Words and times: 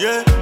yeah. 0.00 0.39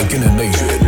Station 0.00 0.22
rocking 0.22 0.36
the 0.38 0.79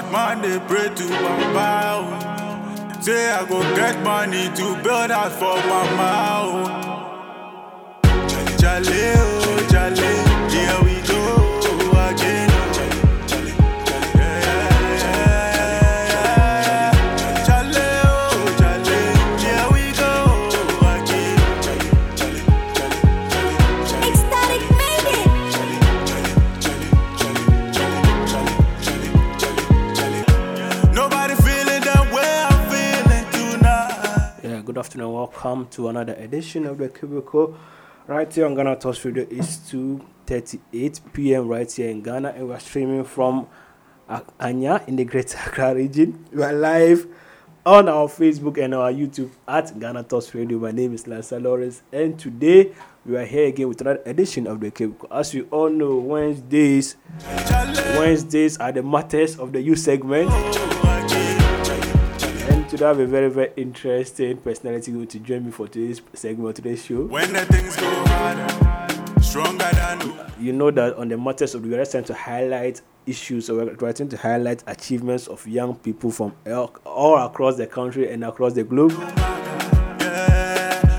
but 0.00 0.10
man 0.12 0.40
dey 0.42 0.58
pray 0.66 0.88
to 0.94 1.08
Baba. 1.08 1.96
oh. 1.96 3.00
Say 3.00 3.30
I 3.30 3.44
go 3.48 3.60
get 3.74 4.02
money 4.02 4.48
to 4.56 4.82
build 4.82 5.10
house 5.10 5.34
for 5.36 5.56
mama. 5.68 6.89
To 35.72 35.88
another 35.88 36.14
edition 36.14 36.66
of 36.66 36.78
the 36.78 36.88
Cubicle. 36.88 37.54
Right 38.08 38.32
here 38.32 38.44
on 38.46 38.56
Ghana 38.56 38.76
Talks 38.76 39.04
Radio 39.04 39.24
is 39.30 39.58
2:38 39.70 41.00
p.m. 41.12 41.46
right 41.46 41.70
here 41.70 41.88
in 41.88 42.02
Ghana, 42.02 42.30
and 42.30 42.48
we're 42.48 42.58
streaming 42.58 43.04
from 43.04 43.46
Anya 44.40 44.82
in 44.88 44.96
the 44.96 45.04
Greater 45.04 45.38
Accra 45.46 45.74
region. 45.74 46.24
We 46.32 46.42
are 46.42 46.52
live 46.52 47.06
on 47.64 47.88
our 47.88 48.08
Facebook 48.08 48.58
and 48.58 48.74
our 48.74 48.90
YouTube 48.92 49.30
at 49.46 49.78
Ghana 49.78 50.02
Talks 50.04 50.34
Radio. 50.34 50.58
My 50.58 50.72
name 50.72 50.92
is 50.92 51.04
Lansah 51.04 51.40
Lawrence, 51.40 51.82
and 51.92 52.18
today 52.18 52.72
we 53.06 53.16
are 53.16 53.24
here 53.24 53.46
again 53.46 53.68
with 53.68 53.80
another 53.80 54.02
edition 54.06 54.48
of 54.48 54.58
the 54.58 54.72
Cubicle. 54.72 55.08
As 55.12 55.32
you 55.34 55.46
all 55.52 55.70
know, 55.70 55.96
Wednesdays 55.98 56.96
Wednesdays 57.96 58.58
are 58.58 58.72
the 58.72 58.82
matters 58.82 59.38
of 59.38 59.52
the 59.52 59.60
youth 59.60 59.78
segment. 59.78 60.30
Today 62.70 62.84
I 62.84 62.88
have 62.88 63.00
a 63.00 63.06
very, 63.06 63.28
very 63.28 63.50
interesting 63.56 64.36
personality 64.36 65.04
to 65.04 65.18
join 65.18 65.44
me 65.44 65.50
for 65.50 65.66
today's 65.66 66.00
segment, 66.12 66.50
of 66.50 66.54
today's 66.54 66.84
show. 66.84 67.02
When 67.02 67.32
the 67.32 67.44
things 67.46 67.74
go 67.74 69.20
stronger 69.20 69.68
than 69.72 70.30
You 70.38 70.52
know 70.52 70.70
that 70.70 70.94
on 70.94 71.08
the 71.08 71.18
matters 71.18 71.56
of 71.56 71.64
the 71.64 71.68
we're 71.68 71.84
trying 71.84 72.04
to 72.04 72.14
highlight 72.14 72.80
issues, 73.06 73.46
so 73.46 73.56
we're 73.56 73.74
trying 73.74 74.08
to 74.08 74.16
highlight 74.16 74.62
achievements 74.68 75.26
of 75.26 75.44
young 75.48 75.74
people 75.74 76.12
from 76.12 76.32
all, 76.46 76.72
all 76.86 77.18
across 77.26 77.56
the 77.56 77.66
country 77.66 78.08
and 78.08 78.22
across 78.22 78.52
the 78.52 78.62
globe. 78.62 78.92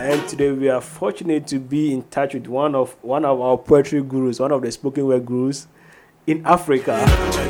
And 0.02 0.28
today 0.28 0.52
we 0.52 0.68
are 0.68 0.82
fortunate 0.82 1.48
to 1.48 1.60
be 1.60 1.94
in 1.94 2.04
touch 2.04 2.34
with 2.34 2.48
one 2.48 2.76
of 2.76 2.98
one 3.02 3.24
of 3.24 3.40
our 3.40 3.58
poetry 3.58 4.04
gurus, 4.04 4.42
one 4.42 4.52
of 4.52 4.62
the 4.62 4.74
spoken 4.74 5.06
word 5.06 5.26
gurus 5.26 5.70
in 6.28 6.46
Africa. 6.46 7.50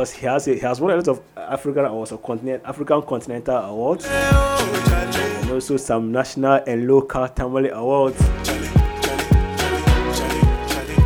Because 0.00 0.12
he 0.12 0.26
has 0.26 0.48
a, 0.48 0.54
he 0.54 0.60
has 0.60 0.80
won 0.80 0.92
a 0.92 0.96
lot 0.96 1.08
of 1.08 1.20
African 1.36 1.84
awards, 1.84 2.10
or 2.10 2.16
continent, 2.16 2.62
African 2.64 3.02
Continental 3.02 3.56
Awards, 3.56 4.06
and 4.06 5.50
also 5.50 5.76
some 5.76 6.10
national 6.10 6.62
and 6.66 6.88
local 6.88 7.28
Tamale 7.28 7.68
Awards. 7.68 8.18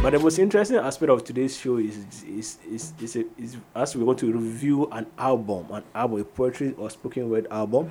But 0.01 0.11
the 0.11 0.21
most 0.23 0.39
interesting 0.39 0.77
aspect 0.77 1.11
of 1.11 1.25
today's 1.25 1.57
show 1.57 1.79
is 1.79 2.07
is 2.23 2.59
is 2.71 2.93
is, 3.01 3.17
is, 3.17 3.27
is 3.37 3.57
as 3.75 3.97
we 3.97 4.05
want 4.05 4.21
to 4.21 4.33
review 4.33 4.89
an 4.93 5.09
album, 5.19 5.67
an 5.73 5.83
album, 5.93 6.21
a 6.21 6.25
poetry 6.25 6.73
or 6.79 6.89
spoken 6.89 7.29
word 7.29 7.49
album. 7.51 7.91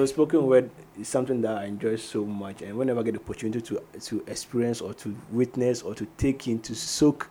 Know, 0.00 0.06
spoken 0.06 0.46
word 0.46 0.70
is 0.98 1.08
something 1.08 1.42
that 1.42 1.58
I 1.58 1.66
enjoy 1.66 1.96
so 1.96 2.24
much, 2.24 2.62
and 2.62 2.74
whenever 2.78 3.00
I 3.00 3.02
get 3.02 3.12
the 3.12 3.20
opportunity 3.20 3.60
to 3.60 3.82
to 4.00 4.24
experience 4.26 4.80
or 4.80 4.94
to 4.94 5.14
witness 5.30 5.82
or 5.82 5.94
to 5.94 6.06
take 6.16 6.48
in 6.48 6.58
to 6.60 6.74
soak 6.74 7.28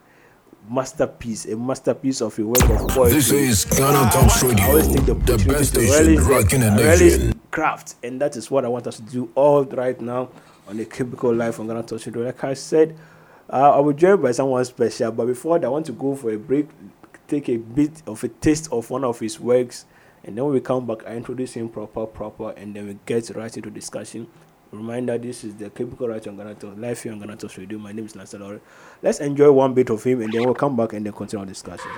masterpiece, 0.69 1.47
a 1.47 1.57
masterpiece 1.57 2.22
of 2.22 2.38
a 2.38 2.46
work 2.46 2.62
of 2.62 2.88
poetry. 2.90 3.13
This 3.16 3.31
is 3.31 3.66
Ghana 3.66 4.12
Talks 4.12 4.44
I 4.44 4.50
Radio, 4.50 4.66
always 4.66 4.88
take 4.88 5.06
the 5.07 5.16
the 5.16 5.44
best 5.47 5.69
station 5.72 6.24
rocking 6.25 6.59
the 6.59 6.69
really 6.74 7.09
nation. 7.09 7.41
craft, 7.50 7.96
and 8.03 8.22
that 8.22 8.35
is 8.35 8.52
what 8.52 8.66
I 8.66 8.68
want 8.68 8.86
us 8.86 8.97
to 8.97 9.01
do 9.01 9.31
all 9.34 9.63
right 9.66 10.00
now 10.00 10.30
on 10.68 10.78
the 10.78 10.86
Cubicle 10.86 11.34
Live 11.34 11.59
on 11.59 11.66
Ghana 11.66 11.81
Talks 11.81 12.06
Radio. 12.06 12.22
Like 12.22 12.44
I 12.44 12.53
said, 12.53 12.96
uh, 13.50 13.78
I 13.78 13.80
will 13.80 13.94
join 13.94 14.22
by 14.22 14.31
someone 14.31 14.63
special, 14.63 15.12
but 15.12 15.25
before 15.25 15.57
that, 15.57 15.66
I 15.66 15.69
want 15.69 15.88
to 15.88 15.91
go 15.94 16.13
for 16.16 16.30
a 16.30 16.38
break, 16.38 16.68
take 17.28 17.50
a 17.50 17.57
bit 17.57 18.03
of 18.06 18.24
a 18.24 18.28
taste 18.28 18.72
of 18.72 18.91
one 18.91 19.03
of 19.03 19.19
his 19.19 19.40
works, 19.40 19.86
and 20.24 20.38
then 20.38 20.44
when 20.44 20.53
we 20.53 20.59
come 20.59 20.85
back, 20.85 21.06
I 21.07 21.16
introduce 21.16 21.53
him 21.53 21.69
proper, 21.69 22.06
proper, 22.06 22.52
and 22.52 22.75
then 22.75 22.88
we 22.88 22.97
get 23.06 23.30
right 23.35 23.56
into 23.56 23.69
discussion. 23.69 24.28
Reminder: 24.72 25.18
This 25.18 25.44
is 25.44 25.56
the 25.56 25.69
Cubicle 25.69 26.07
Right 26.07 26.25
on 26.28 26.38
Ghana 26.38 26.56
Talks 26.56 26.78
Live 26.78 27.02
here 27.02 27.12
on 27.13 27.19
Ghana 27.19 27.38
Talks 27.38 27.57
Radio. 27.57 27.80
My 27.80 27.91
name 27.91 28.06
is. 28.06 28.34
Lore. 28.34 28.62
Let's 29.02 29.19
enjoy 29.19 29.52
one 29.52 29.74
bit 29.74 29.90
of 29.90 30.03
him, 30.03 30.22
and 30.22 30.31
then 30.31 30.44
we'll 30.44 30.53
come 30.53 30.75
back 30.75 30.94
and 30.94 31.06
then 31.06 31.13
continue 31.13 31.41
our 31.41 31.47
discussion. 31.47 31.90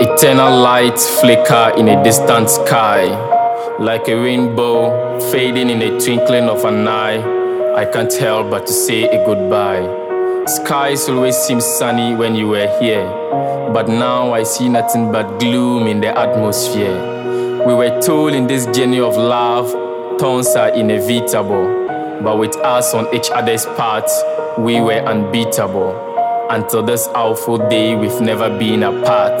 Eternal 0.00 0.60
lights 0.60 1.20
flicker 1.20 1.72
in 1.76 1.88
a 1.88 2.02
distant 2.04 2.50
sky, 2.50 3.06
like 3.78 4.06
a 4.08 4.14
rainbow 4.14 5.18
fading 5.32 5.70
in 5.70 5.82
a 5.82 5.98
twinkling 5.98 6.48
of 6.48 6.64
an 6.64 6.86
eye. 6.86 7.74
I 7.74 7.84
can't 7.86 8.12
help 8.12 8.50
but 8.50 8.66
to 8.66 8.72
say 8.72 9.04
a 9.04 9.26
goodbye. 9.26 10.03
Skies 10.46 11.08
always 11.08 11.38
seem 11.38 11.58
sunny 11.58 12.14
when 12.14 12.34
you 12.34 12.48
were 12.48 12.68
here, 12.78 13.06
but 13.72 13.88
now 13.88 14.34
I 14.34 14.42
see 14.42 14.68
nothing 14.68 15.10
but 15.10 15.38
gloom 15.40 15.86
in 15.86 16.02
the 16.02 16.08
atmosphere. 16.18 17.64
We 17.66 17.72
were 17.72 17.98
told 18.02 18.34
in 18.34 18.46
this 18.46 18.66
journey 18.66 19.00
of 19.00 19.16
love, 19.16 19.70
thorns 20.20 20.54
are 20.54 20.68
inevitable, 20.68 22.20
but 22.22 22.38
with 22.38 22.56
us 22.58 22.92
on 22.92 23.12
each 23.14 23.30
other's 23.30 23.64
path, 23.64 24.10
we 24.58 24.82
were 24.82 25.02
unbeatable. 25.06 25.96
Until 26.50 26.82
this 26.82 27.08
awful 27.14 27.56
day, 27.70 27.96
we've 27.96 28.20
never 28.20 28.50
been 28.50 28.82
apart 28.82 29.40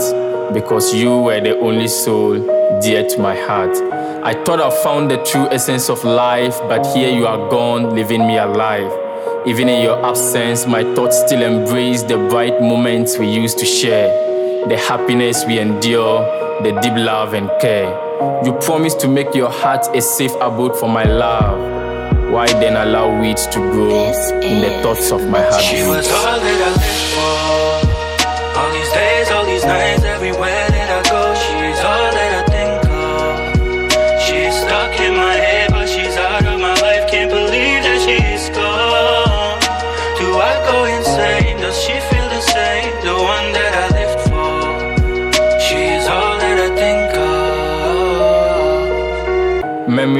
because 0.54 0.94
you 0.94 1.18
were 1.18 1.38
the 1.38 1.58
only 1.58 1.88
soul 1.88 2.38
dear 2.80 3.06
to 3.10 3.18
my 3.20 3.36
heart. 3.36 3.76
I 4.24 4.32
thought 4.44 4.58
I 4.58 4.70
found 4.82 5.10
the 5.10 5.22
true 5.22 5.48
essence 5.50 5.90
of 5.90 6.02
life, 6.02 6.58
but 6.60 6.86
here 6.94 7.14
you 7.14 7.26
are 7.26 7.50
gone, 7.50 7.94
leaving 7.94 8.26
me 8.26 8.38
alive. 8.38 9.03
Even 9.46 9.68
in 9.68 9.82
your 9.82 10.04
absence, 10.04 10.66
my 10.66 10.82
thoughts 10.94 11.18
still 11.20 11.42
embrace 11.42 12.02
the 12.02 12.16
bright 12.30 12.60
moments 12.62 13.18
we 13.18 13.28
used 13.28 13.58
to 13.58 13.66
share. 13.66 14.08
the 14.68 14.78
happiness 14.78 15.44
we 15.44 15.58
endure, 15.58 16.24
the 16.62 16.70
deep 16.80 16.94
love 16.96 17.34
and 17.34 17.50
care. 17.60 17.90
You 18.46 18.54
promised 18.62 18.98
to 19.00 19.08
make 19.08 19.34
your 19.34 19.50
heart 19.50 19.86
a 19.94 20.00
safe 20.00 20.32
abode 20.40 20.74
for 20.74 20.88
my 20.88 21.04
love. 21.04 21.58
Why 22.32 22.46
then 22.46 22.74
allow 22.76 23.20
weeds 23.20 23.46
to 23.48 23.58
grow 23.58 24.06
in 24.40 24.62
the 24.62 24.70
thoughts 24.82 25.10
of 25.12 25.20
my 25.28 25.42
heart? 25.42 25.60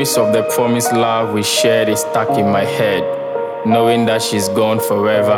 Memories 0.05 0.19
of 0.19 0.35
the 0.35 0.43
promised 0.55 0.93
love 0.93 1.33
we 1.33 1.43
shared 1.43 1.89
is 1.89 2.01
stuck 2.01 2.29
in 2.37 2.51
my 2.51 2.63
head. 2.63 3.03
Knowing 3.67 4.05
that 4.05 4.21
she's 4.21 4.51
gone 4.51 4.79
forever, 4.79 5.33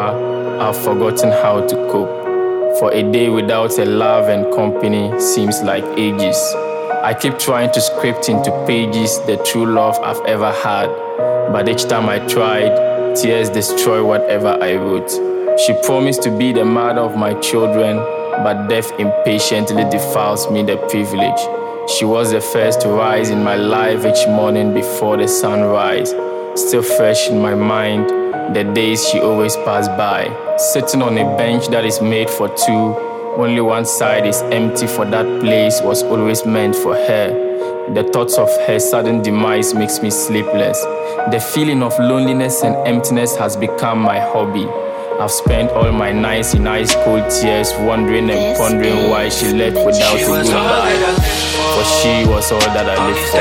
I've 0.60 0.76
forgotten 0.76 1.30
how 1.30 1.64
to 1.64 1.76
cope. 1.92 2.80
For 2.80 2.92
a 2.92 3.04
day 3.12 3.28
without 3.28 3.78
a 3.78 3.84
love 3.84 4.28
and 4.28 4.52
company 4.52 5.20
seems 5.20 5.62
like 5.62 5.84
ages. 5.96 6.36
I 7.04 7.14
keep 7.14 7.38
trying 7.38 7.70
to 7.74 7.80
script 7.80 8.28
into 8.28 8.50
pages 8.66 9.20
the 9.26 9.36
true 9.44 9.66
love 9.66 10.00
I've 10.00 10.24
ever 10.26 10.50
had. 10.50 10.88
But 11.52 11.68
each 11.68 11.84
time 11.84 12.08
I 12.08 12.18
tried, 12.26 13.14
tears 13.14 13.48
destroy 13.50 14.04
whatever 14.04 14.58
I 14.60 14.74
wrote. 14.74 15.12
She 15.60 15.74
promised 15.84 16.24
to 16.24 16.36
be 16.36 16.50
the 16.52 16.64
mother 16.64 17.02
of 17.02 17.16
my 17.16 17.34
children, 17.34 17.98
but 18.42 18.66
death 18.66 18.90
impatiently 18.98 19.84
defiles 19.90 20.50
me 20.50 20.64
the 20.64 20.76
privilege. 20.88 21.65
She 21.88 22.04
was 22.04 22.32
the 22.32 22.40
first 22.40 22.80
to 22.80 22.88
rise 22.88 23.30
in 23.30 23.44
my 23.44 23.54
life 23.54 24.04
each 24.04 24.26
morning 24.26 24.74
before 24.74 25.16
the 25.16 25.28
sunrise. 25.28 26.10
Still 26.56 26.82
fresh 26.82 27.28
in 27.28 27.40
my 27.40 27.54
mind, 27.54 28.10
the 28.56 28.64
days 28.74 29.08
she 29.08 29.20
always 29.20 29.54
passed 29.54 29.90
by. 29.90 30.56
Sitting 30.56 31.00
on 31.00 31.16
a 31.16 31.36
bench 31.36 31.68
that 31.68 31.84
is 31.84 32.00
made 32.00 32.28
for 32.28 32.48
two, 32.48 32.96
only 33.38 33.60
one 33.60 33.84
side 33.84 34.26
is 34.26 34.42
empty, 34.50 34.88
for 34.88 35.04
that 35.04 35.40
place 35.40 35.80
was 35.80 36.02
always 36.02 36.44
meant 36.44 36.74
for 36.74 36.94
her. 36.96 37.92
The 37.94 38.02
thoughts 38.12 38.36
of 38.36 38.48
her 38.66 38.80
sudden 38.80 39.22
demise 39.22 39.72
makes 39.72 40.02
me 40.02 40.10
sleepless. 40.10 40.82
The 41.30 41.38
feeling 41.54 41.84
of 41.84 41.96
loneliness 42.00 42.64
and 42.64 42.74
emptiness 42.84 43.36
has 43.36 43.56
become 43.56 44.00
my 44.00 44.18
hobby. 44.18 44.66
I've 45.18 45.30
spent 45.30 45.70
all 45.72 45.90
my 45.92 46.12
nights 46.12 46.54
in 46.54 46.66
ice 46.66 46.94
cold 46.94 47.30
tears, 47.30 47.72
wondering 47.80 48.28
and 48.30 48.56
pondering 48.56 49.08
why 49.08 49.28
she 49.30 49.52
left 49.52 49.76
without 49.84 50.16
She 50.18 50.24
a 50.24 50.28
was 50.30 50.52
all 50.52 50.62
that 50.62 50.84
I 50.84 50.92
goodbye. 50.92 51.08
lived 51.08 51.24
for. 51.24 51.72
For 51.72 51.84
she 52.00 52.14
was 52.28 52.52
all 52.52 52.60
that 52.60 52.86
I 52.86 52.96
All 52.96 53.06
lived 53.08 53.18
these 53.20 53.30
for. 53.30 53.38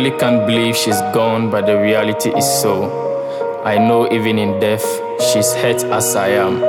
Really 0.00 0.18
can't 0.18 0.46
believe 0.46 0.74
she's 0.74 0.98
gone, 1.12 1.50
but 1.50 1.66
the 1.66 1.78
reality 1.78 2.30
is 2.30 2.62
so. 2.62 3.62
I 3.66 3.76
know 3.76 4.10
even 4.10 4.38
in 4.38 4.58
death, 4.58 4.82
she's 5.20 5.52
hurt 5.52 5.84
as 5.84 6.16
I 6.16 6.28
am. 6.28 6.62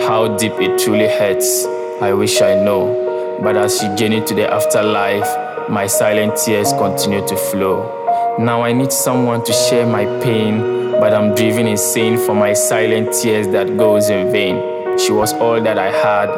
How 0.00 0.38
deep 0.38 0.54
it 0.54 0.78
truly 0.82 1.06
hurts, 1.06 1.66
I 2.00 2.14
wish 2.14 2.40
I 2.40 2.54
know. 2.54 3.38
But 3.42 3.58
as 3.58 3.78
she 3.78 3.94
journeyed 3.94 4.26
to 4.28 4.34
the 4.34 4.50
afterlife, 4.50 5.68
my 5.68 5.86
silent 5.86 6.38
tears 6.38 6.72
continue 6.72 7.28
to 7.28 7.36
flow. 7.36 8.36
Now 8.38 8.62
I 8.62 8.72
need 8.72 8.90
someone 8.90 9.44
to 9.44 9.52
share 9.52 9.86
my 9.86 10.06
pain, 10.22 10.92
but 10.92 11.12
I'm 11.12 11.34
driven 11.34 11.66
insane 11.66 12.16
for 12.16 12.34
my 12.34 12.54
silent 12.54 13.12
tears 13.12 13.48
that 13.48 13.76
goes 13.76 14.08
in 14.08 14.32
vain. 14.32 14.98
She 14.98 15.12
was 15.12 15.34
all 15.34 15.60
that 15.60 15.78
I 15.78 15.92
had, 15.92 16.28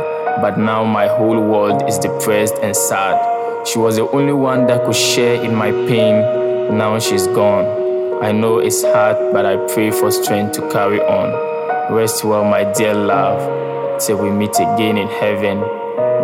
but 0.42 0.58
now 0.58 0.82
my 0.82 1.06
whole 1.06 1.40
world 1.40 1.88
is 1.88 1.96
depressed 1.96 2.56
and 2.60 2.74
sad. 2.74 3.68
She 3.68 3.78
was 3.78 3.96
the 3.96 4.10
only 4.10 4.32
one 4.32 4.66
that 4.66 4.84
could 4.84 4.96
share 4.96 5.40
in 5.44 5.54
my 5.54 5.70
pain. 5.70 6.39
Now 6.70 6.98
she's 6.98 7.26
gone. 7.26 8.22
I 8.22 8.32
know 8.32 8.58
it's 8.58 8.82
hard, 8.82 9.32
but 9.32 9.44
I 9.44 9.56
pray 9.74 9.90
for 9.90 10.10
strength 10.10 10.52
to 10.52 10.70
carry 10.70 11.00
on. 11.00 11.92
Rest 11.92 12.24
well, 12.24 12.44
my 12.44 12.64
dear 12.72 12.94
love, 12.94 14.00
till 14.00 14.22
we 14.22 14.30
meet 14.30 14.54
again 14.54 14.96
in 14.96 15.08
heaven. 15.08 15.58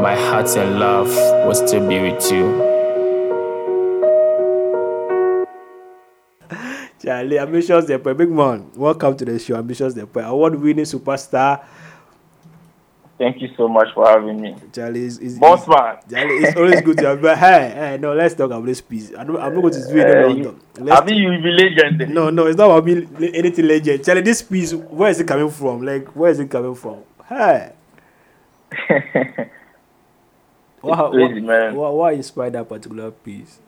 My 0.01 0.15
heart 0.15 0.57
and 0.57 0.79
love 0.79 1.09
will 1.47 1.55
still 1.55 1.87
be 1.87 2.01
with 2.01 2.31
you. 2.31 2.63
Charlie, 7.03 7.39
ambitious 7.39 7.87
the 7.87 7.99
big 7.99 8.31
man. 8.31 8.71
Welcome 8.77 9.17
to 9.17 9.25
the 9.25 9.39
show, 9.39 9.57
ambitious 9.57 9.95
the 9.95 10.09
award-winning 10.15 10.85
superstar. 10.85 11.65
Thank 13.19 13.41
you 13.41 13.49
so 13.57 13.67
much 13.67 13.89
for 13.95 14.07
having 14.07 14.41
me. 14.43 14.55
Charlie 14.75 15.05
is, 15.05 15.19
is, 15.19 15.39
Boss 15.39 15.67
man. 15.67 15.97
Charlie, 16.11 16.35
it's 16.45 16.55
always 16.57 16.83
good 16.83 16.99
to 16.99 17.07
have. 17.09 17.23
you. 17.23 17.29
hey, 17.29 17.73
hey, 17.75 17.99
no, 17.99 18.13
let's 18.13 18.35
talk 18.35 18.47
about 18.51 18.67
this 18.67 18.83
piece. 18.83 19.11
I 19.17 19.25
don't, 19.25 19.41
I'm 19.41 19.55
not 19.55 19.61
going 19.63 19.73
to 19.73 19.81
do 19.89 19.97
it. 19.99 20.07
Uh, 20.07 20.13
No, 20.13 20.21
no, 20.29 20.35
you- 20.35 20.43
no. 20.45 20.85
Let's- 20.85 21.01
I 21.01 21.05
mean, 21.07 21.17
you 21.23 21.43
be 21.43 21.51
legend. 21.51 22.13
no, 22.15 22.29
no, 22.29 22.47
it's 22.47 22.59
not 22.59 22.67
about 22.67 22.85
me 22.85 23.07
anything 23.33 23.67
legend. 23.67 24.05
Charlie, 24.05 24.21
this 24.21 24.43
piece, 24.43 24.75
where 24.75 25.11
is 25.11 25.19
it 25.19 25.27
coming 25.27 25.49
from? 25.51 25.81
Like, 25.83 26.09
where 26.15 26.31
is 26.31 26.39
it 26.41 26.51
coming 26.51 26.75
from? 26.75 27.05
Hey, 27.27 27.73
what, 30.81 31.11
crazy, 31.13 31.41
man. 31.41 31.75
Why, 31.75 31.89
why 31.91 32.13
inspired 32.13 32.53
that 32.53 32.69
particular 32.69 33.11
piece? 33.11 33.61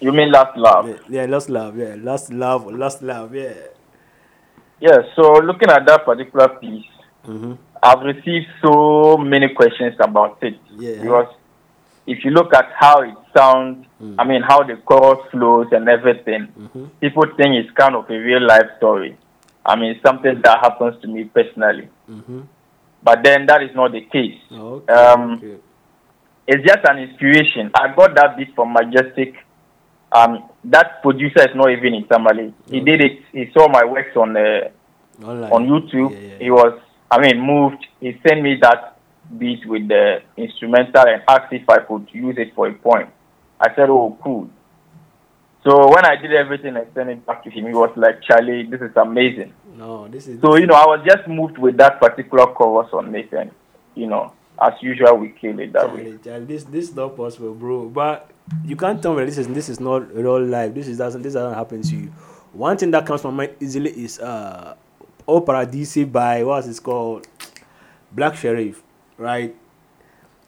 you 0.00 0.12
mean 0.12 0.30
last 0.32 0.56
love? 0.58 0.88
Yeah, 0.88 0.96
yeah, 1.08 1.24
lost 1.26 1.48
love. 1.48 1.78
Yeah, 1.78 1.94
lost 1.98 2.32
love, 2.32 2.66
lost 2.66 3.02
love. 3.02 3.34
Yeah. 3.34 3.54
Yeah. 4.80 4.98
So 5.14 5.22
looking 5.40 5.70
at 5.70 5.86
that 5.86 6.04
particular 6.04 6.48
piece, 6.48 6.84
Mm-hmm. 7.26 7.54
I've 7.82 8.00
received 8.02 8.46
so 8.64 9.16
many 9.16 9.48
questions 9.54 9.94
about 10.00 10.38
it. 10.42 10.58
Yeah. 10.76 11.00
Because 11.02 11.34
if 12.06 12.24
you 12.24 12.30
look 12.30 12.54
at 12.54 12.70
how 12.78 13.00
it 13.02 13.14
sounds, 13.36 13.84
Mm. 13.98 14.14
I 14.18 14.24
mean 14.24 14.42
how 14.42 14.62
the 14.62 14.76
chorus 14.76 15.24
flows 15.30 15.68
and 15.72 15.88
everything, 15.88 16.48
Mm-hmm. 16.60 16.84
people 17.00 17.24
think 17.38 17.54
it's 17.56 17.70
kind 17.70 17.94
of 17.96 18.04
a 18.10 18.18
real 18.18 18.46
life 18.46 18.68
story. 18.76 19.16
I 19.64 19.74
mean 19.74 19.98
something 20.04 20.42
that 20.42 20.58
happens 20.60 21.00
to 21.00 21.08
me 21.08 21.24
personally. 21.24 21.88
Mm-hmm. 22.10 22.40
But 23.02 23.24
then 23.24 23.46
that 23.46 23.62
is 23.62 23.74
not 23.74 23.92
the 23.92 24.02
case. 24.02 24.38
Okay. 24.52 24.92
Um, 24.92 25.32
okay. 25.38 25.56
it's 26.46 26.62
just 26.62 26.84
an 26.90 26.98
inspiration. 26.98 27.70
I 27.74 27.94
got 27.96 28.14
that 28.16 28.36
beat 28.36 28.54
from 28.54 28.74
Majestic. 28.74 29.32
Um, 30.12 30.44
that 30.64 31.00
producer 31.00 31.48
is 31.48 31.54
not 31.56 31.70
even 31.70 31.94
in 31.94 32.06
Tamale. 32.06 32.52
He 32.70 32.80
did 32.80 33.00
it. 33.02 33.22
He 33.32 33.50
saw 33.54 33.66
my 33.68 33.84
works 33.86 34.14
on 34.14 34.36
uh, 34.36 34.68
Online. 35.24 35.52
on 35.52 35.66
YouTube. 35.66 36.12
Yeah, 36.12 36.18
yeah, 36.32 36.38
He 36.38 36.50
was, 36.50 36.78
I 37.10 37.20
mean, 37.20 37.40
moved. 37.40 37.86
He 38.00 38.20
sent 38.26 38.42
me 38.42 38.58
that 38.62 38.98
beat 39.38 39.66
with 39.66 39.88
the 39.88 40.22
instrumental 40.36 41.04
and 41.06 41.22
asked 41.28 41.52
if 41.52 41.68
I 41.68 41.78
could 41.78 42.08
use 42.12 42.36
it 42.38 42.54
for 42.54 42.68
a 42.68 42.74
poem. 42.74 43.08
I 43.60 43.74
said, 43.74 43.88
"Oh, 43.90 44.16
cool." 44.22 44.48
So 45.64 45.88
when 45.88 46.04
I 46.06 46.14
did 46.16 46.32
everything 46.32 46.76
and 46.76 46.86
sent 46.94 47.10
it 47.10 47.26
back 47.26 47.42
to 47.44 47.50
him, 47.50 47.66
he 47.66 47.72
was 47.72 47.90
like, 47.96 48.22
"Charlie, 48.22 48.64
this 48.64 48.80
is 48.80 48.96
amazing." 48.96 49.52
No, 49.76 50.08
this 50.08 50.26
is. 50.28 50.40
So 50.40 50.56
you 50.56 50.66
know, 50.66 50.74
I 50.74 50.86
was 50.86 51.04
just 51.04 51.26
moved 51.28 51.58
with 51.58 51.76
that 51.78 52.00
particular 52.00 52.46
chorus 52.46 52.88
on 52.92 53.14
and 53.14 53.50
you 53.94 54.06
know, 54.06 54.32
as 54.60 54.74
usual, 54.80 55.16
we 55.16 55.30
kill 55.30 55.58
it 55.58 55.72
that 55.72 55.92
way. 55.92 56.04
Charlie, 56.04 56.18
Charlie, 56.22 56.44
this 56.44 56.64
this 56.64 56.88
is 56.90 56.94
not 56.94 57.16
possible, 57.16 57.54
bro. 57.54 57.88
But 57.88 58.30
you 58.64 58.76
can't 58.76 59.02
tell 59.02 59.14
me 59.14 59.24
this 59.24 59.38
is 59.38 59.48
this 59.48 59.68
is 59.68 59.80
not 59.80 60.12
real 60.14 60.44
life. 60.44 60.74
This 60.74 60.88
is 60.88 60.98
doesn't 60.98 61.22
this 61.22 61.34
doesn't 61.34 61.54
happen 61.54 61.82
to 61.82 61.96
you. 61.96 62.08
One 62.52 62.76
thing 62.76 62.90
that 62.92 63.04
comes 63.04 63.22
to 63.22 63.30
my 63.30 63.46
mind 63.46 63.56
easily 63.60 63.90
is 63.90 64.18
uh, 64.18 64.76
O 65.28 65.40
Paradisi 65.40 66.10
by 66.10 66.42
what's 66.44 66.66
it 66.68 66.82
called, 66.82 67.26
Black 68.12 68.34
Sherif, 68.34 68.76
right? 69.18 69.54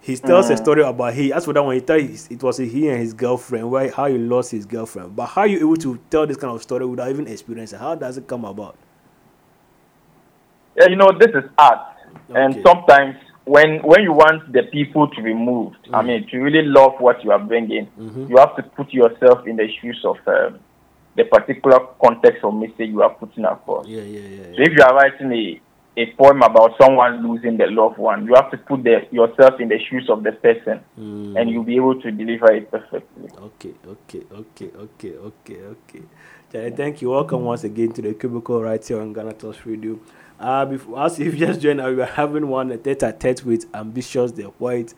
He 0.01 0.17
tells 0.17 0.49
a 0.49 0.57
story 0.57 0.83
about 0.83 1.13
he. 1.15 1.33
As 1.33 1.45
for 1.45 1.53
that 1.53 1.63
one, 1.63 1.75
he 1.75 1.81
tell 1.81 1.99
his, 1.99 2.29
it 2.31 2.43
was 2.43 2.57
he 2.59 2.89
and 2.89 2.99
his 3.01 3.13
girlfriend. 3.13 3.71
Why 3.71 3.89
how 3.91 4.07
he 4.07 4.17
lost 4.17 4.53
his 4.53 4.65
girlfriend. 4.65 5.17
But 5.17 5.27
how 5.27 5.43
are 5.43 5.47
you 5.49 5.59
able 5.59 5.77
to 5.79 5.99
tell 6.09 6.27
this 6.27 6.37
kind 6.37 6.55
of 6.55 6.63
story 6.63 6.87
without 6.87 7.11
even 7.11 7.27
experiencing? 7.27 7.79
How 7.81 7.95
does 7.97 8.17
it 8.17 8.27
come 8.27 8.45
about? 8.45 8.77
Yeah, 10.77 10.89
you 10.89 10.97
know, 10.97 11.11
this 11.19 11.31
is 11.35 11.51
art, 11.59 11.81
and 12.29 12.55
sometimes 12.65 13.17
when 13.45 13.81
when 13.83 14.03
you 14.03 14.13
want 14.13 14.53
the 14.53 14.63
people 14.63 15.09
to 15.09 15.23
be 15.23 15.35
moved, 15.35 15.77
I 15.93 16.03
mean, 16.03 16.29
to 16.29 16.39
really 16.39 16.63
love 16.63 16.93
what 17.01 17.25
you 17.25 17.33
are 17.33 17.39
bringing, 17.41 17.87
Mm-hmm. 17.99 18.27
you 18.31 18.37
have 18.37 18.55
to 18.57 18.63
put 18.63 18.93
yourself 18.93 19.47
in 19.49 19.57
the 19.57 19.67
shoes 19.81 20.01
of 20.05 20.17
um, 20.29 20.61
the 21.19 21.25
particular 21.25 21.81
context 22.01 22.43
or 22.45 22.53
message 22.53 22.89
you 22.95 23.03
are 23.03 23.13
putting 23.13 23.45
across. 23.45 23.87
Yeah, 23.87 24.03
yeah, 24.03 24.21
yeah. 24.21 24.43
So 24.57 24.63
if 24.63 24.73
you 24.77 24.83
are 24.83 24.95
writing 24.95 25.33
a 25.33 25.61
a 26.01 26.07
poem 26.17 26.41
about 26.43 26.71
someone 26.81 27.27
losing 27.29 27.57
their 27.57 27.73
loved 27.73 27.99
one, 27.99 28.25
you 28.25 28.33
have 28.37 28.53
to 28.53 28.57
put 28.57 28.85
the, 28.85 29.01
yourself 29.11 29.59
in 29.61 29.69
the 29.69 29.81
shoes 29.91 30.09
of 30.09 30.23
the 30.23 30.31
person, 30.31 30.79
Mm. 30.97 31.35
and 31.37 31.51
you'll 31.51 31.65
be 31.65 31.75
able 31.75 32.01
to 32.01 32.13
deliver 32.13 32.53
it 32.53 32.71
perfectly. 32.71 33.29
Okay, 33.49 33.75
okay, 33.85 34.23
okay, 34.33 34.71
okay, 34.85 35.13
okay, 35.17 35.59
okay. 35.75 36.03
Charlie, 36.53 36.71
thank 36.71 37.03
you. 37.03 37.11
Welcome 37.11 37.43
once 37.43 37.65
again 37.65 37.91
to 37.95 38.03
the 38.03 38.15
Cubicle 38.15 38.63
right 38.63 38.87
here 38.87 39.01
on 39.01 39.13
Ghana 39.13 39.33
Talks 39.33 39.67
Radio. 39.67 39.99
Uh, 40.39 40.65
before, 40.67 41.05
as 41.05 41.19
if 41.19 41.35
you 41.35 41.47
just 41.47 41.61
joined, 41.61 41.83
we 41.85 42.01
are 42.01 42.07
having 42.07 42.47
one 42.47 42.69
tete 42.79 43.03
a 43.03 43.13
tete 43.13 43.45
with 43.45 43.67
Ambitious 43.75 44.31
the 44.31 44.49
Poet. 44.51 44.95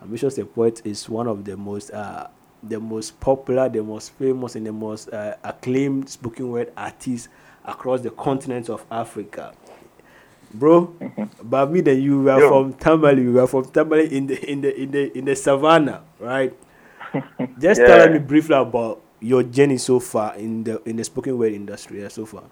Ambitious 0.00 0.36
the 0.36 0.44
Poet 0.46 0.80
is 0.84 1.08
one 1.08 1.26
of 1.26 1.44
the 1.44 1.56
most 1.56 1.90
uh, 1.92 2.28
the 2.68 2.80
most 2.80 3.20
popular, 3.20 3.68
the 3.68 3.82
most 3.82 4.12
famous, 4.12 4.56
and 4.56 4.66
the 4.66 4.72
most 4.72 5.08
uh, 5.12 5.36
acclaimed 5.44 6.08
spoken 6.08 6.50
word 6.50 6.72
artist 6.76 7.28
across 7.64 8.00
the 8.00 8.10
continent 8.10 8.68
of 8.68 8.84
Africa. 8.90 9.54
Bro, 10.52 10.94
but 11.42 11.70
me 11.70 11.80
and 11.80 12.02
you 12.02 12.22
were 12.22 12.40
Yo. 12.40 12.48
from 12.48 12.74
Tamale. 12.74 13.22
you 13.22 13.32
were 13.32 13.46
from 13.46 13.64
Tamale 13.66 14.14
in 14.16 14.26
the 14.26 14.50
in 14.50 14.60
the 14.60 14.80
in 14.80 14.90
the 14.90 15.18
in 15.18 15.24
the 15.24 15.36
savannah, 15.36 16.02
right? 16.18 16.54
Just 17.58 17.86
Yeah. 17.86 17.86
tell 17.86 18.08
me 18.08 18.18
briefly 18.18 18.56
about 18.56 19.00
your 19.20 19.42
journey 19.42 19.78
so 19.78 20.00
far 20.00 20.34
in 20.36 20.64
the 20.64 20.82
in 20.88 20.96
the 20.96 21.04
spoken 21.04 21.38
word 21.38 21.52
industry 21.52 22.08
so 22.10 22.26
far. 22.26 22.44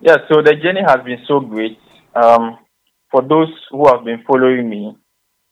Yeah, 0.00 0.16
so 0.28 0.42
the 0.42 0.54
journey 0.62 0.80
has 0.86 0.98
been 1.04 1.18
so 1.26 1.40
great. 1.40 1.78
Um, 2.14 2.58
for 3.10 3.22
those 3.22 3.48
who 3.70 3.86
have 3.88 4.04
been 4.04 4.22
following 4.26 4.68
me, 4.68 4.96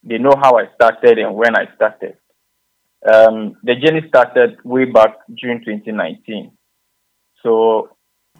they 0.06 0.18
know 0.18 0.34
how 0.40 0.58
I 0.58 0.68
started 0.74 1.18
and 1.18 1.34
when 1.34 1.56
I 1.56 1.66
started. 1.74 2.16
Um, 3.12 3.56
the 3.62 3.74
journey 3.74 4.02
started 4.08 4.58
way 4.64 4.84
back 4.84 5.16
June 5.34 5.62
2019. 5.64 6.52
So, 7.42 7.90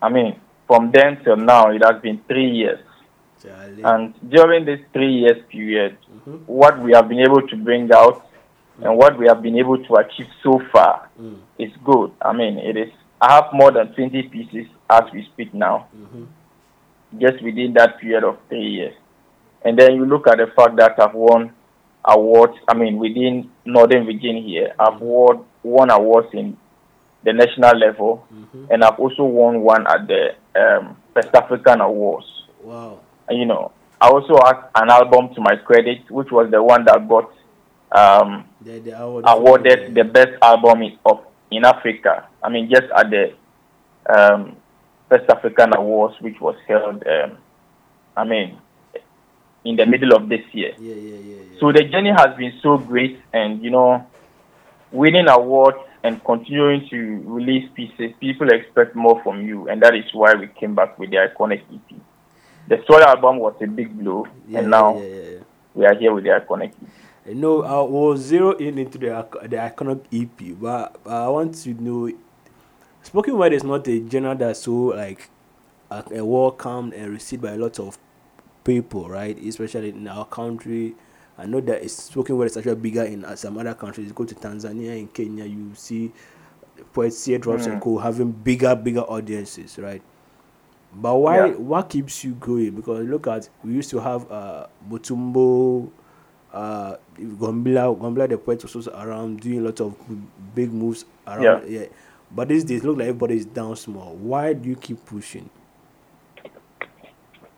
I 0.01 0.09
mean, 0.09 0.41
from 0.67 0.91
then 0.93 1.23
till 1.25 1.37
now, 1.37 1.71
it 1.71 1.83
has 1.85 2.01
been 2.01 2.21
three 2.29 2.51
years. 2.51 2.81
Charlie. 3.43 3.83
And 3.85 4.15
during 4.31 4.65
this 4.65 4.81
three 4.93 5.13
years 5.13 5.43
period, 5.51 5.99
mm-hmm. 6.11 6.37
what 6.47 6.83
we 6.83 6.93
have 6.93 7.09
been 7.09 7.21
able 7.21 7.47
to 7.47 7.57
bring 7.57 7.91
out 7.93 8.27
mm. 8.81 8.87
and 8.87 8.97
what 8.97 9.19
we 9.19 9.27
have 9.27 9.43
been 9.43 9.59
able 9.59 9.83
to 9.85 9.95
achieve 9.97 10.27
so 10.43 10.61
far 10.73 11.09
mm. 11.21 11.39
is 11.59 11.71
good. 11.85 12.13
I 12.23 12.33
mean, 12.33 12.59
it 12.59 12.77
is. 12.77 12.93
I 13.21 13.35
have 13.35 13.53
more 13.53 13.71
than 13.71 13.93
20 13.95 14.23
pieces 14.25 14.67
as 14.91 15.03
we 15.13 15.29
speak 15.33 15.55
now, 15.55 15.89
mm-hmm. 15.97 16.25
just 17.21 17.43
within 17.43 17.75
that 17.75 18.01
period 18.01 18.25
of 18.25 18.39
three 18.49 18.67
years. 18.67 18.95
And 19.65 19.79
then 19.79 19.95
you 19.97 20.07
look 20.07 20.27
at 20.27 20.39
the 20.39 20.47
fact 20.57 20.77
that 20.77 21.01
I've 21.01 21.15
won 21.15 21.53
awards. 22.07 22.55
I 22.69 22.75
mean, 22.75 22.99
within 22.99 23.51
Northern 23.65 24.07
Region 24.07 24.43
here, 24.43 24.75
I've 24.79 25.01
won 25.01 25.45
won 25.63 25.91
awards 25.91 26.29
in 26.33 26.57
the 27.25 27.33
national 27.33 27.77
level, 27.79 28.27
and 28.71 28.85
I've 28.85 28.99
also 28.99 29.25
won 29.25 29.61
one 29.61 29.87
at 29.87 30.07
the 30.07 30.35
um, 30.55 30.97
West 31.15 31.35
African 31.35 31.81
Awards 31.81 32.27
Wow. 32.63 32.99
you 33.31 33.47
know, 33.47 33.71
I 34.01 34.09
also 34.09 34.37
had 34.45 34.69
an 34.75 34.91
album 34.91 35.33
to 35.35 35.41
my 35.41 35.55
credit, 35.57 36.11
which 36.11 36.31
was 36.33 36.51
the 36.51 36.61
one 36.63 36.85
that 36.85 37.09
got 37.09 37.31
um, 37.93 38.45
The, 38.61 38.81
the 38.81 39.01
award 39.01 39.25
awarded 39.27 39.95
the 39.95 40.03
best 40.05 40.43
album 40.43 40.83
in, 40.83 40.99
of 41.05 41.25
in 41.51 41.65
Africa. 41.65 42.27
I 42.43 42.49
mean, 42.49 42.69
just 42.69 42.91
at 42.95 43.07
the 43.11 43.33
um, 44.13 44.57
West 45.09 45.31
African 45.31 45.77
Awards, 45.77 46.17
which 46.21 46.41
was 46.41 46.57
held, 46.67 47.07
um, 47.07 47.39
I 48.17 48.25
mean, 48.25 48.59
in 49.67 49.77
the 49.77 49.87
middle 49.87 50.15
of 50.15 50.29
this 50.29 50.43
year. 50.53 50.73
Yeah, 50.79 50.95
yeah, 50.95 51.19
yeah, 51.19 51.37
yeah. 51.37 51.61
So 51.61 51.73
the 51.73 51.85
journey 51.85 52.11
has 52.11 52.37
been 52.37 52.53
so 52.63 52.79
great, 52.79 53.21
and 53.33 53.63
you 53.63 53.71
know, 53.71 54.07
winning 54.93 55.29
awards 55.29 55.79
and 56.05 56.23
continuing 56.25 56.89
to 56.89 57.23
release 57.27 57.69
pieces, 57.75 58.13
people 58.21 58.49
expect 58.49 58.95
more 58.95 59.21
from 59.23 59.47
you, 59.47 59.69
and 59.69 59.83
that 59.83 59.95
is 59.95 60.05
why 60.13 60.35
we 60.35 60.47
came 60.47 60.75
back 60.75 60.99
with 60.99 61.11
the 61.11 61.17
iconic 61.17 61.63
EP. 61.73 61.99
The 62.69 62.83
solo 62.87 63.05
album 63.05 63.39
was 63.39 63.55
a 63.61 63.67
big 63.67 63.97
blow, 63.99 64.27
yeah, 64.49 64.61
and 64.61 64.71
now 64.71 64.99
yeah, 64.99 65.07
yeah, 65.07 65.31
yeah. 65.31 65.39
we 65.75 65.87
are 65.87 65.95
here 65.95 66.13
with 66.15 66.25
the 66.25 66.31
iconic 66.31 66.71
EP. 66.71 66.89
I 67.29 67.33
know 67.33 67.63
I 67.63 67.81
will 67.81 68.17
zero 68.17 68.53
in 68.53 68.79
into 68.79 68.99
the 68.99 69.27
the 69.43 69.57
iconic 69.57 70.05
EP, 70.13 70.57
but, 70.61 71.03
but 71.03 71.13
I 71.13 71.29
want 71.29 71.55
to 71.65 71.75
know 71.75 72.11
spoken 73.03 73.37
word 73.37 73.53
is 73.53 73.65
not 73.65 73.87
a 73.89 74.09
genre 74.09 74.35
that's 74.37 74.61
so 74.63 74.95
like 74.95 75.31
uh, 75.91 76.03
a, 76.11 76.19
a 76.19 76.25
welcomed 76.25 76.93
and 76.95 77.13
received 77.13 77.43
by 77.43 77.53
a 77.53 77.57
lot 77.57 77.79
of 77.79 77.99
people, 78.67 79.09
right? 79.09 79.39
Especially 79.39 79.91
in 79.91 80.09
our 80.09 80.27
country. 80.27 80.95
I 81.39 81.47
know 81.47 81.61
that 81.61 81.83
it's 81.83 81.95
spoken 81.95 82.37
word 82.37 82.47
is 82.47 82.57
actually 82.57 82.75
bigger 82.77 83.05
in 83.05 83.25
uh, 83.25 83.37
some 83.37 83.57
other 83.59 83.75
countries. 83.75 84.09
You 84.09 84.13
go 84.13 84.25
to 84.25 84.35
Tanzania 84.35 84.99
and 84.99 85.13
Kenya, 85.13 85.45
you 85.45 85.71
see 85.75 86.13
poets, 86.93 87.29
drops 87.41 87.67
and 87.67 87.81
co 87.81 87.99
having 87.99 88.33
bigger, 88.33 88.75
bigger 88.75 89.03
audiences, 89.03 89.79
right? 89.79 90.03
But 90.93 91.15
why? 91.15 91.47
Yeah. 91.47 91.55
What 91.55 91.91
keeps 91.91 92.25
you 92.25 92.33
going? 92.33 92.73
Because 92.73 93.07
look 93.07 93.27
at 93.27 93.49
we 93.63 93.75
used 93.75 93.91
to 93.91 94.01
have 94.01 94.31
uh, 94.33 94.67
Mutombo, 94.89 95.91
uh, 96.53 96.97
Gombila, 97.19 97.97
Gombila 97.99 98.29
the 98.29 98.39
poet 98.39 98.63
was 98.63 98.75
also 98.75 98.93
around 98.99 99.41
doing 99.41 99.59
a 99.59 99.63
lot 99.63 99.81
of 99.81 99.95
big 100.55 100.73
moves 100.73 101.05
around. 101.27 101.71
Yeah. 101.71 101.85
But 102.35 102.49
these 102.49 102.65
days, 102.65 102.83
look 102.83 102.97
like 102.97 103.09
everybody 103.09 103.37
is 103.37 103.47
down 103.47 103.77
small. 103.77 104.15
Why 104.15 104.55
do 104.55 104.69
you 104.69 104.77
keep 104.77 105.05
pushing? 105.05 105.49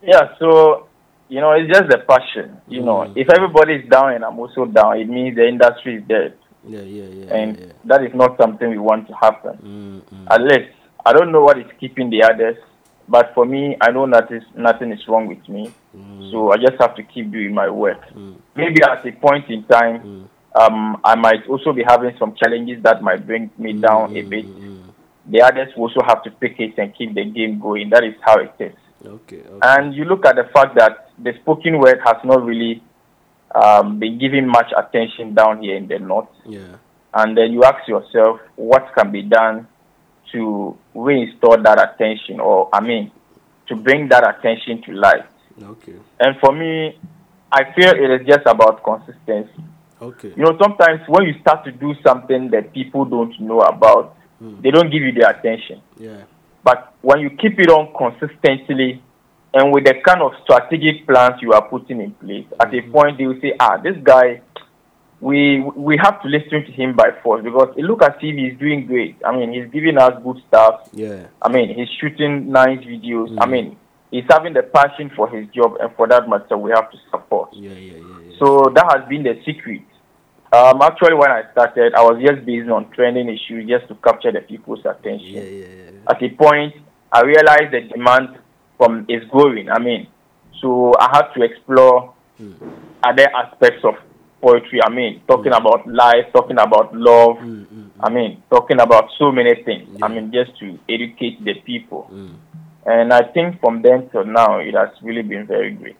Yeah, 0.03 0.37
so 0.39 0.88
you 1.29 1.41
know, 1.41 1.53
it's 1.53 1.69
just 1.71 1.89
the 1.91 1.99
passion. 1.99 2.57
You 2.69 2.83
know, 2.83 2.99
Mm. 3.07 3.13
if 3.17 3.29
everybody 3.31 3.75
is 3.75 3.89
down 3.91 4.13
and 4.15 4.25
I'm 4.25 4.39
also 4.39 4.65
down, 4.67 4.99
it 4.99 5.09
means 5.09 5.37
the 5.37 5.47
industry 5.47 5.97
is 5.97 6.03
dead, 6.09 6.35
Yeah, 6.67 6.81
yeah, 6.81 7.05
yeah. 7.05 7.35
and 7.35 7.57
yeah, 7.59 7.67
yeah. 7.67 7.73
that 7.85 8.05
is 8.05 8.15
not 8.15 8.37
something 8.41 8.69
we 8.71 8.79
want 8.79 9.07
to 9.09 9.15
happen. 9.15 9.59
Mm, 9.63 10.17
mm. 10.19 10.27
At 10.31 10.41
least 10.43 10.71
I 11.05 11.13
don't 11.13 11.31
know 11.33 11.43
what 11.43 11.59
is 11.59 11.67
keeping 11.81 12.11
the 12.11 12.23
others, 12.23 12.57
but 13.09 13.33
for 13.35 13.45
me, 13.47 13.77
I 13.81 13.91
know 13.91 14.07
that 14.11 14.31
is 14.33 14.43
nothing 14.57 14.91
is 14.93 15.07
wrong 15.09 15.27
with 15.27 15.47
me. 15.49 15.71
Mm. 15.97 16.31
So 16.31 16.53
I 16.53 16.57
just 16.57 16.81
have 16.81 16.95
to 16.97 17.03
keep 17.03 17.31
doing 17.31 17.55
my 17.55 17.69
work. 17.71 18.01
Maybe 18.57 18.83
at 18.83 19.07
a 19.07 19.13
point 19.13 19.49
in 19.49 19.65
time, 19.65 20.29
um, 20.55 21.01
I 21.05 21.15
might 21.15 21.47
also 21.49 21.73
be 21.73 21.83
having 21.87 22.17
some 22.19 22.35
challenges 22.35 22.83
that 22.83 23.03
might 23.03 23.27
bring 23.27 23.51
me 23.59 23.73
down 23.75 24.17
a 24.17 24.23
bit. 24.23 24.47
The 25.31 25.43
others 25.43 25.69
will 25.77 25.85
also 25.89 26.01
have 26.07 26.23
to 26.25 26.31
pick 26.31 26.59
it 26.59 26.79
and 26.79 26.95
keep 26.97 27.15
the 27.15 27.25
game 27.25 27.61
going. 27.61 27.91
That 27.91 28.03
is 28.03 28.15
how 28.23 28.37
it 28.39 28.53
is. 28.59 28.73
Okay, 29.07 29.41
okay. 29.41 29.59
And 29.63 29.95
you 29.95 30.05
look 30.05 30.25
at 30.27 30.37
the 30.37 30.45
fact 30.53 30.75
that 30.77 31.08
the 31.23 31.33
spoken 31.41 31.79
word 31.79 32.01
has 32.05 32.17
not 32.25 32.45
really 32.45 32.83
um, 33.55 33.99
been 33.99 34.19
given 34.19 34.47
much 34.47 34.73
attention 34.77 35.35
down 35.35 35.63
here 35.63 35.77
in 35.77 35.89
the 35.89 35.99
north. 35.99 36.29
yeah. 36.47 36.77
And 37.15 37.37
then 37.37 37.53
you 37.53 37.65
ask 37.65 37.89
yourself, 37.89 38.39
what 38.57 38.95
can 38.95 39.11
be 39.11 39.23
done 39.23 39.67
to 40.33 40.77
reinstore 40.95 41.57
that 41.57 41.81
attention, 41.81 42.39
or 42.39 42.69
I 42.73 42.81
mean, 42.81 43.11
to 43.69 43.77
bring 43.77 44.09
that 44.11 44.29
attention 44.29 44.83
to 44.83 44.93
life? 44.93 45.25
Okay. 45.61 45.95
And 46.21 46.37
for 46.39 46.53
me, 46.53 46.99
I 47.51 47.73
feel 47.75 47.93
it 47.95 48.21
is 48.21 48.27
just 48.27 48.47
about 48.47 48.85
consistency. 48.85 49.65
Okay. 50.01 50.35
You 50.37 50.45
know, 50.45 50.57
sometimes 50.63 51.01
when 51.09 51.25
you 51.25 51.35
start 51.41 51.65
to 51.65 51.73
do 51.73 51.95
something 52.07 52.51
that 52.51 52.75
people 52.75 53.07
don't 53.07 53.39
know 53.41 53.61
about, 53.61 54.17
they 54.41 54.71
don't 54.71 54.91
give 54.91 55.03
you 55.03 55.13
their 55.13 55.31
attention. 55.31 55.81
Yeah. 55.97 56.23
But 56.63 56.95
when 57.01 57.21
you 57.21 57.31
keep 57.31 57.59
it 57.59 57.71
on 57.71 57.93
consistently 57.97 59.03
and 59.55 59.73
with 59.73 59.85
the 59.85 59.95
kind 60.05 60.23
of 60.23 60.33
strategic 60.43 61.07
plans 61.07 61.41
you 61.41 61.53
are 61.53 61.67
putting 61.69 62.01
in 62.01 62.13
place, 62.13 62.47
at 62.61 62.75
a 62.75 62.83
point 62.83 63.19
they 63.19 63.27
will 63.27 63.41
say, 63.41 63.55
ah, 63.59 63.77
this 63.79 63.97
guy, 64.03 64.41
we 65.21 65.61
we 65.75 65.97
have 65.97 66.23
to 66.23 66.29
listen 66.29 66.65
to 66.65 66.73
him 66.73 66.95
by 66.95 67.11
force 67.23 67.43
because 67.43 67.75
it 67.77 67.83
look 67.83 68.03
as 68.03 68.13
if 68.21 68.37
he's 68.37 68.59
doing 68.59 68.87
great. 68.87 69.17
I 69.25 69.35
mean, 69.35 69.53
he's 69.53 69.71
giving 69.73 69.99
us 69.99 70.13
good 70.23 70.41
stuff. 70.47 70.89
Yeah. 70.93 71.27
I 71.43 71.49
mean, 71.51 71.75
he's 71.75 71.89
shooting 72.01 72.53
nice 72.53 72.79
videos. 72.81 73.37
I 73.41 73.47
mean, 73.47 73.77
he's 74.11 74.25
having 74.31 74.53
the 74.53 74.63
passion 74.63 75.11
for 75.17 75.29
his 75.29 75.49
job, 75.49 75.77
and 75.81 75.91
for 75.97 76.07
that 76.09 76.29
matter, 76.29 76.57
we 76.57 76.71
have 76.71 76.91
to 76.91 76.99
support. 77.11 77.51
Yeah, 77.53 77.71
yeah, 77.73 77.97
yeah, 77.97 78.21
yeah. 78.29 78.39
So 78.39 78.71
that 78.75 78.87
has 78.95 79.09
been 79.09 79.23
the 79.25 79.41
secret. 79.45 79.83
Um, 80.53 80.81
actually, 80.81 81.15
when 81.15 81.31
I 81.31 81.51
started, 81.53 81.95
I 81.95 82.01
was 82.03 82.23
just 82.25 82.47
based 82.47 82.71
on 82.71 82.91
trending 82.93 83.29
issues 83.29 83.69
just 83.69 83.89
to 83.89 83.95
capture 83.97 84.33
the 84.33 84.41
people's 84.41 84.85
attention. 84.85 85.35
yeah, 85.35 85.43
yeah, 85.43 85.67
yeah. 85.67 85.91
At 86.09 86.23
a 86.23 86.29
point, 86.31 86.75
I 87.13 87.23
realized 87.23 87.73
the 87.73 87.81
demand 87.93 88.39
from 88.79 89.05
is 89.09 89.23
growing. 89.29 89.69
I 89.69 89.79
mean, 89.79 90.07
so 90.61 90.95
I 90.99 91.11
had 91.13 91.33
to 91.35 91.43
explore 91.43 92.15
other 93.05 93.29
aspects 93.35 93.85
of 93.85 93.95
poetry. 94.41 94.81
I 94.83 94.89
mean, 94.89 95.21
talking 95.29 95.53
about 95.53 95.87
life, 95.87 96.33
talking 96.33 96.59
about 96.59 96.95
love. 96.95 97.37
I 98.01 98.09
mean, 98.09 98.43
talking 98.49 98.81
about 98.81 99.11
so 99.19 99.31
many 99.33 99.63
things. 99.65 99.99
I 100.01 100.09
mean, 100.09 100.33
just 100.33 100.57
to 100.61 100.79
educate 100.89 101.45
the 101.45 101.55
people. 101.67 102.09
And 102.87 103.13
I 103.13 103.23
think 103.35 103.61
from 103.61 103.83
then 103.83 104.09
till 104.09 104.25
now, 104.25 104.61
it 104.61 104.73
has 104.75 104.89
really 105.03 105.23
been 105.23 105.47
very 105.47 105.73
great. 105.73 105.97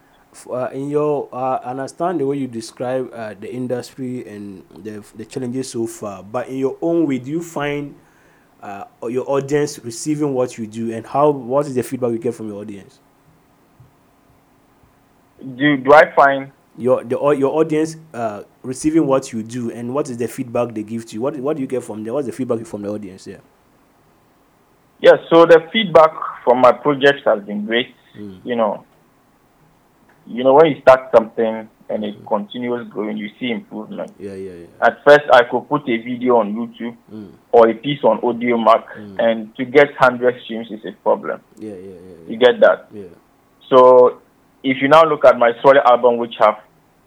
Uh, 0.49 0.69
in 0.73 0.89
your 0.89 1.29
uh, 1.33 1.59
understand 1.65 2.21
the 2.21 2.27
way 2.27 2.37
you 2.37 2.47
describe 2.47 3.11
uh, 3.13 3.35
the 3.35 3.51
industry 3.51 4.29
and 4.29 4.63
the 4.71 5.03
the 5.17 5.25
challenges 5.25 5.73
so 5.73 5.89
far, 5.89 6.23
but 6.23 6.47
in 6.49 6.59
your 6.61 6.77
own 6.81 7.09
way, 7.09 7.19
do 7.19 7.33
you 7.33 7.43
find 7.43 7.97
uh, 8.63 8.85
your 9.09 9.29
audience 9.31 9.79
receiving 9.79 10.35
what 10.35 10.59
you 10.59 10.67
do, 10.67 10.93
and 10.93 11.07
how 11.07 11.31
what 11.31 11.67
is 11.67 11.75
the 11.75 11.83
feedback 11.83 12.13
you 12.13 12.19
get 12.19 12.35
from 12.35 12.49
your 12.49 12.61
audience? 12.61 12.99
Do, 15.41 15.77
do 15.77 15.93
I 15.93 16.13
find 16.15 16.53
Your 16.77 17.03
the 17.03 17.19
your 17.37 17.55
audience 17.59 17.97
uh, 18.15 18.43
receiving 18.63 19.07
what 19.07 19.33
you 19.33 19.43
do, 19.43 19.71
and 19.71 19.93
what 19.95 20.09
is 20.09 20.17
the 20.17 20.29
feedback 20.29 20.75
they 20.75 20.83
give 20.85 21.07
to 21.07 21.15
you? 21.15 21.21
What 21.23 21.37
what 21.37 21.57
do 21.57 21.63
you 21.63 21.69
get 21.69 21.83
from 21.83 22.05
them? 22.05 22.15
What's 22.15 22.27
the 22.27 22.33
feedback 22.33 22.65
from 22.67 22.83
the 22.83 22.89
audience? 22.89 23.27
Yeah. 23.27 23.39
Yes, 25.01 25.19
so 25.31 25.45
the 25.47 25.61
feedback 25.73 26.11
from 26.45 26.59
my 26.59 26.73
projects 26.73 27.23
has 27.25 27.43
been 27.45 27.67
great. 27.67 27.95
You 28.45 28.57
know, 28.57 28.85
you 30.27 30.43
know, 30.43 30.55
when 30.55 30.67
you 30.73 30.81
start 30.81 31.11
something 31.15 31.69
and 31.91 32.05
it 32.05 32.15
continues 32.27 32.87
growing, 32.89 33.17
you 33.17 33.31
see 33.41 33.51
improvement. 33.51 34.13
Yeah, 34.19 34.35
yeah, 34.35 34.53
yeah. 34.53 34.67
At 34.87 35.03
first, 35.05 35.25
I 35.33 35.45
could 35.45 35.69
put 35.69 35.83
a 35.89 35.97
video 35.97 36.37
on 36.37 36.55
YouTube 36.55 36.97
Mm. 37.13 37.31
or 37.53 37.69
a 37.69 37.75
piece 37.75 38.05
on 38.05 38.21
Audiomack, 38.21 38.85
and 39.19 39.55
to 39.57 39.65
get 39.65 39.89
100 39.99 40.43
streams 40.45 40.71
is 40.71 40.85
a 40.85 40.93
problem. 41.03 41.41
Yeah, 41.59 41.71
yeah, 41.73 41.77
yeah, 41.77 42.29
You 42.31 42.37
get 42.39 42.61
that? 42.61 42.89
yeah. 42.93 43.05
So, 43.69 44.21
if 44.63 44.83
you 44.83 44.89
now 44.89 45.05
look 45.05 45.25
at 45.25 45.39
my 45.39 45.53
solo 45.63 45.81
album, 45.83 46.19
which 46.19 46.35
have 46.41 46.59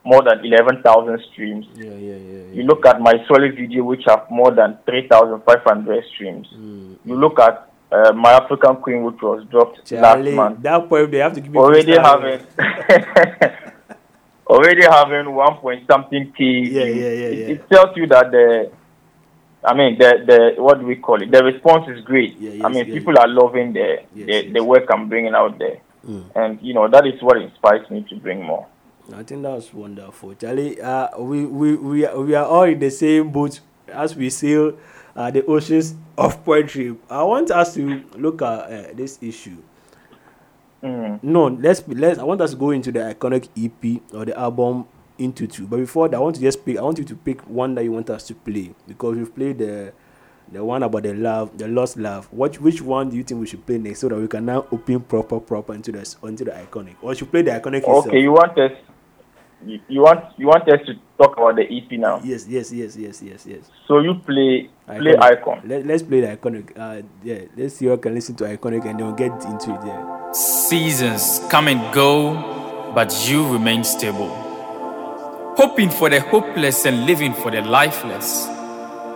more 0.03 0.23
than 0.23 0.43
11,000 0.43 1.19
streams, 1.31 1.67
Yeah, 1.75 1.85
yeah, 1.91 2.15
yeah, 2.15 2.15
yeah. 2.17 2.53
you 2.53 2.63
look 2.63 2.83
at 2.87 2.99
my 2.99 3.13
solo 3.27 3.49
video, 3.51 3.83
which 3.83 4.03
have 4.07 4.29
more 4.31 4.49
than 4.51 4.77
3,500 4.87 6.03
streams. 6.13 6.47
Mm. 6.57 6.95
You 7.05 7.15
look 7.15 7.39
at 7.39 7.67
uh, 7.91 8.13
my 8.13 8.31
African 8.31 8.77
Queen, 8.77 9.03
which 9.03 9.21
was 9.21 9.45
dropped 9.51 9.85
Charlie, 9.85 10.31
last 10.31 10.35
month, 10.35 10.61
that 10.63 10.87
point 10.89 11.11
they 11.11 11.17
have 11.19 11.33
to 11.33 11.41
give 11.41 11.51
me 11.51 11.59
already 11.59 11.91
having 11.97 12.39
already 14.51 14.83
having 14.85 15.33
one 15.33 15.55
point 15.57 15.83
something 15.89 16.31
k. 16.37 16.43
Yeah, 16.43 16.83
yeah, 16.83 16.85
yeah, 16.85 17.09
It, 17.11 17.37
yeah. 17.37 17.47
it 17.55 17.69
tells 17.69 17.95
you 17.97 18.07
that 18.07 18.31
the, 18.31 18.71
I 19.63 19.73
mean, 19.73 19.97
the 19.97 20.11
the 20.55 20.61
what 20.61 20.79
do 20.79 20.85
we 20.85 20.95
call 20.95 21.21
it? 21.21 21.31
The 21.31 21.43
response 21.43 21.87
is 21.89 22.03
great. 22.03 22.37
Yeah, 22.39 22.51
yes, 22.51 22.65
I 22.65 22.69
mean, 22.69 22.85
people 22.85 23.17
are 23.17 23.27
loving 23.27 23.73
the 23.73 24.03
the, 24.13 24.51
the 24.51 24.63
work 24.63 24.85
I'm 24.91 25.07
bringing 25.09 25.33
out 25.33 25.57
there, 25.57 25.79
Mm. 26.07 26.23
and 26.35 26.59
you 26.61 26.73
know 26.73 26.87
that 26.89 27.05
is 27.05 27.21
what 27.21 27.37
inspires 27.37 27.87
me 27.91 28.03
to 28.09 28.15
bring 28.15 28.41
more. 28.43 28.65
I 29.13 29.21
think 29.23 29.43
that 29.43 29.51
was 29.53 29.71
wonderful, 29.73 30.33
Charlie. 30.33 30.81
Uh, 30.81 31.09
we 31.19 31.45
we 31.45 31.75
we 31.75 32.05
are, 32.07 32.19
we 32.19 32.33
are 32.33 32.45
all 32.45 32.63
in 32.63 32.79
the 32.79 32.89
same 32.89 33.29
boat 33.31 33.59
as 33.87 34.15
we 34.15 34.29
sail 34.31 34.73
uh, 35.15 35.29
the 35.29 35.45
oceans 35.45 35.93
of 36.17 36.43
poetry. 36.43 36.95
I 37.09 37.21
want 37.23 37.51
us 37.51 37.75
to 37.75 38.03
look 38.17 38.41
at 38.41 38.47
uh, 38.47 38.83
this 38.95 39.19
issue. 39.21 39.57
Mm. 40.83 41.23
No, 41.23 41.47
let's 41.47 41.83
let's. 41.87 42.19
I 42.19 42.23
want 42.23 42.41
us 42.41 42.51
to 42.51 42.57
go 42.57 42.71
into 42.71 42.91
the 42.91 42.99
iconic 42.99 43.49
EP 43.57 44.01
or 44.13 44.25
the 44.25 44.37
album 44.37 44.85
into 45.17 45.47
two. 45.47 45.67
But 45.67 45.77
before 45.77 46.09
that, 46.09 46.17
I 46.17 46.19
want 46.19 46.35
to 46.35 46.41
just 46.41 46.65
pick. 46.65 46.77
I 46.77 46.81
want 46.81 46.97
you 46.97 47.03
to 47.05 47.15
pick 47.15 47.41
one 47.41 47.75
that 47.75 47.83
you 47.83 47.91
want 47.91 48.09
us 48.09 48.23
to 48.27 48.35
play 48.35 48.73
because 48.87 49.15
we've 49.15 49.33
played 49.33 49.59
the 49.59 49.93
the 50.51 50.63
one 50.63 50.83
about 50.83 51.03
the 51.03 51.13
love, 51.13 51.57
the 51.57 51.67
lost 51.67 51.97
love. 51.97 52.27
What 52.31 52.59
which 52.59 52.81
one 52.81 53.09
do 53.09 53.17
you 53.17 53.23
think 53.23 53.39
we 53.39 53.47
should 53.47 53.65
play 53.65 53.77
next 53.77 53.99
so 53.99 54.09
that 54.09 54.15
we 54.19 54.27
can 54.27 54.45
now 54.45 54.65
open 54.71 54.99
proper 55.01 55.39
proper 55.39 55.73
into 55.73 55.91
the 55.91 56.15
into 56.23 56.45
the 56.45 56.51
iconic? 56.51 56.95
Or 57.01 57.15
should 57.15 57.31
play 57.31 57.41
the 57.43 57.51
iconic 57.51 57.79
itself? 57.79 58.07
Okay, 58.07 58.19
you 58.19 58.31
want 58.31 58.57
us, 58.57 58.71
you, 59.65 59.79
you 59.87 60.01
want 60.01 60.25
you 60.37 60.47
want 60.47 60.67
us 60.69 60.79
to 60.85 60.93
talk 61.17 61.37
about 61.37 61.55
the 61.55 61.63
EP 61.63 61.91
now. 61.99 62.19
Yes, 62.23 62.47
yes, 62.47 62.71
yes, 62.71 62.95
yes, 62.97 63.21
yes, 63.21 63.45
yes. 63.45 63.63
So 63.87 63.99
you 63.99 64.15
play 64.15 64.69
play 64.87 65.15
icon. 65.17 65.61
Let, 65.65 65.85
let's 65.85 66.03
play 66.03 66.21
the 66.21 66.37
iconic. 66.37 66.77
Uh, 66.77 67.05
yeah, 67.23 67.41
let's 67.55 67.75
see 67.75 67.85
who 67.85 67.97
can 67.97 68.13
listen 68.13 68.35
to 68.35 68.43
iconic 68.45 68.85
and 68.85 68.99
then 68.99 69.07
we'll 69.07 69.15
get 69.15 69.31
into 69.45 69.73
it. 69.73 69.85
Yeah. 69.85 70.31
Seasons 70.31 71.41
come 71.49 71.67
and 71.67 71.93
go, 71.93 72.91
but 72.95 73.13
you 73.29 73.47
remain 73.51 73.83
stable. 73.83 74.29
Hoping 75.57 75.89
for 75.89 76.09
the 76.09 76.21
hopeless 76.21 76.85
and 76.85 77.05
living 77.05 77.33
for 77.33 77.51
the 77.51 77.61
lifeless. 77.61 78.47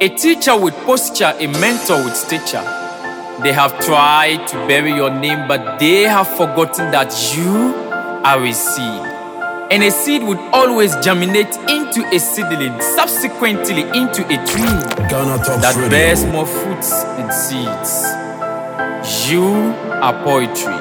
A 0.01 0.09
teacher 0.09 0.59
with 0.59 0.75
posture, 0.85 1.33
a 1.39 1.47
mentor 1.47 2.03
with 2.03 2.15
stature. 2.15 2.63
They 3.41 3.51
have 3.51 3.79
tried 3.79 4.47
to 4.49 4.55
bury 4.67 4.93
your 4.93 5.09
name, 5.09 5.47
but 5.47 5.79
they 5.79 6.03
have 6.03 6.27
forgotten 6.27 6.91
that 6.91 7.11
you 7.35 7.73
are 8.23 8.43
a 8.43 8.53
seed. 8.53 9.14
And 9.71 9.83
a 9.83 9.89
seed 9.89 10.23
would 10.23 10.37
always 10.53 10.95
germinate 10.97 11.55
into 11.67 12.05
a 12.13 12.19
seedling, 12.19 12.79
subsequently 12.81 13.81
into 13.81 14.23
a 14.25 14.37
tree 14.45 14.77
that 15.09 15.73
Radio. 15.75 15.89
bears 15.89 16.23
more 16.25 16.45
fruits 16.45 16.91
and 17.17 17.33
seeds. 17.33 18.05
You 19.29 19.43
are 20.01 20.13
poetry. 20.23 20.77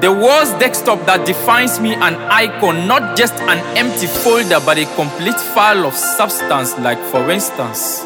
The 0.00 0.12
world's 0.12 0.50
desktop 0.58 1.06
that 1.06 1.24
defines 1.24 1.80
me 1.80 1.94
an 1.94 2.16
icon, 2.30 2.86
not 2.86 3.16
just 3.16 3.34
an 3.34 3.58
empty 3.78 4.06
folder, 4.06 4.60
but 4.66 4.76
a 4.76 4.84
complete 4.96 5.40
file 5.54 5.86
of 5.86 5.94
substance, 5.94 6.76
like 6.78 6.98
for 7.10 7.30
instance, 7.30 8.00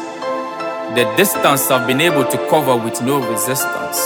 the 0.95 1.11
distance 1.17 1.69
I've 1.71 1.87
been 1.87 1.99
able 1.99 2.25
to 2.25 2.37
cover 2.47 2.77
with 2.77 3.01
no 3.01 3.19
resistance. 3.29 3.97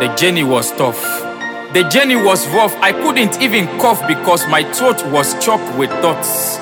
The 0.00 0.14
journey 0.16 0.44
was 0.44 0.70
tough. 0.72 1.31
The 1.72 1.84
journey 1.84 2.16
was 2.16 2.46
rough. 2.48 2.74
I 2.82 2.92
couldn't 2.92 3.40
even 3.40 3.66
cough 3.80 4.06
because 4.06 4.46
my 4.46 4.62
throat 4.74 5.02
was 5.06 5.32
choked 5.42 5.74
with 5.78 5.88
thoughts. 6.02 6.58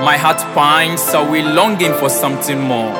My 0.00 0.16
heart 0.16 0.38
pines 0.54 1.06
away 1.12 1.42
longing 1.42 1.92
for 1.98 2.08
something 2.08 2.58
more. 2.58 2.94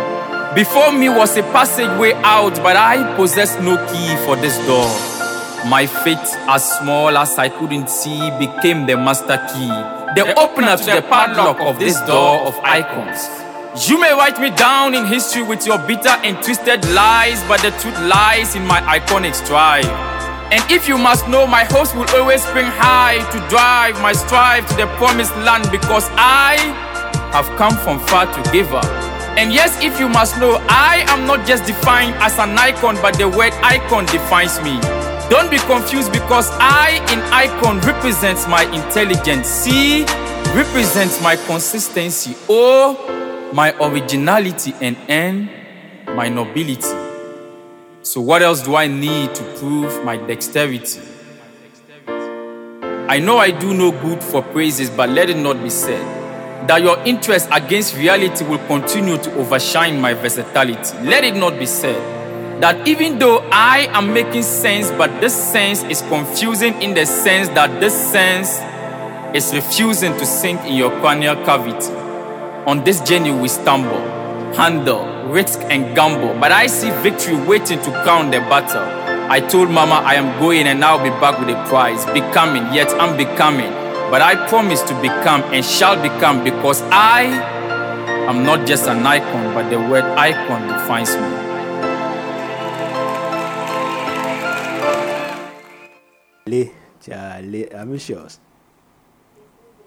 Before 0.54 0.92
me 0.92 1.08
was 1.08 1.38
a 1.38 1.42
passageway 1.54 2.12
out, 2.16 2.56
but 2.56 2.76
I 2.76 3.16
possessed 3.16 3.62
no 3.62 3.78
key 3.88 4.14
for 4.26 4.36
this 4.36 4.58
door. 4.66 4.84
My 5.66 5.86
fate, 5.86 6.28
as 6.52 6.70
small 6.80 7.16
as 7.16 7.38
I 7.38 7.48
couldn't 7.48 7.88
see, 7.88 8.30
became 8.38 8.84
the 8.84 8.98
master 8.98 9.38
key, 9.54 9.72
the 10.20 10.34
opener 10.36 10.76
to 10.76 10.84
the 10.84 11.00
padlock 11.08 11.60
of 11.60 11.78
this 11.78 11.98
door 12.02 12.40
of 12.46 12.58
icons. 12.62 13.26
You 13.88 13.98
may 13.98 14.12
write 14.12 14.38
me 14.38 14.50
down 14.50 14.92
in 14.92 15.06
history 15.06 15.42
with 15.42 15.66
your 15.66 15.78
bitter 15.78 16.10
and 16.10 16.36
twisted 16.44 16.84
lies, 16.90 17.42
but 17.48 17.62
the 17.62 17.70
truth 17.80 17.98
lies 18.02 18.54
in 18.54 18.66
my 18.66 18.82
iconic 18.82 19.34
strive. 19.34 20.13
And 20.52 20.62
if 20.70 20.88
you 20.88 20.98
must 20.98 21.28
know, 21.28 21.46
my 21.46 21.64
hopes 21.64 21.94
will 21.94 22.08
always 22.16 22.42
spring 22.42 22.66
high 22.66 23.18
to 23.32 23.38
drive 23.48 24.00
my 24.00 24.12
strive 24.12 24.66
to 24.68 24.74
the 24.76 24.86
promised 24.98 25.34
land 25.38 25.70
because 25.70 26.08
I 26.12 26.56
have 27.32 27.46
come 27.58 27.76
from 27.76 27.98
far 28.06 28.26
to 28.26 28.52
give 28.52 28.72
up. 28.72 28.84
And 29.36 29.52
yes, 29.52 29.82
if 29.82 29.98
you 29.98 30.08
must 30.08 30.38
know, 30.38 30.58
I 30.68 31.04
am 31.08 31.26
not 31.26 31.46
just 31.46 31.64
defined 31.64 32.14
as 32.16 32.38
an 32.38 32.56
icon, 32.56 32.94
but 33.02 33.18
the 33.18 33.28
word 33.28 33.52
icon 33.62 34.06
defines 34.06 34.60
me. 34.62 34.78
Don't 35.28 35.50
be 35.50 35.58
confused 35.58 36.12
because 36.12 36.48
I 36.52 37.00
in 37.12 37.18
icon 37.32 37.80
represents 37.80 38.46
my 38.46 38.62
intelligence. 38.72 39.48
C 39.48 40.04
represents 40.54 41.20
my 41.20 41.34
consistency. 41.34 42.36
O 42.48 43.50
my 43.52 43.72
originality 43.80 44.74
and 44.80 44.96
N 45.08 45.50
my 46.14 46.28
nobility. 46.28 47.13
So 48.04 48.20
what 48.20 48.42
else 48.42 48.60
do 48.60 48.76
I 48.76 48.86
need 48.86 49.34
to 49.34 49.42
prove 49.56 50.04
my 50.04 50.18
dexterity? 50.18 51.00
I 52.06 53.18
know 53.18 53.38
I 53.38 53.50
do 53.50 53.72
no 53.72 53.92
good 53.92 54.22
for 54.22 54.42
praises, 54.42 54.90
but 54.90 55.08
let 55.08 55.30
it 55.30 55.38
not 55.38 55.62
be 55.62 55.70
said 55.70 56.68
that 56.68 56.82
your 56.82 56.98
interest 57.04 57.48
against 57.50 57.96
reality 57.96 58.44
will 58.44 58.58
continue 58.66 59.16
to 59.16 59.34
overshine 59.36 60.02
my 60.02 60.12
versatility. 60.12 60.98
Let 60.98 61.24
it 61.24 61.34
not 61.34 61.58
be 61.58 61.64
said 61.64 62.60
that 62.60 62.86
even 62.86 63.18
though 63.18 63.38
I 63.50 63.88
am 63.92 64.12
making 64.12 64.42
sense, 64.42 64.90
but 64.90 65.22
this 65.22 65.34
sense 65.34 65.82
is 65.84 66.02
confusing 66.02 66.82
in 66.82 66.92
the 66.92 67.06
sense 67.06 67.48
that 67.50 67.80
this 67.80 67.94
sense 68.12 68.58
is 69.34 69.54
refusing 69.54 70.12
to 70.18 70.26
sink 70.26 70.60
in 70.66 70.74
your 70.74 70.90
cranial 71.00 71.36
cavity. 71.36 71.90
On 72.66 72.84
this 72.84 73.00
journey, 73.00 73.32
we 73.32 73.48
stumble, 73.48 74.00
handle, 74.54 75.13
risk, 75.34 75.58
and 75.64 75.94
gamble, 75.96 76.38
but 76.40 76.52
I 76.52 76.66
see 76.68 76.90
victory 77.02 77.34
waiting 77.34 77.82
to 77.82 77.90
crown 78.04 78.30
the 78.30 78.38
battle. 78.38 78.86
I 79.28 79.40
told 79.40 79.68
Mama 79.68 79.94
I 79.94 80.14
am 80.14 80.38
going 80.38 80.68
and 80.68 80.84
I'll 80.84 81.02
be 81.02 81.10
back 81.10 81.40
with 81.40 81.48
a 81.48 81.58
prize. 81.66 82.06
Becoming, 82.06 82.72
yet 82.72 82.88
I'm 83.00 83.16
becoming. 83.16 83.72
But 84.10 84.22
I 84.22 84.36
promise 84.48 84.82
to 84.82 84.94
become 85.02 85.42
and 85.52 85.64
shall 85.64 86.00
become 86.00 86.44
because 86.44 86.82
I 86.92 87.22
am 88.28 88.44
not 88.44 88.64
just 88.66 88.86
an 88.86 89.04
icon, 89.04 89.52
but 89.54 89.70
the 89.70 89.78
word 89.78 90.04
icon 90.04 90.68
defines 90.68 91.16
me. 91.16 91.44
Charlie, 96.44 96.72
Charlie, 97.00 97.68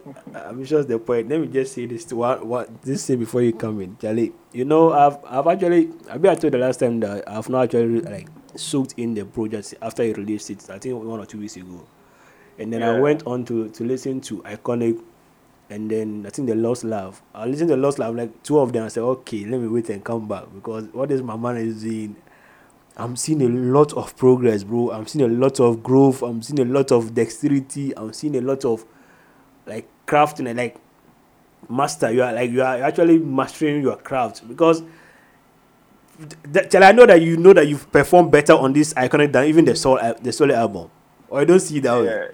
ambitious. 0.07 0.45
Ambitious 0.49 0.85
the 0.85 0.99
Poet. 0.99 1.27
Let 1.27 1.41
me 1.41 1.47
just 1.47 1.73
say 1.73 1.85
this 1.85 2.05
to 2.05 2.15
what 2.15 2.45
what 2.45 2.81
this 2.81 3.03
say 3.03 3.15
before 3.15 3.41
you 3.41 3.53
come 3.53 3.81
in, 3.81 3.97
Charlie. 3.97 4.33
You 4.53 4.65
know, 4.65 4.93
I've 4.93 5.17
I've 5.25 5.47
actually 5.47 5.89
I 6.09 6.13
think 6.13 6.25
I 6.25 6.35
told 6.35 6.53
the 6.53 6.57
last 6.57 6.79
time 6.79 6.99
that 7.01 7.27
I've 7.29 7.49
not 7.49 7.65
actually 7.65 8.01
like 8.01 8.27
soaked 8.55 8.93
in 8.97 9.13
the 9.13 9.25
project 9.25 9.75
after 9.81 10.03
you 10.03 10.13
released 10.13 10.49
it. 10.49 10.69
I 10.69 10.79
think 10.79 11.01
one 11.03 11.19
or 11.19 11.25
two 11.25 11.39
weeks 11.39 11.55
ago, 11.57 11.85
and 12.57 12.71
then 12.71 12.83
I 12.83 12.99
went 12.99 13.25
on 13.25 13.45
to 13.45 13.69
to 13.69 13.83
listen 13.83 14.21
to 14.21 14.41
Iconic, 14.43 15.01
and 15.69 15.89
then 15.89 16.25
I 16.25 16.29
think 16.29 16.47
the 16.47 16.55
Lost 16.55 16.83
Love. 16.83 17.21
I 17.33 17.45
listened 17.45 17.69
to 17.69 17.75
the 17.75 17.81
Lost 17.81 17.99
Love 17.99 18.15
like 18.15 18.43
two 18.43 18.59
of 18.59 18.73
them. 18.73 18.85
I 18.85 18.87
said, 18.87 19.03
okay, 19.03 19.45
let 19.45 19.59
me 19.59 19.67
wait 19.67 19.89
and 19.89 20.03
come 20.03 20.27
back 20.27 20.45
because 20.53 20.85
what 20.93 21.11
is 21.11 21.21
my 21.21 21.35
man 21.35 21.57
is 21.57 21.83
doing. 21.83 22.15
I'm 22.99 23.15
seeing 23.15 23.43
a 23.43 23.47
lot 23.47 23.93
of 23.93 24.17
progress, 24.17 24.63
bro. 24.63 24.89
I'm 24.91 25.05
seeing 25.05 25.23
a 25.23 25.31
lot 25.31 25.59
of 25.59 25.83
growth. 25.83 26.23
I'm 26.23 26.41
seeing 26.41 26.59
a 26.59 26.65
lot 26.65 26.91
of 26.91 27.13
dexterity. 27.13 27.95
I'm 27.95 28.11
seeing 28.11 28.35
a 28.35 28.41
lot 28.41 28.65
of 28.65 28.85
like 29.67 29.87
crafting 30.07 30.47
and 30.49 30.57
like 30.57 30.77
master. 31.69 32.11
You 32.11 32.23
are 32.23 32.33
like 32.33 32.51
you 32.51 32.61
are 32.63 32.81
actually 32.83 33.19
mastering 33.19 33.81
your 33.81 33.97
craft 33.97 34.47
because. 34.47 34.83
th- 36.53 36.69
Tell 36.69 36.83
I 36.83 36.91
know 36.91 37.05
that 37.05 37.21
you 37.21 37.37
know 37.37 37.53
that 37.53 37.67
you've 37.67 37.91
performed 37.91 38.31
better 38.31 38.53
on 38.53 38.73
this 38.73 38.93
iconic 38.93 39.31
than 39.31 39.45
even 39.45 39.65
the 39.65 39.75
soul 39.75 39.99
al- 39.99 40.15
the 40.21 40.31
solo 40.31 40.55
album, 40.55 40.89
or 41.29 41.41
I 41.41 41.45
don't 41.45 41.59
see 41.59 41.79
that 41.79 41.93
way. 41.99 42.05
Yeah, 42.05 42.27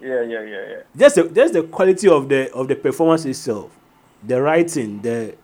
yeah, 0.00 0.22
yeah, 0.22 0.42
yeah, 0.42 0.64
yeah. 0.70 0.82
Just 0.96 1.16
the, 1.16 1.24
just 1.28 1.54
the 1.54 1.62
quality 1.64 2.08
of 2.08 2.28
the 2.28 2.52
of 2.52 2.68
the 2.68 2.76
performance 2.76 3.24
itself, 3.24 3.70
the 4.22 4.40
writing, 4.40 5.02
the 5.02 5.34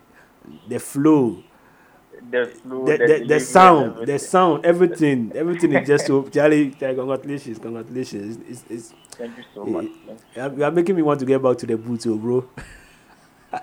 the 0.68 0.78
flow, 0.78 1.42
the 2.30 2.46
flow, 2.46 2.84
the, 2.86 2.96
the, 2.98 3.06
the, 3.18 3.24
the 3.26 3.40
sound, 3.40 4.06
the 4.06 4.18
sound, 4.18 4.64
everything, 4.66 5.32
everything 5.34 5.72
is 5.72 5.86
just 5.86 6.06
so. 6.06 6.22
Charlie, 6.28 6.70
congratulations, 6.70 7.58
congratulations. 7.58 8.38
It's, 8.48 8.64
it's, 8.68 8.94
Thank 9.16 9.36
you 9.38 9.44
so 9.54 9.64
much. 9.64 9.84
it, 9.86 9.90
you 10.34 10.42
are- 10.42 10.52
you 10.54 10.64
are 10.64 10.70
making 10.70 10.96
me 10.96 11.02
want 11.02 11.20
to 11.20 11.26
get 11.26 11.42
back 11.42 11.56
to 11.58 11.66
the 11.66 11.76
boots, 11.76 12.06
oh, 12.06 12.16
bro. 12.16 12.48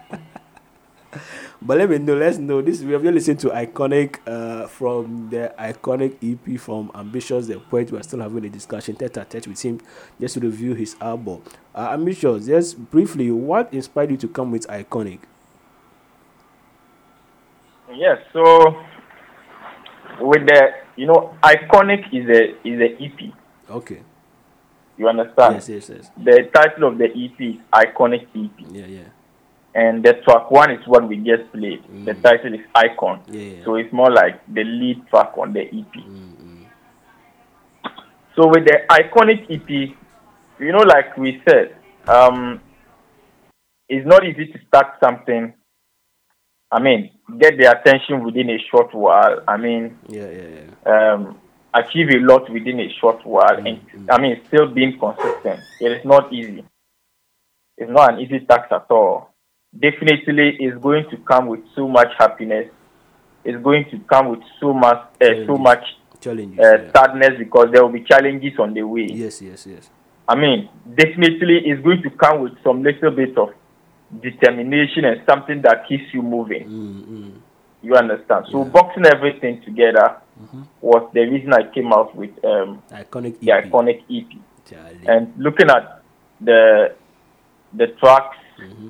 but 1.61 1.77
let 1.77 1.89
me 1.89 1.97
know, 1.99 2.15
let's 2.15 2.37
know. 2.37 2.61
This 2.61 2.81
we 2.81 2.93
have 2.93 3.03
just 3.03 3.13
listened 3.13 3.39
to 3.41 3.49
iconic 3.49 4.17
uh, 4.27 4.67
from 4.67 5.29
the 5.29 5.53
iconic 5.59 6.15
EP 6.23 6.59
from 6.59 6.91
Ambitious 6.95 7.47
the 7.47 7.59
Poet. 7.59 7.91
We 7.91 7.99
are 7.99 8.03
still 8.03 8.21
having 8.21 8.45
a 8.45 8.49
discussion 8.49 8.95
tete 8.95 9.17
a 9.17 9.25
tete 9.25 9.47
with 9.47 9.61
him 9.61 9.79
just 10.19 10.33
to 10.35 10.39
review 10.39 10.73
his 10.73 10.95
album. 10.99 11.43
Uh, 11.75 11.89
Ambitious, 11.91 12.47
just 12.47 12.77
briefly, 12.89 13.29
what 13.31 13.71
inspired 13.73 14.11
you 14.11 14.17
to 14.17 14.27
come 14.27 14.51
with 14.51 14.65
iconic? 14.67 15.19
Yes, 17.95 18.17
so 18.33 18.43
with 20.21 20.45
the 20.47 20.71
you 20.95 21.07
know, 21.07 21.35
iconic 21.43 22.05
is 22.13 22.27
a 22.29 22.67
is 22.67 22.79
a 22.81 23.03
EP. 23.03 23.33
Okay. 23.69 24.01
You 24.97 25.07
understand? 25.07 25.55
Yes, 25.55 25.69
yes, 25.69 25.89
yes. 25.89 26.11
The 26.17 26.49
title 26.53 26.89
of 26.89 26.97
the 26.99 27.05
EP 27.05 27.39
is 27.41 27.55
Iconic 27.73 28.27
EP, 28.35 28.51
Yeah, 28.71 28.85
yeah. 28.85 29.09
and 29.73 30.03
the 30.05 30.13
track 30.23 30.51
one 30.51 30.69
is 30.69 30.85
what 30.85 31.07
we 31.07 31.17
just 31.17 31.51
played. 31.51 31.81
The 32.05 32.13
title 32.13 32.53
is 32.53 32.61
Icon. 32.75 33.21
Yeah, 33.27 33.41
yeah. 33.41 33.63
So 33.65 33.75
it's 33.75 33.91
more 33.91 34.11
like 34.11 34.45
the 34.53 34.63
lead 34.63 35.07
track 35.09 35.35
on 35.35 35.53
the 35.53 35.61
EP. 35.61 35.93
Mm, 35.95 36.67
So 38.35 38.47
with 38.47 38.65
the 38.65 38.81
iconic 38.91 39.49
EP, 39.49 39.69
you 40.59 40.71
know, 40.71 40.83
like 40.85 41.17
we 41.17 41.41
said, 41.49 41.75
um, 42.07 42.61
it's 43.89 44.05
not 44.05 44.23
easy 44.25 44.45
to 44.45 44.59
start 44.67 44.93
something. 45.03 45.53
I 46.73 46.79
mean, 46.79 47.11
get 47.39 47.57
the 47.59 47.69
attention 47.71 48.23
within 48.25 48.49
a 48.49 48.57
short 48.71 48.93
while. 48.95 49.43
I 49.47 49.57
mean, 49.57 49.95
Yeah, 50.09 50.29
yeah, 50.29 50.47
yeah. 50.57 51.13
um, 51.13 51.37
achieve 51.71 52.09
a 52.09 52.19
lot 52.19 52.49
within 52.51 52.79
a 52.79 52.89
short 52.99 53.23
while, 53.25 53.57
and 53.57 53.79
I 54.09 54.19
mean, 54.19 54.41
still 54.47 54.67
being 54.67 54.97
consistent. 54.97 55.59
It 55.79 55.91
is 55.91 56.03
not 56.03 56.33
easy. 56.33 56.63
It's 57.77 57.91
not 57.91 58.13
an 58.13 58.19
easy 58.21 58.39
task 58.39 58.71
at 58.71 58.87
all. 58.89 59.29
Definitely, 59.77 60.57
it's 60.59 60.77
going 60.81 61.05
to 61.11 61.17
come 61.17 61.45
with 61.47 61.61
so 61.75 61.87
much 61.87 62.09
happiness. 62.17 62.67
It's 63.43 63.61
going 63.61 63.85
to 63.91 63.99
come 64.09 64.29
with 64.29 64.41
so 64.59 64.73
much, 64.73 65.01
uh, 65.21 65.45
so 65.45 65.57
much 65.57 65.83
Challenges. 66.21 66.57
uh, 66.59 66.63
yeah. 66.85 66.91
sadness 66.95 67.37
because 67.37 67.67
there 67.71 67.83
will 67.83 67.91
be 67.91 68.03
challenges 68.03 68.53
on 68.57 68.73
the 68.73 68.81
way. 68.83 69.07
Yes, 69.11 69.41
yes, 69.43 69.67
yes. 69.67 69.89
I 70.27 70.35
mean, 70.35 70.69
definitely 70.95 71.61
it's 71.65 71.83
going 71.83 72.01
to 72.01 72.09
come 72.09 72.41
with 72.41 72.53
some 72.63 72.81
little 72.81 73.11
bit 73.11 73.37
of 73.37 73.49
determination 74.21 75.05
and 75.05 75.21
something 75.27 75.61
that 75.63 75.87
keeps 75.87 76.03
you 76.13 76.21
moving. 76.21 76.67
Mm, 76.67 77.05
mm. 77.07 77.31
You 77.81 77.95
understand? 77.95 78.45
So 78.51 78.63
boxing 78.65 79.05
everything 79.05 79.61
together 79.63 80.17
Mm-hmm. 80.41 80.63
was 80.81 81.07
the 81.13 81.19
reason 81.29 81.53
I 81.53 81.71
came 81.71 81.93
out 81.93 82.15
with 82.15 82.31
um, 82.43 82.81
Iconic 82.89 83.35
EP. 83.35 83.39
the 83.41 83.51
iconic 83.51 84.01
EP. 84.09 84.25
Charlie. 84.67 85.05
And 85.07 85.31
looking 85.37 85.69
at 85.69 86.01
the 86.41 86.95
the 87.73 87.87
tracks, 88.01 88.37
Mm-hmm. 88.59 88.87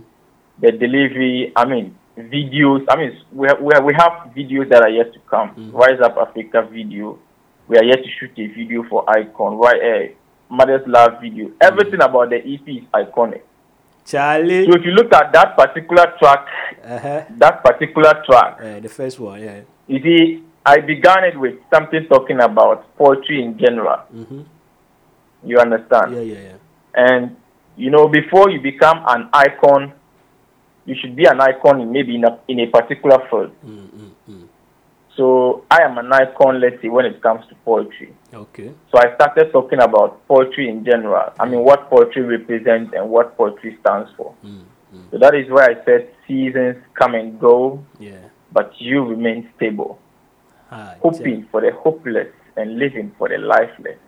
the 0.61 0.71
delivery, 0.71 1.51
I 1.55 1.65
mean 1.65 1.97
videos. 2.17 2.85
I 2.89 2.95
mean 2.95 3.17
we 3.33 3.47
have, 3.49 3.59
we 3.59 3.71
have, 3.75 3.83
we 3.83 3.93
have 3.93 4.13
videos 4.33 4.69
that 4.69 4.83
are 4.83 4.89
yet 4.89 5.11
to 5.13 5.19
come. 5.29 5.49
Mm-hmm. 5.49 5.75
Rise 5.75 5.99
Up 6.01 6.15
Africa 6.17 6.61
video. 6.71 7.19
We 7.67 7.77
are 7.77 7.83
yet 7.83 7.97
to 7.97 8.09
shoot 8.19 8.31
a 8.37 8.47
video 8.47 8.83
for 8.89 9.03
Icon. 9.09 9.57
Right, 9.57 9.81
uh, 9.81 10.53
Mother's 10.53 10.87
Love 10.87 11.19
video. 11.21 11.51
Everything 11.59 12.01
about 12.01 12.29
the 12.29 12.37
EP 12.37 12.67
is 12.69 12.83
iconic. 12.93 13.41
Charlie. 14.05 14.65
So 14.65 14.75
if 14.75 14.83
you 14.85 14.91
look 14.91 15.13
at 15.13 15.31
that 15.33 15.55
particular 15.55 16.13
track, 16.19 16.45
Uh-huh. 16.83 17.21
that 17.37 17.63
particular 17.63 18.13
track, 18.27 18.59
Uh, 18.59 18.79
the 18.79 18.89
first 18.89 19.19
one, 19.19 19.41
yeah. 19.41 19.61
you 19.87 19.99
see, 20.03 20.43
I 20.65 20.79
began 20.79 21.23
it 21.23 21.37
with 21.39 21.55
something 21.73 22.05
talking 22.07 22.39
about 22.41 22.95
poetry 22.97 23.41
in 23.43 23.57
general. 23.57 23.99
Mm-hmm. 24.13 24.41
You 25.45 25.59
understand? 25.59 26.13
Yeah, 26.15 26.21
yeah, 26.21 26.39
yeah. 26.49 26.57
And 26.95 27.35
you 27.75 27.89
know, 27.89 28.07
before 28.07 28.49
you 28.49 28.61
become 28.61 29.03
an 29.07 29.29
icon, 29.33 29.93
you 30.85 30.95
should 30.99 31.15
be 31.15 31.25
an 31.25 31.39
icon 31.41 31.81
in 31.81 31.91
maybe 31.91 32.15
in 32.15 32.23
a 32.25 32.37
in 32.47 32.59
a 32.59 32.67
particular 32.67 33.19
field. 33.29 33.51
Mm, 33.65 33.87
mm, 33.89 34.11
mm. 34.29 34.47
So 35.15 35.63
I 35.69 35.83
am 35.83 35.97
an 35.97 36.11
icon, 36.11 36.59
let's 36.59 36.81
say, 36.81 36.89
when 36.89 37.05
it 37.05 37.21
comes 37.21 37.45
to 37.49 37.55
poetry. 37.63 38.13
Okay. 38.33 38.73
So 38.91 38.97
I 38.97 39.13
started 39.15 39.51
talking 39.51 39.79
about 39.79 40.27
poetry 40.27 40.69
in 40.69 40.83
general. 40.83 41.31
I 41.39 41.47
mean, 41.47 41.63
what 41.63 41.89
poetry 41.89 42.23
represents 42.23 42.93
and 42.95 43.09
what 43.09 43.37
poetry 43.37 43.77
stands 43.81 44.09
for. 44.17 44.33
Mm, 44.43 44.63
mm. 44.93 45.11
So 45.11 45.19
that 45.19 45.35
is 45.35 45.49
why 45.49 45.65
I 45.65 45.85
said 45.85 46.09
seasons 46.27 46.77
come 46.95 47.13
and 47.13 47.39
go, 47.39 47.83
Yeah. 47.99 48.29
but 48.51 48.73
you 48.79 49.03
remain 49.03 49.49
stable. 49.55 49.99
Ah, 50.71 50.95
hoping 51.01 51.47
for 51.51 51.61
the 51.61 51.71
hopeless 51.71 52.29
and 52.57 52.79
living 52.79 53.11
for 53.19 53.29
the 53.29 53.37
lifeless. 53.37 53.99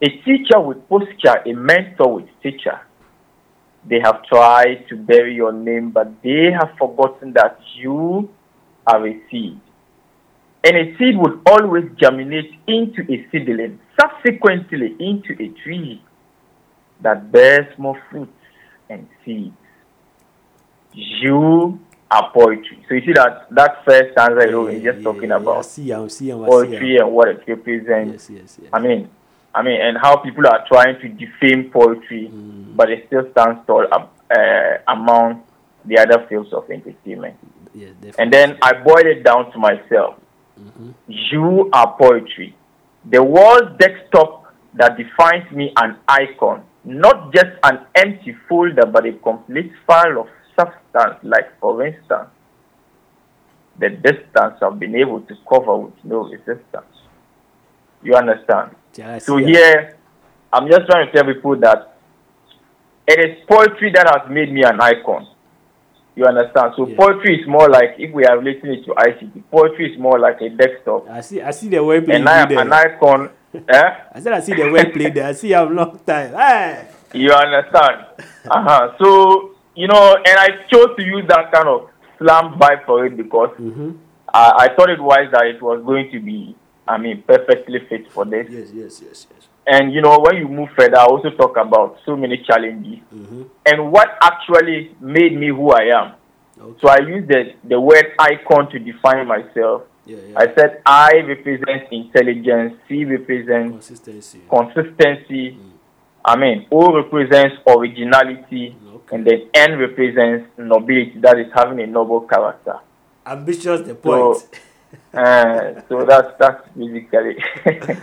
A 0.00 0.08
teacher 0.08 0.60
with 0.60 0.88
posture, 0.88 1.42
a 1.44 1.52
mentor 1.52 2.14
with 2.14 2.28
teacher. 2.40 2.80
They 3.84 3.98
have 4.00 4.22
tried 4.26 4.86
to 4.90 4.96
bury 4.96 5.34
your 5.34 5.52
name, 5.52 5.90
but 5.90 6.22
they 6.22 6.52
have 6.52 6.70
forgotten 6.78 7.32
that 7.32 7.58
you 7.74 8.28
are 8.86 9.04
a 9.04 9.20
seed. 9.28 9.60
And 10.68 10.76
a 10.76 10.98
seed 10.98 11.16
would 11.16 11.40
always 11.46 11.84
germinate 11.96 12.52
into 12.66 13.00
a 13.10 13.26
seedling, 13.32 13.80
subsequently 13.98 14.94
into 15.00 15.32
a 15.42 15.48
tree 15.64 16.02
that 17.00 17.32
bears 17.32 17.66
more 17.78 17.98
fruits 18.10 18.30
and 18.90 19.08
seeds. 19.24 19.56
You 20.92 21.78
are 22.10 22.30
poetry. 22.34 22.84
So 22.86 22.96
you 22.96 23.00
see 23.06 23.12
that 23.14 23.46
that 23.50 23.82
first 23.86 24.12
stanza 24.12 24.44
know, 24.50 24.66
is 24.66 24.82
just 24.82 25.02
talking 25.02 25.32
I 25.32 25.36
about 25.36 25.64
see 25.64 25.84
see 26.10 26.30
poetry 26.32 26.98
and 26.98 27.12
what 27.12 27.28
it 27.28 27.44
represents. 27.48 28.28
Yes, 28.28 28.38
yes, 28.42 28.58
yes. 28.60 28.70
I 28.70 28.78
mean, 28.80 29.08
I 29.54 29.62
mean, 29.62 29.80
and 29.80 29.96
how 29.96 30.16
people 30.16 30.46
are 30.46 30.66
trying 30.68 31.00
to 31.00 31.08
defame 31.08 31.70
poetry, 31.70 32.28
Mm. 32.30 32.76
but 32.76 32.90
it 32.90 33.04
still 33.06 33.26
stands 33.32 33.60
tall 33.66 33.86
um, 33.90 34.08
uh, 34.30 34.76
among 34.86 35.44
the 35.86 35.98
other 35.98 36.26
fields 36.28 36.52
of 36.52 36.68
entertainment. 36.70 37.36
yes, 37.74 37.94
And 38.18 38.30
then 38.30 38.58
I 38.60 38.74
boiled 38.82 39.06
it 39.06 39.22
down 39.22 39.50
to 39.52 39.58
myself. 39.58 40.16
Mm-hmm. 40.58 40.90
You 41.06 41.70
are 41.72 41.96
poetry. 41.98 42.54
The 43.10 43.22
world 43.22 43.78
desktop 43.78 44.52
that 44.74 44.96
defines 44.96 45.50
me 45.52 45.72
an 45.76 45.96
icon, 46.08 46.64
not 46.84 47.32
just 47.32 47.50
an 47.62 47.86
empty 47.94 48.36
folder, 48.48 48.86
but 48.86 49.06
a 49.06 49.12
complete 49.12 49.72
file 49.86 50.20
of 50.20 50.28
substance, 50.58 51.18
like 51.22 51.58
for 51.60 51.86
instance, 51.86 52.28
the 53.78 53.90
distance 53.90 54.56
I've 54.60 54.78
been 54.78 54.96
able 54.96 55.20
to 55.22 55.34
cover 55.48 55.76
with 55.76 55.94
no 56.04 56.28
resistance. 56.28 56.94
You 58.02 58.14
understand? 58.16 58.74
I 59.04 59.18
So 59.18 59.36
him. 59.36 59.46
here, 59.46 59.96
I'm 60.52 60.68
just 60.68 60.86
trying 60.86 61.06
to 61.06 61.12
tell 61.12 61.32
people 61.32 61.56
that 61.60 61.96
it 63.06 63.18
is 63.18 63.44
poetry 63.48 63.92
that 63.94 64.06
has 64.06 64.30
made 64.30 64.52
me 64.52 64.62
an 64.64 64.80
icon. 64.80 65.28
You 66.18 66.26
understand? 66.26 66.72
So 66.76 66.86
Yeah. 66.88 66.96
poetry 66.96 67.40
is 67.40 67.46
more 67.46 67.68
like 67.68 67.94
if 67.98 68.12
we 68.12 68.24
are 68.24 68.36
relating 68.38 68.70
it 68.72 68.84
to 68.86 68.90
ICT, 69.08 69.44
poetry 69.52 69.92
is 69.92 69.98
more 70.00 70.18
like 70.18 70.40
a 70.40 70.48
desktop, 70.50 71.08
I 71.08 71.20
see, 71.20 71.40
I 71.40 71.52
see 71.52 71.68
the 71.68 71.76
wordplay 71.76 72.16
and 72.16 72.28
I 72.28 72.38
am 72.40 72.58
an 72.58 72.72
icon. 72.72 73.30
eh? 73.54 73.90
I 74.14 74.20
said 74.20 74.32
I 74.32 74.40
see 74.40 74.54
the 74.54 74.68
way 74.72 74.82
wordplay 74.84 75.14
there. 75.14 75.28
I 75.28 75.32
see 75.32 75.52
him 75.52 75.76
long 75.76 75.98
time. 76.04 76.34
Hey! 76.34 76.88
You 77.14 77.30
understand? 77.32 77.96
uh-huh. 78.50 78.94
So 79.00 79.54
you 79.76 79.86
know, 79.86 80.16
and 80.26 80.36
I 80.46 80.48
chose 80.68 80.90
to 80.98 81.02
use 81.04 81.24
that 81.28 81.52
kind 81.52 81.68
of 81.68 81.88
slam 82.18 82.58
vibe 82.58 82.84
for 82.84 83.06
it 83.06 83.16
because 83.16 83.50
Mm-hmm. 83.60 83.90
I, 84.34 84.52
I 84.64 84.74
thought 84.74 84.90
it 84.90 85.00
wise 85.00 85.30
that 85.30 85.46
it 85.46 85.62
was 85.62 85.82
going 85.84 86.10
to 86.10 86.18
be, 86.20 86.54
I 86.86 86.98
mean, 86.98 87.22
perfectly 87.26 87.78
fit 87.88 88.10
for 88.10 88.24
this. 88.24 88.46
Yes, 88.50 88.68
yes, 88.74 89.02
yes, 89.06 89.26
yes. 89.32 89.48
And 89.70 89.92
you 89.92 90.00
know, 90.00 90.18
when 90.20 90.36
you 90.36 90.48
move 90.48 90.70
further, 90.78 90.98
I 90.98 91.04
also 91.04 91.30
talk 91.30 91.56
about 91.56 91.98
so 92.06 92.16
many 92.16 92.38
challenges 92.46 93.00
Mm-hmm. 93.14 93.42
and 93.66 93.92
what 93.92 94.08
actually 94.22 94.94
made 95.00 95.36
me 95.38 95.48
who 95.48 95.70
I 95.72 95.84
am. 96.00 96.12
Okay. 96.60 96.78
So 96.80 96.88
I 96.88 96.98
use 97.00 97.26
the, 97.28 97.52
the 97.64 97.78
word 97.80 98.12
icon 98.18 98.70
to 98.70 98.78
define 98.78 99.26
myself. 99.26 99.82
Yeah, 100.06 100.16
yeah. 100.28 100.38
I 100.38 100.46
said 100.54 100.82
I 100.86 101.10
represent 101.26 101.92
intelligence, 101.92 102.74
C 102.88 103.04
represents 103.04 103.72
Consistency. 103.88 104.40
consistency, 104.48 105.58
I 106.24 106.36
mean, 106.36 106.66
O 106.72 106.92
represents 106.96 107.56
originality, 107.66 108.74
Okay. 108.94 109.16
and 109.16 109.26
then 109.26 109.48
N 109.54 109.78
represents 109.78 110.48
nobility, 110.58 111.14
that 111.20 111.38
is 111.38 111.46
having 111.54 111.80
a 111.80 111.86
noble 111.86 112.22
character. 112.22 112.76
Ambitious 113.26 113.82
the 113.82 113.94
Poet. 113.94 114.48
Uh, 115.12 115.80
so 115.88 116.04
that's 116.06 116.32
that's 116.38 116.66
basically 116.76 117.36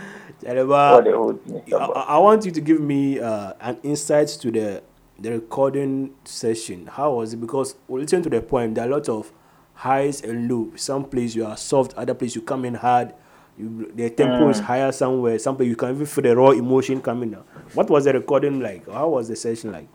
Jereba, 0.46 0.92
what 0.92 1.04
the 1.04 1.16
whole 1.16 1.32
thing 1.34 1.62
is 1.66 1.72
I. 1.72 1.84
I 1.86 2.18
want 2.18 2.44
you 2.44 2.52
to 2.52 2.60
give 2.60 2.80
me 2.80 3.18
uh, 3.18 3.54
an 3.60 3.78
insight 3.82 4.28
to 4.28 4.50
the 4.50 4.82
the 5.18 5.32
recording 5.32 6.14
session. 6.24 6.86
How 6.86 7.14
was 7.14 7.32
it? 7.32 7.40
Because 7.40 7.74
we 7.88 8.00
listen 8.02 8.22
to 8.22 8.30
the 8.30 8.40
poem. 8.40 8.74
There 8.74 8.84
are 8.84 8.88
a 8.88 8.92
lot 8.92 9.08
of 9.08 9.32
highs 9.74 10.22
and 10.22 10.48
lows. 10.48 10.82
Some 10.82 11.04
place 11.04 11.34
you 11.34 11.44
are 11.46 11.56
soft, 11.56 11.94
other 11.94 12.14
place 12.14 12.36
you 12.36 12.42
come 12.42 12.64
in 12.64 12.74
hard. 12.74 13.12
You, 13.58 13.90
the 13.94 14.10
tempo 14.10 14.48
is 14.50 14.60
higher 14.60 14.92
somewhere. 14.92 15.38
Some 15.38 15.56
place 15.56 15.68
you 15.68 15.76
can 15.76 15.94
even 15.94 16.06
feel 16.06 16.22
the 16.22 16.36
raw 16.36 16.50
emotion 16.50 17.00
coming 17.00 17.34
out. 17.34 17.46
What 17.74 17.90
was 17.90 18.04
the 18.04 18.12
recording 18.12 18.60
like? 18.60 18.86
How 18.86 19.08
was 19.08 19.28
the 19.28 19.36
session 19.36 19.72
like? 19.72 19.88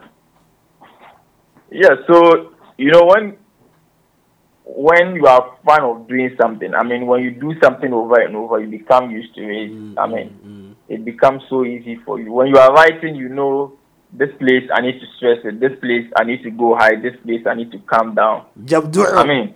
Yeah, 1.70 1.96
so 2.08 2.54
you 2.78 2.92
know 2.92 3.06
when 3.06 3.38
when 4.74 5.16
you 5.16 5.26
are 5.26 5.58
fan 5.66 5.84
of 5.84 6.08
doing 6.08 6.36
something, 6.42 6.74
I 6.74 6.84
mean, 6.84 7.06
when 7.06 7.22
you 7.22 7.32
do 7.32 7.54
something 7.62 7.92
over 7.92 8.22
and 8.22 8.36
over, 8.36 8.60
you 8.60 8.68
become 8.68 9.12
used 9.12 9.36
to 9.36 9.42
it. 9.42 9.72
Mm, 9.72 9.96
I 9.98 10.08
mean, 10.08 10.30
mm, 10.30 10.48
mm. 10.48 10.76
it 10.88 11.04
becomes 11.04 11.44
so 11.50 11.66
easy 11.66 11.98
for 12.06 12.20
you. 12.20 12.32
When 12.32 12.48
you 12.48 12.58
are 12.58 12.74
writing, 12.74 13.16
you 13.16 13.28
know 13.28 13.74
this 14.14 14.30
place 14.40 14.70
I 14.74 14.82
need 14.82 15.00
to 15.00 15.06
stress 15.18 15.40
it. 15.44 15.60
This 15.60 15.78
place 15.80 16.10
I 16.16 16.24
need 16.24 16.44
to 16.44 16.52
go 16.52 16.76
high. 16.76 16.96
This 16.96 17.16
place 17.24 17.46
I 17.46 17.54
need 17.56 17.72
to 17.72 17.80
calm 17.80 18.16
down. 18.16 18.46
I 19.18 19.26
mean, 19.28 19.56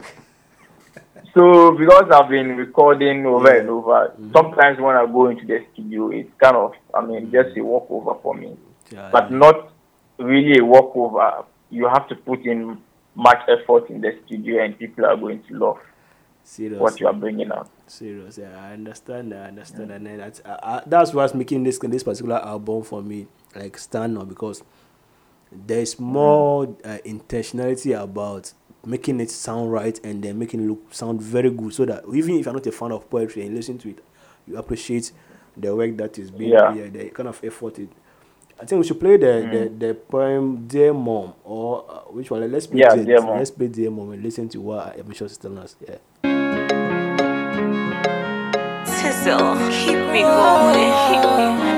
so 1.34 1.72
because 1.78 2.12
I've 2.12 2.30
been 2.30 2.58
recording 2.58 3.26
over 3.26 3.58
and 3.58 3.70
over, 3.70 4.14
sometimes 4.34 4.80
when 4.80 4.96
I 4.96 5.06
go 5.06 5.30
into 5.30 5.46
the 5.46 5.66
studio, 5.74 6.10
it's 6.10 6.30
kind 6.42 6.58
of, 6.58 6.74
I 6.94 7.06
mean, 7.06 7.32
just 7.32 7.58
a 7.58 7.64
walkover 7.64 8.20
for 8.22 8.34
me. 8.34 8.58
Yeah, 8.92 9.10
But 9.12 9.32
not 9.32 9.72
really 10.20 10.60
a 10.60 10.66
walkover. 10.66 11.46
You 11.70 11.88
have 11.88 12.08
to 12.10 12.16
put 12.16 12.46
in 12.46 12.82
much 13.16 13.40
effort 13.48 13.90
in 13.90 14.02
the 14.02 14.18
studio, 14.26 14.64
and 14.64 14.78
people 14.78 15.06
are 15.06 15.16
going 15.18 15.42
to 15.44 15.54
love 15.56 15.80
serious. 16.44 16.80
what 16.80 17.00
you 17.00 17.08
are 17.08 17.14
bringing 17.14 17.52
out. 17.52 17.70
Serious, 17.88 18.38
yeah, 18.38 18.58
I 18.60 18.74
understand. 18.74 19.34
I 19.34 19.48
understand, 19.48 19.92
and 19.92 20.06
then 20.06 20.18
that's, 20.18 20.42
uh, 20.46 20.60
uh, 20.62 20.82
that's 20.86 21.14
what's 21.14 21.34
making 21.34 21.64
this 21.64 21.80
this 21.80 22.04
particular 22.04 22.38
album 22.38 22.84
for 22.84 23.02
me 23.02 23.28
like 23.56 23.78
stand 23.78 24.18
out 24.18 24.28
because 24.28 24.64
there's 25.52 26.00
more 26.00 26.76
uh, 26.84 26.98
intentionality 27.06 27.98
about 28.00 28.52
making 28.86 29.20
it 29.20 29.32
sound 29.32 29.72
right 29.72 30.00
and 30.04 30.24
then 30.24 30.38
making 30.38 30.62
it 30.64 30.68
look 30.68 30.94
sound 30.94 31.22
very 31.22 31.50
good, 31.50 31.74
so 31.74 31.86
that 31.86 32.04
even 32.14 32.36
if 32.36 32.46
you're 32.46 32.54
not 32.54 32.68
a 32.68 32.72
fan 32.72 32.92
of 32.92 33.10
poetry 33.10 33.46
and 33.46 33.56
listen 33.56 33.78
to 33.78 33.90
it, 33.90 34.04
you 34.48 34.58
appreciate 34.58 35.12
the 35.58 35.74
work 35.76 35.96
that 35.98 36.20
is 36.20 36.32
being 36.32 36.52
Yeah. 36.52 36.74
yeah, 36.74 36.88
the 36.90 37.10
kind 37.10 37.30
of 37.30 37.40
effort 37.44 37.80
it. 37.80 37.90
I 38.60 38.66
think 38.66 38.82
we 38.82 38.88
should 38.88 39.00
play 39.00 39.18
the 39.18 39.48
the, 39.52 39.88
the 39.88 39.94
poem 39.94 40.66
"Dear 40.68 40.94
Mom" 40.94 41.34
or 41.44 41.86
uh, 41.90 42.00
which 42.12 42.32
one? 42.32 42.50
Let's 42.52 42.68
play 42.68 42.80
Yeah, 42.80 42.96
Dear, 42.96 43.06
Dear 43.06 43.22
Mom. 43.22 43.38
Let's 43.38 43.52
play 43.52 43.68
"Dear 43.68 43.92
Mom" 43.92 44.12
and 44.12 44.24
listen 44.24 44.48
to 44.50 44.62
what 44.62 44.98
Emission 44.98 45.28
is 45.28 45.38
telling 45.38 45.58
us. 45.58 45.76
Yeah. 45.82 45.98
Tizzle, 48.86 49.56
keep 49.72 50.00
me 50.14 50.22
going, 50.22 50.94
keep 51.12 51.24
me 51.36 51.46
going. 51.60 51.76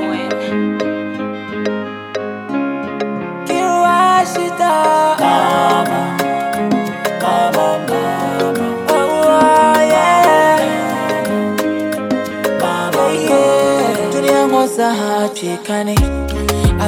chekane 15.37 15.95
azolo 15.95 16.26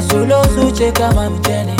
zuche 0.02 0.92
kama 0.92 1.30
mtene 1.30 1.74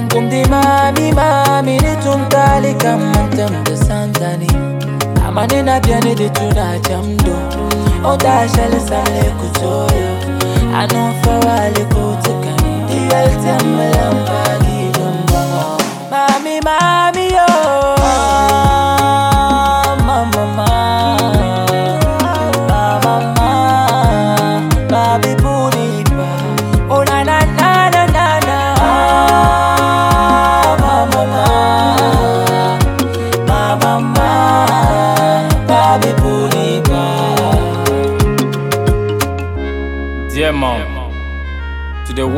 mkumdi 0.00 0.44
mami 0.44 1.12
mami 1.12 1.72
nitumtali 1.72 2.74
kama 2.74 3.24
mtamda 3.24 3.76
santani. 3.76 4.46
Amanena 5.28 5.80
byane 5.80 6.14
dituna 6.14 6.78
jamdo 6.78 7.36
sale 8.80 9.24
kutoyo. 9.40 10.10
Anumfa 10.76 11.30
wale 11.30 11.84
kutekani 11.84 12.84
diyaltembela 12.88 14.10
mpagi 14.12 14.90
gambamo 14.92 15.78
mami 16.10 16.60
mami 16.60 16.99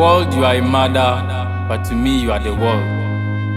world 0.03 0.35
you 0.35 0.45
are 0.45 0.57
a 0.57 0.61
mother, 0.61 1.23
but 1.69 1.85
to 1.85 1.95
me 1.95 2.19
you 2.21 2.33
are 2.33 2.41
the 2.41 2.53
world. 2.53 2.85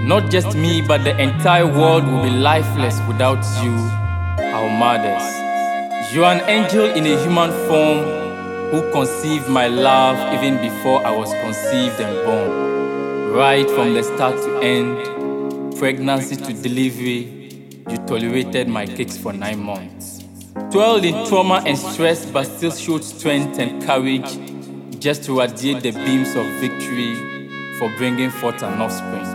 Not 0.08 0.30
just 0.30 0.56
me, 0.56 0.80
but 0.80 1.04
the 1.04 1.20
entire 1.20 1.66
world 1.66 2.06
will 2.06 2.22
be 2.22 2.30
lifeless 2.30 3.02
without 3.08 3.44
you, 3.64 3.74
our 4.54 4.70
mothers. 4.70 5.26
You 6.14 6.24
are 6.24 6.34
an 6.34 6.48
angel 6.48 6.86
in 6.86 7.08
a 7.08 7.20
human 7.24 7.50
form 7.68 8.06
who 8.70 8.92
conceived 8.92 9.50
my 9.50 9.66
love 9.68 10.18
even 10.36 10.62
before 10.62 11.04
I 11.04 11.10
was 11.18 11.34
conceived 11.34 12.00
and 12.00 12.16
born. 12.24 13.32
Right 13.34 13.68
from 13.68 13.96
the 13.96 14.04
start 14.04 14.36
to 14.36 14.60
end, 14.60 15.76
pregnancy 15.80 16.36
to 16.36 16.54
delivery, 16.54 17.74
you 17.90 17.98
tolerated 18.06 18.68
my 18.68 18.86
kicks 18.86 19.18
for 19.18 19.34
nine 19.34 19.64
months. 19.64 20.24
Dwelled 20.70 21.06
in 21.06 21.28
trauma 21.28 21.64
and 21.66 21.76
stress, 21.76 22.24
but 22.30 22.44
still 22.44 22.72
showed 22.72 23.04
strength 23.04 23.58
and 23.58 23.82
courage 23.82 24.55
just 25.06 25.24
to 25.24 25.38
radiate 25.40 25.84
the 25.84 25.92
beams 25.92 26.36
of 26.36 26.46
victory 26.60 27.14
for 27.78 27.88
bringing 27.96 28.32
forth 28.32 28.64
an 28.64 28.82
offspring. 28.82 29.28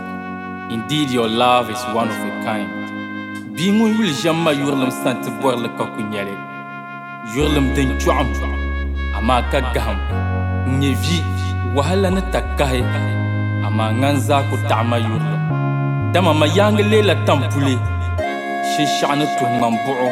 Indeed, 0.69 1.09
your 1.11 1.29
love 1.29 1.69
is 1.69 1.81
one 1.95 2.09
of 2.09 2.17
a 2.29 2.31
kind. 2.43 2.67
Bingu 3.55 3.87
yul 3.97 4.11
jamma 4.21 4.51
yurlum 4.61 4.91
sant 4.91 5.23
borle 5.41 5.69
ka 5.77 5.85
kunyele. 5.95 6.35
Yurlum 7.35 7.73
din 7.73 7.89
chuam 8.03 8.27
ama 9.15 9.37
ka 9.51 9.59
gaham. 9.75 9.95
Nyevi 10.81 11.19
wahala 11.75 12.09
na 12.15 12.21
takahe 12.35 12.81
ama 13.65 13.85
nganza 13.93 14.43
ku 14.49 14.57
ta'ma 14.67 14.97
yurlum. 14.99 15.41
Dama 16.11 16.33
ma 16.33 16.47
yangi 16.47 16.83
lela 16.91 17.15
tampule. 17.25 17.75
Shi 18.71 18.83
sha'na 18.99 19.25
tuhman 19.39 19.75
bu'u. 19.87 20.09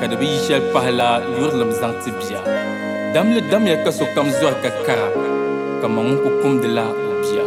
ka 0.00 0.04
di 0.10 0.16
bi 0.20 0.26
yi 0.26 0.38
shɛli 0.46 0.66
bia 3.18 3.24
damli 3.24 3.40
damya 3.50 3.76
ka 3.84 3.90
sokam 3.90 4.30
zɔri 4.30 4.56
ka 4.62 4.70
kara 4.86 5.08
ka 5.80 5.88
ma 5.88 6.02
ŋun 6.02 6.18
ku 6.22 6.28
kumdila 6.40 6.84
o 6.86 7.12
bia. 7.22 7.44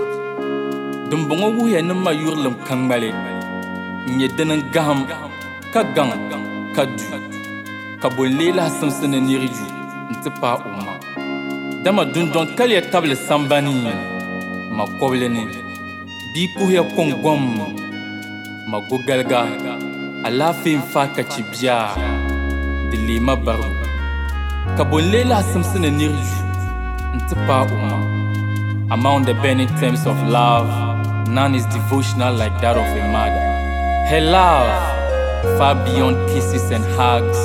Dimbɔŋɔ 1.09 1.47
wuhiya 1.57 1.81
ni 1.81 1.93
ma 1.93 2.11
yurilim 2.11 2.55
ka 2.67 2.75
ŋmali 2.75 3.09
n 4.07 4.17
nyɛ 4.17 4.27
dini 4.35 4.55
gahim 4.73 5.07
ka 5.73 5.81
gaŋ 5.95 6.09
ka 6.75 6.83
du 6.85 7.03
ka 8.01 8.09
bonlee 8.09 8.51
lahi 8.51 8.71
simsi 8.79 9.07
ni 9.07 9.19
niri 9.21 9.47
yu 9.47 9.65
n 10.11 10.15
ti 10.21 10.29
o 10.43 10.69
ma. 10.85 10.93
Dama 11.83 12.03
dundɔŋ 12.05 12.45
kaliya 12.57 12.81
tabili 12.91 13.15
sambani 13.15 13.71
ma 14.75 14.83
kɔbili 14.99 15.29
ni 15.29 15.43
bia 16.33 16.47
kuhiya 16.55 16.83
kɔŋ 16.95 17.09
gɔm 17.23 17.41
ma 18.69 18.77
go 18.89 18.97
galiga 19.07 19.47
alaafee 20.25 20.75
n 20.75 20.83
faa 20.91 21.07
ka 21.15 21.23
chi 21.23 21.41
biya 21.51 21.95
di 22.89 22.97
leema 23.07 23.35
barigu 23.35 23.80
ka 24.77 24.83
bonlee 24.83 25.23
lahi 25.23 25.43
simsi 25.53 25.79
ni 25.79 25.89
niri 25.99 26.13
yu 26.13 26.39
n 27.15 27.19
ti 27.27 27.35
paai 27.47 27.67
o 27.95 27.97
among 28.95 29.23
the 29.25 29.33
burning 29.41 29.71
terms 29.79 30.05
of 30.05 30.17
love. 30.27 30.67
None 31.29 31.55
is 31.55 31.65
devotional 31.67 32.33
like 32.35 32.55
that 32.61 32.75
of 32.75 32.83
a 33.01 33.03
mother. 33.15 33.45
Her 34.09 34.19
love 34.19 34.71
far 35.57 35.75
beyond 35.85 36.17
kisses 36.31 36.69
and 36.71 36.83
hugs 36.99 37.39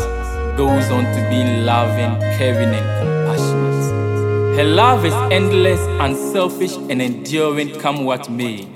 goes 0.57 0.91
on 0.91 1.05
to 1.15 1.21
being 1.31 1.65
loving 1.65 2.13
caring 2.37 2.75
and 2.75 2.89
compassionate. 2.99 4.57
Her 4.57 4.65
love 4.65 5.05
is 5.07 5.15
endless 5.31 5.81
unselfish 6.01 6.75
and 6.91 7.01
enduring 7.01 7.79
come 7.79 8.05
what 8.05 8.29
may. 8.29 8.67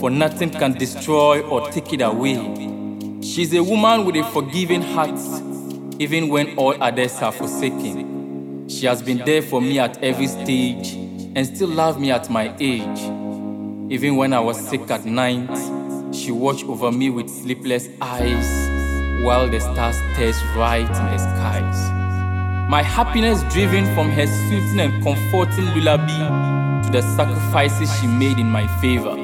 For 0.00 0.08
nothing 0.08 0.50
can 0.50 0.72
destroy 0.72 1.42
or 1.42 1.68
take 1.70 1.92
it 1.92 2.00
away. 2.00 2.36
She's 3.20 3.52
a 3.52 3.62
woman 3.62 4.06
with 4.06 4.16
a 4.16 4.24
forgiving 4.24 4.80
heart, 4.80 5.20
even 6.00 6.30
when 6.30 6.56
all 6.56 6.74
others 6.82 7.20
are 7.20 7.30
forsaken. 7.30 8.66
She 8.70 8.86
has 8.86 9.02
been 9.02 9.18
there 9.18 9.42
for 9.42 9.60
me 9.60 9.78
at 9.78 10.02
every 10.02 10.28
stage 10.28 10.94
and 10.94 11.46
still 11.46 11.68
loved 11.68 12.00
me 12.00 12.10
at 12.10 12.30
my 12.30 12.54
age. 12.58 13.00
Even 13.92 14.16
when 14.16 14.32
I 14.32 14.40
was 14.40 14.58
sick 14.58 14.90
at 14.90 15.04
night, 15.04 15.54
she 16.14 16.32
watched 16.32 16.64
over 16.64 16.90
me 16.90 17.10
with 17.10 17.28
sleepless 17.28 17.90
eyes 18.00 18.48
while 19.22 19.46
the 19.46 19.60
stars 19.60 19.96
stares 20.14 20.42
right 20.56 20.88
in 20.88 21.06
the 21.12 21.18
skies. 21.18 21.90
My 22.70 22.82
happiness 22.82 23.42
driven 23.52 23.84
from 23.94 24.10
her 24.10 24.26
soothing 24.26 24.80
and 24.80 25.04
comforting 25.04 25.66
lullaby 25.84 26.82
to 26.86 26.92
the 26.92 27.02
sacrifices 27.14 27.94
she 28.00 28.06
made 28.06 28.38
in 28.38 28.46
my 28.46 28.66
favor. 28.80 29.18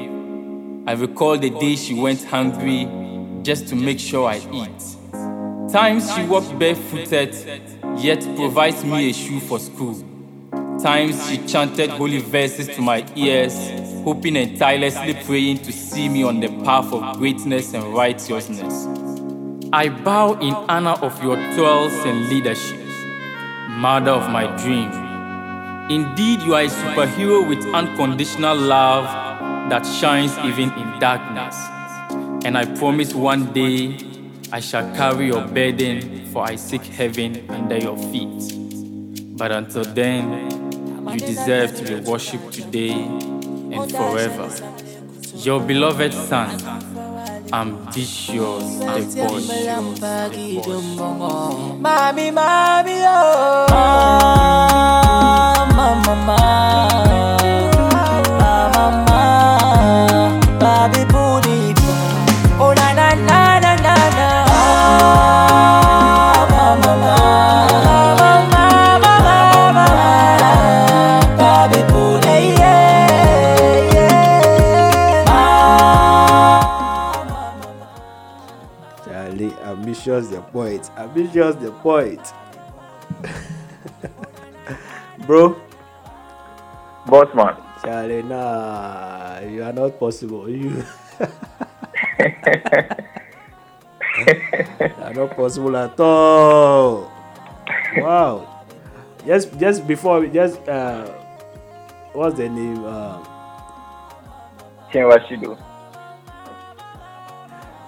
I 0.85 0.93
recall 0.93 1.39
the 1.39 1.49
day 1.49 1.75
she 1.75 1.95
went 1.95 2.23
hungry 2.23 2.87
just 3.41 3.67
to 3.69 3.75
make 3.75 3.99
sure 3.99 4.29
I 4.29 4.37
eat. 4.53 4.97
Times 5.71 6.13
she 6.15 6.23
walked 6.23 6.57
barefooted, 6.57 7.35
yet 7.97 8.21
provides 8.37 8.85
me 8.85 9.09
a 9.09 9.13
shoe 9.13 9.41
for 9.41 9.59
school. 9.59 10.01
Times 10.81 11.27
she 11.27 11.45
chanted 11.45 11.89
holy 11.89 12.19
verses 12.19 12.73
to 12.73 12.81
my 12.81 13.05
ears, 13.17 13.53
hoping 14.05 14.37
and 14.37 14.57
tirelessly 14.57 15.13
praying 15.25 15.57
to 15.57 15.73
see 15.73 16.07
me 16.07 16.23
on 16.23 16.39
the 16.39 16.47
path 16.63 16.93
of 16.93 17.17
greatness 17.17 17.73
and 17.73 17.83
righteousness. 17.93 18.87
I 19.73 19.89
bow 19.89 20.39
in 20.39 20.53
honor 20.69 20.95
of 21.01 21.21
your 21.21 21.35
toils 21.55 21.93
and 22.05 22.29
leadership, 22.29 22.79
mother 23.67 24.11
of 24.11 24.29
my 24.31 24.47
dream. 24.63 24.89
Indeed, 25.91 26.43
you 26.43 26.55
are 26.55 26.63
a 26.63 26.67
superhero 26.67 27.47
with 27.47 27.65
unconditional 27.73 28.55
love 28.55 29.03
that 29.69 29.85
shines 29.85 30.37
even 30.45 30.71
in 30.79 30.99
darkness. 30.99 31.57
And 32.45 32.57
I 32.57 32.63
promise 32.77 33.13
one 33.13 33.51
day 33.51 34.06
I 34.49 34.61
shall 34.61 34.95
carry 34.95 35.27
your 35.27 35.45
burden, 35.45 36.25
for 36.31 36.43
I 36.43 36.55
seek 36.55 36.83
heaven 36.83 37.45
under 37.49 37.77
your 37.77 37.97
feet. 37.97 38.53
But 39.37 39.51
until 39.51 39.83
then, 39.83 40.49
you 41.11 41.19
deserve 41.19 41.75
to 41.75 41.83
be 41.83 41.95
worshipped 42.09 42.53
today 42.53 42.91
and 42.91 43.91
forever. 43.91 44.49
Your 45.35 45.59
beloved 45.59 46.13
son, 46.13 46.61
ambitious, 47.51 48.79
boss. 48.79 49.47
Mami, 51.83 52.31
mami, 52.31 53.03
oh. 53.05 53.67
Ah, 53.69 55.67
mama, 55.75 56.15
mama. 56.25 56.76
The 80.47 80.53
poet. 80.53 80.89
Ambitious 80.97 81.55
the 81.61 81.71
poet. 81.83 82.33
Bro, 85.25 85.59
Boss 87.07 87.33
man. 87.35 87.55
Charlie, 87.83 88.23
nah, 88.23 89.39
you 89.39 89.63
are 89.63 89.73
not 89.73 89.99
possible. 89.99 90.47
You 90.49 90.83
are 95.03 95.13
not 95.13 95.35
possible 95.35 95.77
at 95.77 95.99
all. 95.99 97.11
Wow. 97.97 98.65
Just, 99.25 99.57
just 99.59 99.85
before, 99.87 100.19
we 100.21 100.29
just 100.29 100.57
uh, 100.67 101.05
what's 102.13 102.35
the 102.37 102.49
name? 102.49 102.83
Uh, 102.83 103.23
King 104.91 105.03
Rashido. 105.03 105.57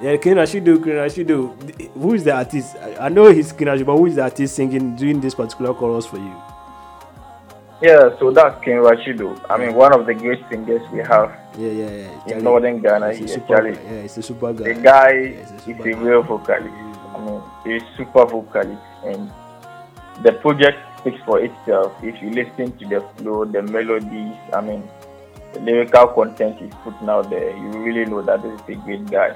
Yeah, 0.02 0.16
King 0.18 0.36
Rashidu, 0.36 0.84
King 0.84 0.94
Rashidu. 0.94 1.92
Who 1.94 2.14
is 2.14 2.24
the 2.24 2.34
artist? 2.34 2.76
I, 2.78 3.06
I 3.08 3.10
know 3.10 3.32
he's 3.32 3.52
King 3.52 3.68
Rashidu, 3.68 3.86
but 3.86 3.98
who 3.98 4.06
is 4.06 4.16
the 4.16 4.24
artist 4.24 4.56
singing, 4.56 4.96
doing 4.96 5.20
this 5.20 5.36
particular 5.36 5.74
chorus 5.74 6.06
for 6.06 6.18
you? 6.18 6.36
Yeah, 7.82 8.18
so 8.20 8.32
that's 8.32 8.62
King 8.64 8.78
Rashido. 8.78 9.40
I 9.50 9.58
mean, 9.58 9.74
one 9.74 9.94
of 9.94 10.06
the 10.06 10.14
great 10.14 10.40
singers 10.50 10.82
we 10.92 11.00
have 11.00 11.36
Yeah, 11.58 11.72
yeah, 11.72 12.12
yeah. 12.28 12.36
in 12.38 12.44
northern 12.44 12.82
Ghana. 12.82 13.14
He's 13.14 13.32
a 13.32 13.34
super 13.36 13.72
guy. 13.72 13.80
Yeah, 13.82 14.02
he's 14.02 14.18
a 14.18 14.22
super 14.22 14.54
guy. 14.54 14.74
The 14.74 14.82
guy 14.82 15.12
Yeah, 15.12 15.40
a 15.40 15.72
is 15.72 15.80
a 15.86 16.00
real 16.00 16.22
vocalist. 16.24 16.74
I 17.16 17.26
mean, 17.26 17.42
he's 17.64 17.84
super 17.96 18.26
vocalist, 18.26 18.82
and 19.06 19.32
the 20.24 20.34
project 20.34 20.78
speaks 21.00 21.22
for 21.26 21.40
itself. 21.40 21.94
If 22.04 22.22
you 22.22 22.32
listen 22.32 22.78
to 22.78 22.86
the 22.88 23.02
flow, 23.16 23.46
the 23.46 23.62
melodies, 23.62 24.36
I 24.54 24.60
mean, 24.62 24.84
the 25.54 25.62
lyrical 25.62 26.08
content 26.08 26.60
he's 26.60 26.74
putting 26.84 27.08
out 27.10 27.30
there, 27.30 27.56
you 27.56 27.70
really 27.82 28.06
know 28.06 28.22
that 28.22 28.44
this 28.44 28.54
is 28.62 28.70
a 28.70 28.76
great 28.84 29.06
guy. 29.10 29.36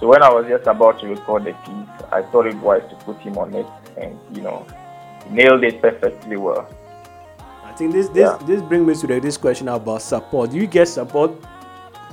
So 0.00 0.06
when 0.06 0.22
I 0.22 0.28
was 0.32 0.46
just 0.46 0.66
about 0.66 1.00
to 1.00 1.08
record 1.08 1.44
the 1.44 1.52
piece, 1.52 2.06
I 2.12 2.22
thought 2.22 2.46
it 2.46 2.56
wise 2.56 2.82
to 2.90 2.96
put 3.04 3.18
him 3.18 3.36
on 3.36 3.52
it, 3.54 3.66
and 3.96 4.18
you 4.32 4.42
know, 4.42 4.64
nailed 5.30 5.64
it 5.64 5.82
perfectly 5.82 6.36
well. 6.36 6.68
I 7.64 7.72
think 7.72 7.92
this 7.92 8.08
this 8.08 8.30
Yeah. 8.30 8.46
this 8.46 8.62
brings 8.62 8.86
me 8.86 8.94
to 8.94 9.06
the, 9.06 9.20
this 9.20 9.36
question 9.36 9.68
about 9.68 10.02
support. 10.02 10.50
Do 10.50 10.56
you 10.56 10.66
get 10.66 10.86
support 10.86 11.32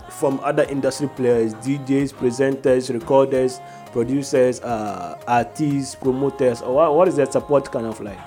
from 0.10 0.40
other 0.44 0.64
industry 0.64 1.10
players, 1.16 1.54
DJs, 1.56 2.14
presenters, 2.14 2.92
recorders, 2.94 3.60
producers, 3.92 4.62
uh, 4.62 5.20
artists, 5.28 5.94
promoters, 5.96 6.62
or 6.62 6.76
what, 6.76 6.96
what 6.96 7.08
is 7.08 7.16
that 7.18 7.34
support 7.34 7.72
kind 7.72 7.86
of 7.86 8.00
like? 8.02 8.18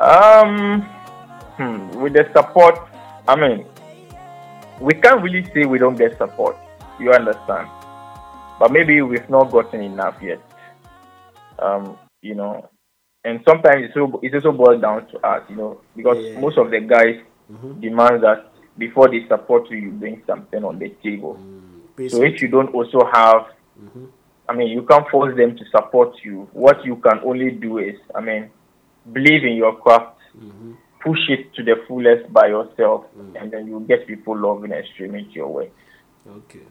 Um, 0.00 0.82
hmm, 1.56 1.88
with 2.00 2.12
the 2.14 2.28
support, 2.34 2.78
I 3.26 3.36
mean, 3.36 3.64
we 4.80 4.94
can't 4.94 5.22
really 5.22 5.44
say 5.54 5.64
we 5.64 5.78
don't 5.78 5.96
get 5.96 6.18
support. 6.18 6.56
You 7.02 7.12
understand? 7.12 7.68
But 8.58 8.70
maybe 8.70 9.02
we've 9.02 9.28
not 9.28 9.50
gotten 9.50 9.82
enough 9.82 10.16
yet. 10.22 10.40
Um, 11.58 11.98
you 12.20 12.34
know, 12.34 12.68
and 13.24 13.40
sometimes 13.46 13.86
it's 13.86 13.96
also, 13.96 14.20
it's 14.22 14.34
also 14.34 14.52
boiled 14.52 14.82
down 14.82 15.06
to 15.08 15.26
us, 15.26 15.42
you 15.48 15.56
know, 15.56 15.80
because 15.96 16.18
Yeah. 16.18 16.40
most 16.40 16.58
of 16.58 16.70
the 16.70 16.80
guys 16.80 17.20
mm-hmm. 17.50 17.80
demand 17.80 18.22
that 18.22 18.52
before 18.78 19.08
they 19.08 19.26
support 19.28 19.70
you, 19.70 19.78
you 19.78 19.90
bring 19.90 20.22
something 20.26 20.64
on 20.64 20.78
the 20.78 20.88
table. 21.02 21.38
Mm, 21.40 22.10
so 22.10 22.22
if 22.22 22.40
you 22.40 22.48
don't 22.48 22.72
also 22.74 23.00
have, 23.12 23.46
mm-hmm. 23.80 24.06
I 24.48 24.54
mean, 24.54 24.68
you 24.68 24.82
can't 24.82 25.08
force 25.08 25.36
them 25.36 25.56
to 25.56 25.64
support 25.70 26.14
you. 26.24 26.48
What 26.52 26.84
you 26.84 26.96
can 26.96 27.20
only 27.24 27.50
do 27.50 27.78
is, 27.78 27.96
I 28.14 28.20
mean, 28.20 28.50
believe 29.12 29.44
in 29.44 29.54
your 29.54 29.76
craft, 29.76 30.18
mm-hmm. 30.36 30.72
push 31.00 31.20
it 31.28 31.52
to 31.54 31.62
the 31.62 31.76
fullest 31.86 32.32
by 32.32 32.48
yourself, 32.48 33.06
mm. 33.16 33.40
and 33.40 33.50
then 33.50 33.66
you 33.66 33.84
get 33.88 34.06
people 34.06 34.36
loving 34.36 34.72
and 34.72 34.84
streaming 34.94 35.26
to 35.26 35.32
your 35.32 35.48
work. 35.48 35.70
Okay, 36.26 36.62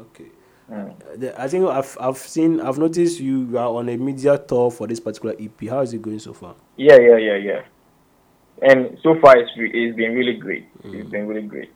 okay. 0.00 0.30
Mm. 0.70 1.34
I 1.36 1.48
think 1.48 1.66
I've 1.66 1.96
I've 2.00 2.18
seen 2.18 2.60
I've 2.60 2.78
noticed 2.78 3.18
you, 3.18 3.58
are 3.58 3.74
on 3.74 3.88
a 3.88 3.96
media 3.96 4.38
tour 4.38 4.70
for 4.70 4.86
this 4.86 5.00
particular 5.00 5.34
EP. 5.40 5.68
How 5.68 5.80
is 5.80 5.92
it 5.92 6.00
going 6.00 6.20
so 6.20 6.32
far? 6.32 6.54
Yeah, 6.76 6.96
yeah, 6.96 7.16
yeah, 7.16 7.36
yeah. 7.36 7.62
And 8.62 8.98
so 9.02 9.18
far, 9.20 9.38
it's, 9.38 9.50
re- 9.56 9.72
it's 9.72 9.96
been 9.96 10.14
really 10.14 10.34
great. 10.34 10.66
It's 10.84 11.08
been 11.10 11.26
really 11.26 11.46
great. 11.46 11.72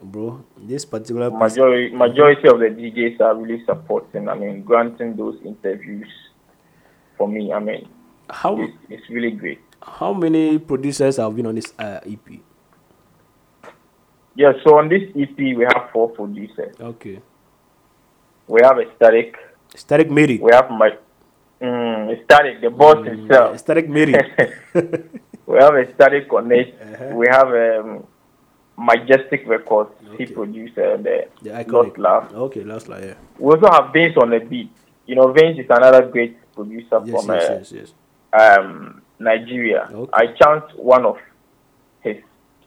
Bro, 0.00 0.44
this 0.56 0.84
particular 0.84 1.30
Majority, 1.30 1.94
majority 1.94 2.48
of 2.48 2.60
the 2.60 2.66
DJs 2.66 3.20
are 3.20 3.34
really 3.34 3.64
supporting. 3.64 4.28
I 4.28 4.34
mean, 4.34 4.62
granting 4.62 5.16
those 5.16 5.38
interviews 5.44 6.08
for 7.18 7.26
me. 7.26 7.52
I 7.52 7.58
mean, 7.58 7.88
how 8.30 8.60
it's, 8.60 8.72
it's 8.88 9.10
really 9.10 9.32
great. 9.32 9.58
how 9.82 10.12
many 10.12 10.58
producers 10.58 11.16
have 11.16 11.34
been 11.34 11.46
on 11.46 11.54
this 11.54 11.72
uh, 11.78 12.00
EP? 12.06 12.40
Yeah. 14.36 14.52
So 14.64 14.78
on 14.78 14.88
this 14.88 15.02
EP, 15.16 15.36
we 15.38 15.64
have 15.72 15.90
four 15.92 16.10
producers. 16.10 16.74
Okay. 16.80 17.20
We 18.46 18.60
have 18.62 18.78
a 18.78 18.84
static. 18.96 19.36
Static 19.74 20.10
Mary. 20.10 20.38
We 20.38 20.52
have 20.52 20.70
my 20.70 20.90
mm, 21.60 22.24
static, 22.24 22.60
the 22.60 22.70
boss 22.70 23.04
himself. 23.06 23.58
Static 23.58 23.88
Mary. 23.88 24.12
we 25.46 25.56
have 25.58 25.74
a 25.74 25.92
static 25.94 26.32
on 26.32 26.52
it. 26.52 26.78
Uh-huh. 26.80 27.14
We 27.14 27.26
have 27.28 27.48
um, 27.48 28.06
majestic 28.76 29.46
records. 29.46 29.90
He 30.18 30.26
produced 30.26 30.78
uh, 30.78 30.96
the, 30.96 31.28
the 31.42 31.64
Lost. 31.68 31.98
Love. 31.98 32.34
Okay, 32.34 32.62
last 32.64 32.88
line. 32.88 33.04
Yeah. 33.04 33.14
We 33.38 33.54
also 33.54 33.70
have 33.70 33.92
Vince 33.92 34.16
on 34.16 34.30
the 34.30 34.40
beat. 34.40 34.70
You 35.06 35.14
know, 35.16 35.32
Vince 35.32 35.58
is 35.58 35.66
another 35.70 36.06
great 36.06 36.36
producer 36.54 37.00
Yes, 37.04 37.24
from 37.24 37.34
yes, 37.34 37.50
uh, 37.50 37.52
yes, 37.58 37.72
yes. 37.72 38.58
um, 38.58 39.02
Nigeria. 39.18 39.88
Okay. 39.92 40.10
I 40.12 40.26
chanced 40.32 40.76
one 40.78 41.04
of 41.06 41.16
his. 42.00 42.16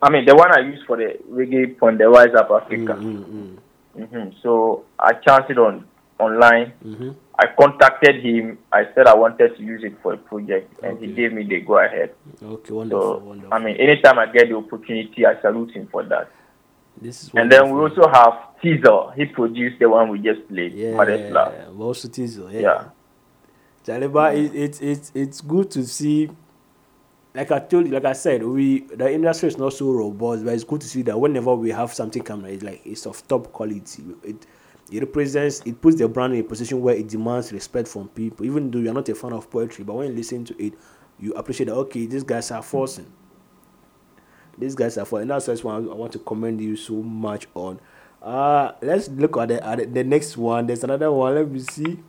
I 0.01 0.09
mean, 0.09 0.25
the 0.25 0.35
one 0.35 0.51
I 0.51 0.62
used 0.62 0.85
for 0.85 0.97
the 0.97 1.17
reggae 1.29 1.75
on 1.81 1.97
the 1.97 2.07
Rise 2.09 2.33
Up 2.35 2.49
Africa. 2.51 2.93
Mm, 2.93 3.57
mm, 3.97 4.07
hmm 4.07 4.29
So 4.41 4.85
I 4.97 5.13
chanced 5.13 5.49
it 5.49 5.57
on 5.57 5.85
online. 6.19 6.73
mm-hmm. 6.85 7.12
I 7.41 7.47
contacted 7.57 8.21
him. 8.23 8.57
I 8.71 8.83
said 8.93 9.07
I 9.07 9.15
wanted 9.15 9.55
to 9.55 9.63
use 9.63 9.81
it 9.83 9.93
for 10.03 10.13
a 10.13 10.17
project, 10.17 10.73
and 10.83 10.99
he 10.99 11.07
gave 11.13 11.31
me 11.31 11.43
the 11.43 11.62
go 11.62 11.77
ahead. 11.79 12.13
Okay, 12.43 12.73
wonderful, 12.73 13.13
So 13.13 13.17
wonderful. 13.19 13.53
I 13.53 13.59
mean, 13.59 13.77
anytime 13.77 14.19
I 14.19 14.25
get 14.25 14.49
the 14.49 14.57
opportunity, 14.57 15.25
I 15.25 15.39
salute 15.41 15.71
him 15.71 15.88
for 15.89 16.03
that. 16.03 16.29
this 17.01 17.23
is 17.23 17.31
And 17.35 17.49
then 17.49 17.73
we 17.73 17.79
also 17.79 18.09
have 18.09 18.49
Teaser. 18.62 19.12
He 19.15 19.25
produced 19.25 19.79
the 19.79 19.88
one 19.88 20.09
we 20.09 20.19
just 20.19 20.47
played, 20.49 20.73
yeah, 20.73 21.69
we 21.69 21.81
also 21.83 22.09
teaser, 22.09 22.49
yeah. 22.51 22.59
Yeah. 22.59 22.83
Jaliba, 23.85 24.35
it, 24.35 24.53
it, 24.53 24.81
it, 24.81 25.12
it's 25.15 25.41
good 25.41 25.71
to 25.71 25.85
see. 25.85 26.29
Like 27.39 27.52
I 27.52 27.60
told 27.60 27.88
you, 27.88 27.93
like 27.93 28.04
I 28.04 28.12
said, 28.12 28.43
we 28.43 28.82
the 28.82 29.10
industry 29.10 29.47
is 29.47 29.58
not 29.58 29.71
so 29.71 29.93
robust, 29.93 30.43
but 30.43 30.54
it's 30.54 30.65
good 30.65 30.82
to 30.82 30.88
see 30.88 31.04
that 31.04 31.17
whenever 31.17 31.56
we 31.56 31.69
have 31.69 31.93
something 31.93 32.21
coming, 32.21 32.54
it's 32.54 32.63
like 32.63 32.82
it's 32.84 33.06
of 33.06 33.25
top 33.30 33.54
quality. 33.54 34.04
It 34.23 34.45
it 34.91 34.99
represents, 34.99 35.62
it 35.65 35.80
puts 35.80 35.95
the 35.95 36.10
brand 36.10 36.34
in 36.34 36.41
a 36.41 36.43
position 36.43 36.82
where 36.82 36.95
it 36.95 37.08
demands 37.08 37.54
respect 37.54 37.88
from 37.88 38.10
people. 38.10 38.45
Even 38.45 38.69
though 38.69 38.80
you're 38.80 38.93
not 38.93 39.08
a 39.08 39.15
fan 39.15 39.32
of 39.32 39.49
poetry, 39.49 39.86
but 39.86 39.93
when 39.93 40.10
you 40.10 40.15
listen 40.15 40.43
to 40.43 40.62
it, 40.62 40.73
you 41.17 41.32
appreciate 41.36 41.67
that. 41.67 41.75
Okay, 41.75 42.08
these 42.08 42.23
guys 42.23 42.52
are 42.52 42.62
forcing. 42.62 43.10
These 44.58 44.75
guys 44.75 44.97
are 44.97 45.06
forcing. 45.06 45.32
And 45.32 45.41
that's 45.41 45.63
why 45.63 45.75
I 45.75 45.80
want 45.80 46.12
to 46.12 46.19
commend 46.19 46.60
you 46.60 46.75
so 46.75 46.95
much 46.95 47.47
on. 47.56 47.80
Uh 48.21 48.73
let's 48.82 49.08
look 49.08 49.38
at 49.38 49.47
the, 49.47 49.65
at 49.65 49.93
the 49.93 50.04
next 50.04 50.36
one. 50.36 50.67
There's 50.67 50.84
another 50.84 51.10
one. 51.10 51.35
Let 51.35 51.50
me 51.50 51.60
see. 51.60 52.00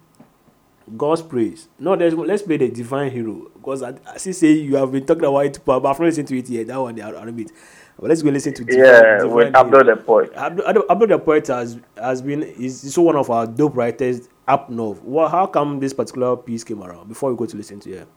God's 0.97 1.23
praise. 1.23 1.69
No, 1.79 1.97
there's 1.97 2.15
let's 2.15 2.43
play 2.43 2.57
the 2.57 2.69
divine 2.69 3.11
hero 3.11 3.51
because 3.55 3.83
I, 3.83 3.95
I 4.07 4.17
see 4.19 4.33
say 4.33 4.53
you 4.53 4.77
have 4.77 4.93
been 4.93 5.07
talking 5.07 5.25
about 5.25 5.47
it, 5.47 5.59
but 5.65 5.77
I've 5.77 5.83
not 5.83 6.01
listened 6.01 6.29
to 6.29 6.39
it 6.39 6.49
yet. 6.49 6.67
That 6.69 6.81
one, 6.81 6.95
they 6.95 7.03
are 7.03 7.15
on 7.17 7.29
a 7.29 7.33
bit. 7.33 7.53
But 7.99 8.09
let's 8.09 8.23
go 8.23 8.31
listen 8.31 8.55
to 8.55 8.65
divine, 8.65 8.85
Yeah, 8.85 9.19
divine 9.19 9.35
with 9.35 9.57
Abdul 9.57 9.85
the 9.85 9.97
Poet. 9.97 10.33
Abdul, 10.35 10.85
Abdul, 10.91 11.09
the 11.09 11.19
poet 11.19 11.47
has 11.49 11.79
has 11.97 12.23
been 12.23 12.43
is 12.43 12.85
is 12.85 12.99
one 12.99 13.17
of 13.17 13.31
our 13.31 13.47
dope 13.47 13.77
writers 13.77 14.29
up 14.49 14.71
north. 14.71 15.03
Well, 15.05 15.29
how 15.29 15.47
come 15.47 15.81
this 15.81 15.93
particular 15.93 16.37
piece 16.37 16.65
came 16.65 16.83
around? 16.83 17.09
Before 17.09 17.31
we 17.31 17.37
go 17.37 17.47
to 17.47 17.57
listen 17.57 17.81
to 17.81 17.91
it, 17.91 18.09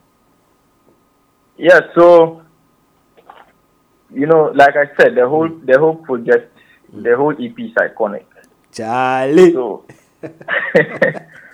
Yeah, 1.58 1.82
so 1.96 2.42
you 4.14 4.26
know, 4.28 4.52
like 4.56 4.76
I 4.76 4.86
said, 5.00 5.16
the 5.16 5.28
whole 5.28 5.50
mm. 5.50 5.66
the 5.66 5.80
whole 5.80 5.96
project, 5.96 6.56
the 6.92 7.10
mm. 7.10 7.18
whole 7.18 7.34
EP 7.34 7.60
is 7.60 7.74
iconic. 7.76 8.26
Charlie. 8.72 9.54
So, 9.54 9.86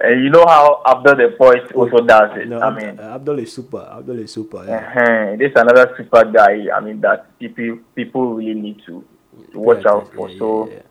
and 0.00 0.22
you 0.24 0.30
know 0.30 0.44
how 0.46 0.82
Abdul 0.86 1.16
the 1.16 1.34
poet 1.38 1.72
also 1.72 1.98
does 2.04 2.36
it. 2.38 2.48
No, 2.48 2.60
I 2.60 2.70
mean, 2.74 2.98
uh, 3.00 3.14
Abdul 3.16 3.38
is 3.40 3.52
super. 3.52 3.78
Abdul 3.98 4.18
is 4.20 4.32
super. 4.32 4.64
Yeah. 4.66 4.92
uh 5.32 5.36
this 5.36 5.50
is 5.50 5.56
another 5.56 5.94
super 5.96 6.24
guy. 6.30 6.66
I 6.74 6.80
mean, 6.80 7.00
that 7.00 7.38
people 7.38 7.78
people 7.94 8.34
really 8.34 8.54
need 8.60 8.80
to, 8.86 9.04
to 9.52 9.58
watch 9.58 9.82
Yeah, 9.84 9.92
out 9.92 10.12
for. 10.14 10.28
yeah, 10.30 10.38
so, 10.38 10.68
yeah, 10.70 10.82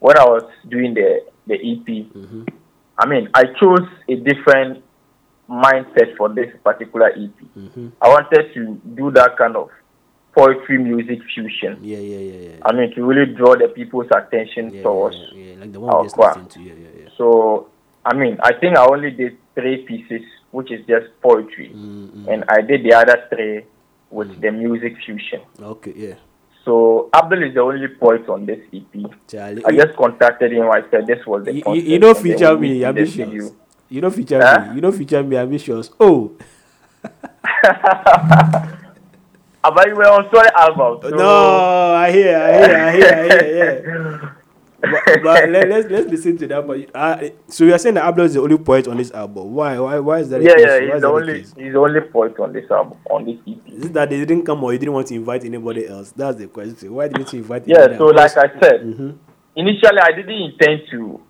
when 0.00 0.18
I 0.18 0.24
was 0.24 0.42
doing 0.68 0.94
the 0.94 1.24
the 1.46 1.54
EP, 1.54 1.86
Mm-hmm. 1.86 2.44
I 2.98 3.06
mean, 3.06 3.28
I 3.34 3.44
chose 3.60 3.88
a 4.08 4.14
different 4.16 4.84
mindset 5.48 6.16
for 6.16 6.28
this 6.28 6.50
particular 6.62 7.08
EP. 7.08 7.36
Mm-hmm. 7.58 7.88
I 8.00 8.08
wanted 8.08 8.54
to 8.54 8.80
do 8.94 9.10
that 9.12 9.36
kind 9.36 9.56
of 9.56 9.68
poetry 10.34 10.78
music 10.78 11.18
fusion. 11.34 11.78
Yeah, 11.82 11.98
yeah, 11.98 12.18
yeah, 12.18 12.48
yeah. 12.50 12.56
I 12.64 12.72
mean, 12.72 12.94
to 12.94 13.04
really 13.04 13.32
draw 13.34 13.56
the 13.56 13.68
people's 13.68 14.06
attention 14.14 14.82
towards. 14.82 15.16
yeah, 15.32 15.44
yeah, 15.54 15.60
like 15.60 15.72
the 15.72 15.80
one 15.80 15.92
our 15.94 16.00
we 16.02 16.06
just 16.06 16.14
choir. 16.16 16.28
listened 16.34 16.50
to. 16.52 16.60
Yeah, 16.62 16.74
yeah, 16.74 16.88
yeah. 17.02 17.08
So, 17.16 17.68
I 18.04 18.14
mean, 18.14 18.38
I 18.42 18.52
think 18.52 18.76
I 18.76 18.84
only 18.86 19.10
did 19.10 19.38
three 19.54 19.84
pieces, 19.84 20.22
which 20.50 20.70
is 20.70 20.84
just 20.86 21.06
poetry, 21.22 21.70
Mm, 21.74 22.28
and 22.28 22.44
I 22.48 22.60
did 22.60 22.84
the 22.84 22.94
other 22.94 23.24
three 23.30 23.64
with 24.10 24.40
the 24.40 24.50
music 24.50 24.96
fusion. 25.04 25.40
Okay, 25.60 25.92
yeah. 25.96 26.14
So, 26.64 27.10
Abdul 27.12 27.42
is 27.42 27.54
the 27.54 27.60
only 27.60 27.88
poet 27.88 28.28
on 28.28 28.46
this 28.46 28.60
EP. 28.72 28.94
Charlie. 29.28 29.64
I 29.66 29.72
just 29.72 29.96
contacted 29.96 30.52
him. 30.52 30.70
I 30.70 30.82
said 30.90 31.06
this 31.06 31.24
was 31.26 31.44
the 31.44 31.52
you, 31.52 31.62
you, 31.74 31.98
know 31.98 32.14
feature 32.14 32.56
me, 32.56 32.84
ambitious. 32.84 33.52
You 33.90 34.00
know 34.00 34.10
feature 34.10 34.40
Huh? 34.42 34.68
me. 34.68 34.76
You 34.76 34.80
know 34.80 34.92
feature 34.92 35.22
me, 35.22 35.36
ambitious. 35.36 35.90
Oh 36.00 36.32
but 39.62 39.88
you 39.88 39.94
were 39.94 40.08
on 40.08 40.28
Story 40.28 40.48
album. 40.56 40.98
So 41.02 41.08
no, 41.16 41.94
I 41.94 42.10
hear, 42.12 42.36
I 42.36 42.52
hear, 42.52 42.76
I 42.76 42.92
hear, 42.92 43.14
I 43.14 43.44
hear. 43.44 44.20
Yeah. 44.22 44.30
but, 44.90 45.22
but 45.22 45.48
let, 45.50 45.68
let's 45.68 45.88
let's 45.90 46.10
listen 46.10 46.36
to 46.38 46.46
that. 46.48 46.66
But 46.66 46.90
uh, 46.94 47.28
so 47.48 47.64
you 47.64 47.74
are 47.74 47.78
saying 47.78 47.94
that 47.96 48.04
Abdul 48.04 48.24
is 48.26 48.34
the 48.34 48.40
only 48.40 48.58
poet 48.58 48.88
on 48.88 48.96
this 48.96 49.10
album. 49.12 49.52
Why? 49.54 49.78
Why? 49.78 49.98
Why 49.98 50.18
is 50.18 50.28
that? 50.30 50.40
the 50.42 50.46
Yeah, 50.46 50.54
yeah, 50.58 50.92
he's 50.92 51.02
the 51.02 51.08
only 51.08 51.34
case? 51.40 51.54
he's 51.56 51.72
the 51.72 51.78
only 51.78 52.00
poet 52.00 52.38
on 52.38 52.52
this 52.52 52.70
album 52.70 52.98
on 53.10 53.24
this 53.24 53.36
EP. 53.46 53.68
Is 53.72 53.90
that 53.92 54.10
they 54.10 54.18
didn't 54.24 54.44
come 54.44 54.62
or 54.64 54.72
you 54.72 54.78
didn't 54.78 54.94
want 54.94 55.06
to 55.08 55.14
invite 55.14 55.44
anybody 55.44 55.86
else? 55.86 56.12
That's 56.12 56.36
the 56.38 56.46
question. 56.46 56.94
Why 56.94 57.08
didn't 57.08 57.32
you 57.32 57.40
invite? 57.40 57.64
Yeah, 57.66 57.96
so 57.98 58.10
else? 58.10 58.36
like 58.36 58.54
I 58.56 58.60
said, 58.60 58.80
Mm-hmm. 58.82 59.10
initially 59.56 59.98
I 60.00 60.12
didn't 60.12 60.42
intend 60.42 60.82
to 60.90 61.20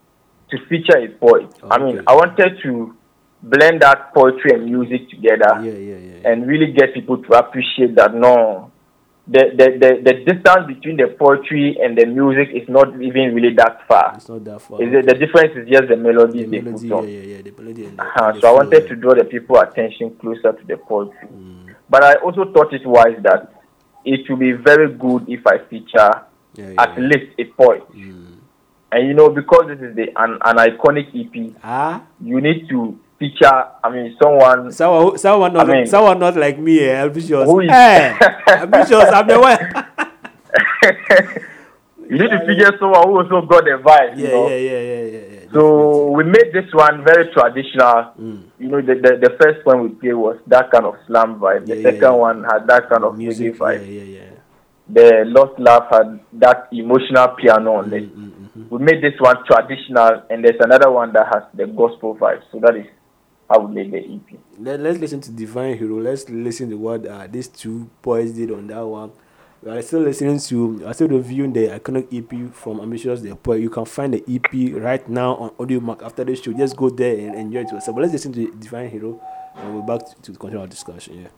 to 0.50 0.58
feature 0.68 0.98
a 0.98 1.08
poet. 1.08 1.48
I 1.70 1.78
mean, 1.78 2.00
I 2.06 2.14
wanted 2.14 2.58
to 2.62 2.94
blend 3.42 3.82
that 3.82 4.12
poetry 4.14 4.52
and 4.54 4.64
music 4.64 5.08
together 5.10 5.60
yeah, 5.62 5.72
yeah, 5.72 5.96
yeah. 5.98 6.30
and 6.30 6.46
really 6.46 6.72
get 6.72 6.94
people 6.94 7.22
to 7.22 7.32
appreciate 7.34 7.94
that 7.94 8.14
no, 8.14 8.72
the, 9.26 9.40
the 9.56 9.66
the 9.80 9.90
the 10.04 10.12
distance 10.32 10.66
between 10.66 10.96
the 10.98 11.08
poetry 11.18 11.78
and 11.82 11.96
the 11.96 12.04
music 12.04 12.48
is 12.52 12.68
not 12.68 12.88
even 13.00 13.34
really 13.34 13.54
that 13.54 13.86
far. 13.88 14.12
It's 14.16 14.28
not 14.28 14.44
that 14.44 14.60
far. 14.60 14.82
Is 14.82 14.92
it, 14.92 15.06
the 15.06 15.14
difference 15.14 15.56
is 15.56 15.66
just 15.68 15.88
the 15.88 15.96
melody 15.96 16.44
the 16.44 16.50
they 16.50 16.60
melody, 16.60 16.88
put 16.88 16.98
on. 16.98 17.08
yeah, 17.08 17.20
yeah, 17.20 17.42
the 17.42 17.50
melody 17.52 17.86
and 17.86 17.98
the, 17.98 18.02
Uh-huh. 18.02 18.32
the 18.32 18.40
So 18.40 18.48
I 18.48 18.52
wanted 18.52 18.82
yeah. 18.82 18.88
to 18.90 18.96
draw 18.96 19.14
the 19.14 19.24
people 19.24 19.56
attention 19.58 20.14
closer 20.20 20.52
to 20.52 20.64
the 20.66 20.76
poetry. 20.76 21.28
Mm. 21.32 21.74
But 21.88 22.04
I 22.04 22.14
also 22.16 22.52
thought 22.52 22.72
it 22.74 22.84
wise 22.86 23.16
that 23.22 23.62
it 24.04 24.28
would 24.28 24.38
be 24.40 24.52
very 24.52 24.92
good 24.92 25.24
if 25.28 25.46
I 25.46 25.58
feature 25.70 26.10
Yeah, 26.54 26.70
yeah, 26.70 26.82
at 26.82 26.98
least 27.00 27.32
a 27.38 27.44
poet. 27.46 27.82
Mm. 27.94 28.36
And 28.92 29.08
you 29.08 29.14
know, 29.14 29.30
because 29.30 29.66
this 29.68 29.80
is 29.80 29.96
the 29.96 30.08
an, 30.16 30.38
an 30.44 30.56
iconic 30.58 31.08
EP, 31.16 31.56
Ah, 31.64 32.02
you 32.20 32.40
need 32.42 32.68
to 32.68 32.98
feature. 33.28 33.64
I 33.82 33.90
mean, 33.90 34.16
someone. 34.22 34.72
someone, 34.72 35.18
someone 35.18 35.52
not, 35.52 35.68
I 35.68 35.72
mean- 35.72 35.86
someone 35.86 36.18
not 36.18 36.36
like 36.36 36.58
me, 36.58 36.80
eh, 36.80 37.02
ambitious. 37.04 37.44
Who 37.48 37.60
is- 37.60 37.70
Hey, 37.70 38.14
ambitious. 38.48 39.04
I'm 39.12 39.26
the 39.26 39.40
one. 39.40 39.58
you 42.10 42.18
need 42.18 42.30
to 42.30 42.40
figure 42.46 42.70
someone 42.78 43.08
who 43.08 43.16
also 43.18 43.42
got 43.46 43.64
the 43.64 43.78
vibe. 43.82 44.18
you 44.18 44.24
Yeah, 44.24 44.30
know? 44.30 44.48
yeah, 44.48 44.56
yeah, 44.56 44.80
yeah, 44.80 45.04
yeah, 45.04 45.34
yeah. 45.34 45.40
So 45.52 46.10
we 46.10 46.24
made 46.24 46.52
this 46.52 46.70
one 46.72 47.04
very 47.04 47.32
traditional. 47.32 48.12
Mm. 48.20 48.42
You 48.58 48.68
know, 48.68 48.80
the, 48.82 48.94
the 48.94 49.28
the 49.28 49.36
first 49.40 49.64
one 49.64 49.82
we 49.82 49.88
played 49.90 50.14
was 50.14 50.36
that 50.48 50.70
kind 50.70 50.84
of 50.84 50.96
slam 51.06 51.40
vibe. 51.40 51.66
The 51.66 51.76
Yeah, 51.76 51.82
second 51.90 52.02
yeah. 52.02 52.10
one 52.28 52.44
had 52.44 52.66
that 52.66 52.88
kind 52.90 53.04
of 53.04 53.16
music. 53.16 53.58
music 53.58 53.60
Yeah, 53.60 54.02
yeah, 54.02 54.20
yeah. 54.20 54.30
The 54.86 55.24
Lost 55.26 55.58
Love 55.58 55.84
had 55.90 56.20
that 56.34 56.68
emotional 56.72 57.28
piano 57.40 57.76
on 57.76 57.90
it. 57.94 58.04
Mm, 58.04 58.30
mm, 58.30 58.48
mm. 58.58 58.70
We 58.70 58.78
made 58.84 59.02
this 59.02 59.18
one 59.18 59.36
traditional, 59.46 60.22
and 60.28 60.44
there's 60.44 60.60
another 60.60 60.90
one 60.90 61.12
that 61.14 61.26
has 61.32 61.44
the 61.54 61.66
gospel 61.66 62.14
vibe. 62.16 62.42
So 62.52 62.58
that 62.60 62.76
is 62.76 62.84
how 63.48 63.60
we 63.60 63.74
made 63.74 63.92
the 63.92 63.98
E 63.98 64.20
EP. 64.30 64.38
Let, 64.58 64.80
let's 64.80 64.98
listen 64.98 65.20
to 65.22 65.30
Divine 65.30 65.76
Hero. 65.78 66.00
Let's 66.00 66.28
listen 66.28 66.70
to 66.70 66.76
what 66.76 67.06
uh, 67.06 67.26
these 67.30 67.48
two 67.48 67.90
boys 68.02 68.32
did 68.32 68.50
on 68.50 68.66
that 68.68 68.84
one. 68.86 69.12
We 69.62 69.70
are 69.70 69.80
still 69.82 70.00
listening 70.00 70.38
to, 70.40 70.84
I 70.86 70.92
still 70.92 71.08
reviewing 71.08 71.52
the 71.54 71.68
iconic 71.68 72.12
EP 72.12 72.52
from 72.54 72.80
Ambitious 72.80 73.22
the 73.22 73.34
Poet. 73.34 73.60
You 73.62 73.70
can 73.70 73.86
find 73.86 74.12
the 74.12 74.22
EP 74.28 74.74
right 74.82 75.08
now 75.08 75.36
on 75.36 75.50
Audiomack 75.52 76.02
after 76.02 76.22
this 76.24 76.42
show. 76.42 76.52
Just 76.52 76.76
go 76.76 76.90
there 76.90 77.16
and 77.18 77.34
enjoy 77.34 77.60
it 77.60 77.72
yourself. 77.72 77.94
But 77.96 78.02
let's 78.02 78.12
listen 78.12 78.32
to 78.34 78.50
Divine 78.52 78.90
Hero 78.90 79.20
and 79.56 79.74
we're 79.74 79.82
back 79.98 80.06
to, 80.06 80.20
to 80.32 80.38
continue 80.38 80.60
our 80.60 80.66
discussion. 80.66 81.22
Yeah. 81.22 81.28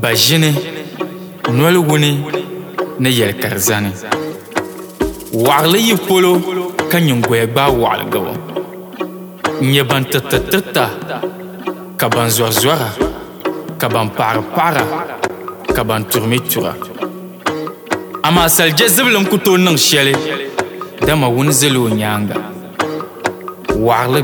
ba 0.00 0.12
ʒini 0.12 0.50
noli 1.52 1.78
wuni 1.78 2.10
ni 3.00 3.10
yɛli 3.10 3.34
karizani 3.42 3.90
waɣali 5.32 5.78
yi 5.88 5.96
polo 6.06 6.30
ka 6.90 6.98
nyingoya 7.00 7.46
gbaa 7.46 7.70
waɣali 7.70 8.04
gabo 8.12 8.32
n 9.62 9.66
nyɛ 9.70 9.82
ban 9.88 10.04
tirita 10.10 10.38
tirita 10.50 10.84
ka 11.96 12.06
ban 12.08 12.28
zɔri 12.36 12.54
zɔra 12.62 12.88
ka 13.80 13.86
ban 13.88 14.08
paɣari 14.16 14.42
paɣara 14.56 14.84
ka 15.74 15.82
ban 15.84 16.02
turimi 16.10 16.40
tura. 16.50 16.74
Amaa 18.26 18.48
salijɛ 18.48 18.86
zibili 18.88 19.24
ku 19.30 19.38
tooi 19.38 19.58
niŋ 19.62 19.76
shɛli 19.76 20.14
dama 21.06 21.26
wuni 21.28 21.52
zali 21.52 21.78
o 21.78 21.88
nyaanga. 21.88 22.36
Waɣali 23.86 24.20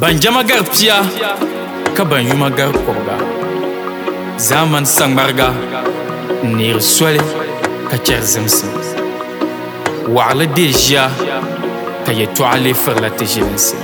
ban 0.00 0.14
jama 0.20 0.42
gari 0.44 0.64
ka 1.96 2.04
ban 2.04 2.22
yuma 2.28 2.50
gari 2.50 2.78
kɔbiga. 2.86 3.16
Zamani 4.38 4.86
saŋmariga 4.86 5.48
n 6.44 6.56
neeri 6.56 6.80
soli 6.80 7.20
ka 7.90 7.96
chɛri 7.96 8.22
zimsim 8.32 8.61
waɣali 10.14 10.46
dee 10.56 10.72
ʒiya 10.72 11.04
ka 12.04 12.12
yɛtɔɣa 12.12 12.56
lee 12.64 12.74
firila 12.82 13.10
ti 13.16 13.24
ʒilinsi 13.32 13.76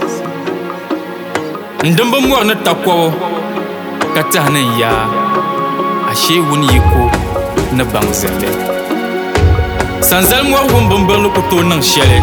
n 1.85 1.89
dimbi 1.97 2.18
mɔri 2.29 2.45
ni 2.49 2.55
takɔbu 2.64 3.09
ka 4.14 4.22
tahi 4.33 4.51
ni 4.53 4.61
n 4.61 4.70
yaa 4.81 5.05
ashee 6.11 6.41
wuni 6.49 6.66
yiko 6.74 7.03
ni 7.76 7.83
baŋ 7.93 8.07
zilli 8.20 8.51
sanzali 10.09 10.45
mɔri 10.51 10.66
wumbinbirili 10.74 11.29
ku 11.35 11.41
tooi 11.51 11.64
niŋ 11.70 11.81
shɛli 11.91 12.18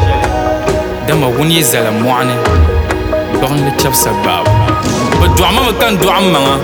dama 1.08 1.28
wuni 1.38 1.56
yi 1.58 1.64
zala 1.64 1.92
mɔɣuni 2.04 2.36
bɔɣinli 3.40 3.72
chɛbisa 3.80 4.12
gbaabu 4.22 4.52
bɛ 5.20 5.26
dɔɣima 5.38 5.62
mi 5.68 5.74
kan 5.82 5.94
dɔɣim 6.02 6.28
maŋa 6.34 6.56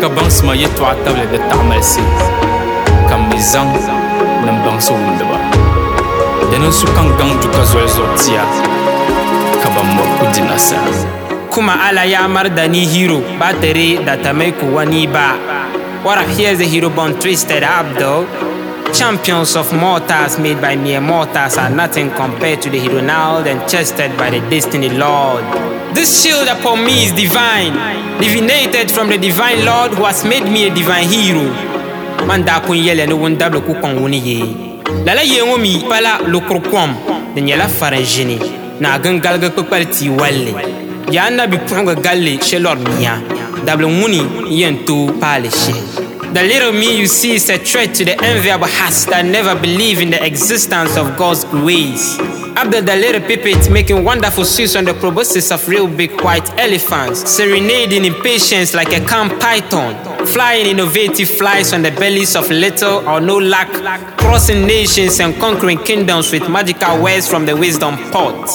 ka 0.00 0.06
baŋsima 0.14 0.52
yɛtɔɣa 0.62 0.94
tabili 1.04 1.26
di 1.32 1.38
taɣamalisi 1.48 2.02
ka 3.08 3.14
mi 3.28 3.36
zaŋ 3.50 3.66
nimbaŋsi 4.44 4.92
wumdiba 4.92 5.65
gaŋ 7.18 7.30
du 7.42 7.48
ka 7.56 7.62
zoli 7.70 7.88
zuɣu 7.96 8.14
tia 8.22 8.44
ka 9.62 9.68
ban 9.74 9.86
mɔri 9.96 10.12
ku 10.18 10.26
di 10.34 10.42
Kuma 11.52 11.72
ala 11.88 12.04
ya 12.04 12.28
marda 12.28 12.68
ni 12.68 12.84
hero 12.84 13.18
battery 13.40 13.96
that 14.04 14.26
I 14.26 14.32
make 14.32 14.60
wani 14.62 15.06
ba. 15.06 15.28
What 16.04 16.18
the 16.36 16.64
hero 16.72 16.90
born 16.90 17.14
twisted 17.18 17.62
Abdul. 17.62 18.26
Champions 18.92 19.56
of 19.56 19.72
mortals 19.72 20.38
made 20.38 20.60
by 20.60 20.76
mere 20.76 21.00
mortals 21.00 21.56
are 21.56 21.70
nothing 21.70 22.10
compared 22.10 22.60
to 22.62 22.68
the 22.68 22.78
hero 22.78 23.00
now 23.00 23.38
and 23.38 23.66
chested 23.68 24.16
by 24.18 24.28
the 24.30 24.40
destiny 24.50 24.90
lord. 24.90 25.42
This 25.94 26.22
shield 26.22 26.46
upon 26.48 26.84
me 26.84 27.06
is 27.06 27.12
divine, 27.12 27.72
divinated 28.20 28.90
from 28.90 29.08
the 29.08 29.16
divine 29.16 29.64
lord 29.64 29.92
who 29.94 30.04
has 30.04 30.24
made 30.24 30.44
me 30.44 30.68
a 30.68 30.74
divine 30.74 31.08
hero. 31.08 31.48
Man 32.26 32.44
da 32.44 32.60
kun 32.60 32.76
yɛlɛ 32.76 33.06
ni 33.08 33.14
wundabili 33.14 33.64
ku 33.64 33.72
wuni 33.74 34.20
ye. 34.20 34.65
Lala 35.06 35.22
yee 35.22 35.42
ŋɔ 35.42 35.56
mi 35.58 35.84
pala 35.88 36.18
lukuru 36.26 36.60
kom 36.70 36.90
di 37.34 37.40
nyɛla 37.42 37.68
farin 37.68 38.02
ʒini 38.02 38.36
ni 38.80 38.86
a 38.86 38.98
gingaligi 38.98 39.50
kpikpali 39.54 39.86
tii 39.94 40.08
walli. 40.20 40.52
yaa 41.14 41.30
nabi 41.30 41.56
puɣingi 41.66 41.94
galli 42.02 42.38
shelɔri 42.46 42.82
mia 42.98 43.14
dabili 43.64 43.88
ŋuni 44.00 44.20
n 44.20 44.50
yɛn 44.60 44.84
tooi 44.86 45.12
paali 45.20 45.48
shɛli 45.48 46.04
The 46.34 46.42
little 46.42 46.72
me 46.72 46.98
you 46.98 47.06
see 47.06 47.36
is 47.36 47.48
a 47.48 47.56
threat 47.56 47.94
to 47.94 48.04
the 48.04 48.16
enviable 48.22 48.66
hearts 48.66 49.06
that 49.06 49.24
never 49.24 49.54
believe 49.54 50.02
in 50.02 50.10
the 50.10 50.22
existence 50.22 50.94
of 50.98 51.16
God's 51.16 51.46
ways. 51.64 52.18
Abdul 52.56 52.82
the 52.82 52.96
little 52.96 53.22
puppet 53.22 53.70
making 53.70 54.04
wonderful 54.04 54.44
suits 54.44 54.76
on 54.76 54.84
the 54.84 54.92
proboscis 54.92 55.50
of 55.50 55.66
real 55.66 55.86
big 55.88 56.10
white 56.20 56.46
elephants, 56.58 57.20
serenading 57.30 58.04
in 58.04 58.12
patience 58.22 58.74
like 58.74 58.92
a 58.92 59.00
camp 59.06 59.40
python, 59.40 59.94
flying 60.26 60.66
innovative 60.66 61.28
flies 61.28 61.72
on 61.72 61.82
the 61.82 61.90
bellies 61.90 62.36
of 62.36 62.50
little 62.50 63.06
or 63.08 63.20
no 63.20 63.38
lack, 63.38 63.70
crossing 64.18 64.66
nations 64.66 65.20
and 65.20 65.34
conquering 65.40 65.78
kingdoms 65.78 66.32
with 66.32 66.48
magical 66.48 67.02
words 67.02 67.28
from 67.28 67.46
the 67.46 67.56
wisdom 67.56 67.96
pot. 68.10 68.48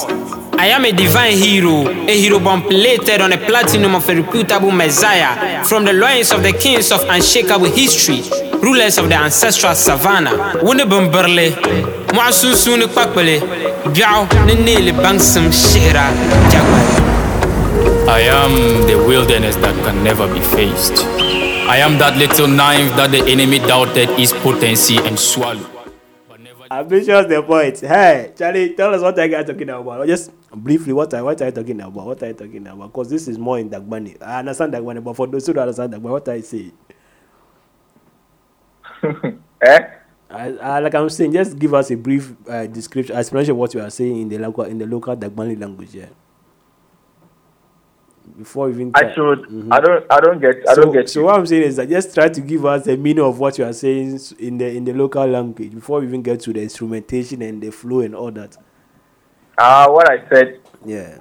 I 0.59 0.67
am 0.67 0.85
a 0.85 0.91
divine 0.91 1.37
hero, 1.37 1.87
a 1.87 2.21
hero 2.21 2.39
bomb 2.39 2.63
plated 2.63 3.21
on 3.21 3.33
a 3.33 3.37
platinum 3.37 3.95
of 3.95 4.07
a 4.09 4.15
reputable 4.21 4.71
messiah 4.71 5.63
from 5.63 5.85
the 5.85 5.93
loins 5.93 6.31
of 6.31 6.43
the 6.43 6.53
kings 6.53 6.91
of 6.91 7.01
unshakable 7.09 7.65
history. 7.71 8.21
rulers 8.61 8.99
of 8.99 9.09
the 9.09 9.15
ancestral 9.15 9.73
savannah 9.73 10.53
biɛɣu 13.95 14.23
ni 14.45 14.53
neeli 14.65 14.91
baŋsim 14.91 15.45
shihira 15.51 16.05
jagbali 16.51 17.01
I 18.07 18.21
am 18.41 18.53
the 18.87 18.95
wilderness 19.07 19.55
that 19.63 19.75
can 19.85 20.03
never 20.03 20.27
be 20.27 20.41
faced. 20.41 21.30
I 21.71 21.77
am 21.77 21.97
that 21.99 22.17
little 22.17 22.49
knife 22.49 22.93
that 22.97 23.11
the 23.11 23.23
enemy 23.31 23.57
doubted 23.59 24.09
his 24.19 24.33
potency 24.33 24.97
and 24.97 25.17
swallowed. 25.17 25.71
Ambitious 26.69 27.25
the 27.27 27.41
point. 27.41 27.79
Hey, 27.79 28.33
Charlie, 28.37 28.73
tell 28.73 28.93
us 28.93 29.01
what 29.01 29.17
are 29.17 29.25
you 29.25 29.41
talking 29.41 29.69
about? 29.69 30.05
Just 30.05 30.31
briefly, 30.51 30.91
what 30.91 31.13
are, 31.13 31.23
what 31.23 31.41
are 31.41 31.45
you 31.45 31.51
talking 31.53 31.79
about? 31.79 32.05
What 32.05 32.21
are 32.23 32.27
you 32.27 32.33
talking 32.33 32.67
about? 32.67 32.87
Because 32.91 33.09
this 33.09 33.25
is 33.29 33.39
more 33.39 33.57
in 33.57 33.69
Dagbani. 33.69 34.21
I 34.21 34.39
understand 34.39 34.73
Dagbani, 34.73 35.01
but 35.01 35.15
for 35.15 35.27
those 35.27 35.47
who 35.47 35.53
don't 35.53 35.61
understand 35.61 35.93
Dagbani, 35.93 36.11
what 36.11 36.27
are 36.27 36.35
you 36.35 36.41
saying? 36.41 36.73
eh? 39.61 39.87
I, 40.29 40.47
I, 40.49 40.79
like 40.79 40.93
I'm 40.93 41.07
saying, 41.09 41.31
just 41.31 41.57
give 41.57 41.73
us 41.73 41.89
a 41.89 41.95
brief 41.95 42.33
uh, 42.49 42.67
description, 42.67 43.15
explanation 43.15 43.51
of 43.51 43.57
what 43.59 43.73
you 43.73 43.79
are 43.79 43.89
saying 43.89 44.23
in 44.23 44.27
the 44.27 44.39
local 44.39 44.65
in 44.65 44.77
the 44.77 44.85
local 44.85 45.15
Dagbani 45.15 45.57
language. 45.57 45.95
Yeah. 45.95 46.09
Before 48.37 48.69
even 48.69 48.91
I 48.95 49.13
should. 49.13 49.39
Mhm. 49.43 49.67
I 49.71 49.79
don't. 49.79 50.05
I 50.09 50.19
don't 50.19 50.39
get. 50.39 50.55
I 50.69 50.73
so, 50.73 50.83
don't 50.83 50.93
get. 50.93 51.09
so 51.09 51.23
what 51.23 51.35
I'm 51.35 51.45
saying 51.45 51.63
is 51.63 51.75
that 51.75 51.89
just 51.89 52.13
try 52.13 52.29
to 52.29 52.41
give 52.41 52.65
us 52.65 52.85
the 52.85 52.95
meaning 52.97 53.23
of 53.23 53.39
what 53.39 53.57
you 53.57 53.65
are 53.65 53.73
saying 53.73 54.19
in 54.39 54.57
the 54.57 54.67
in 54.75 54.85
the 54.85 54.93
local 54.93 55.25
language 55.27 55.73
before 55.73 55.99
we 55.99 56.07
even 56.07 56.21
get 56.21 56.39
to 56.41 56.53
the 56.53 56.61
instrumentation 56.61 57.41
and 57.41 57.61
the 57.61 57.71
flow 57.71 57.99
and 58.01 58.15
all 58.15 58.31
that. 58.31 58.57
Ah, 59.59 59.87
what 59.89 60.09
I 60.09 60.27
said 60.29 60.59
Yeah. 60.85 61.17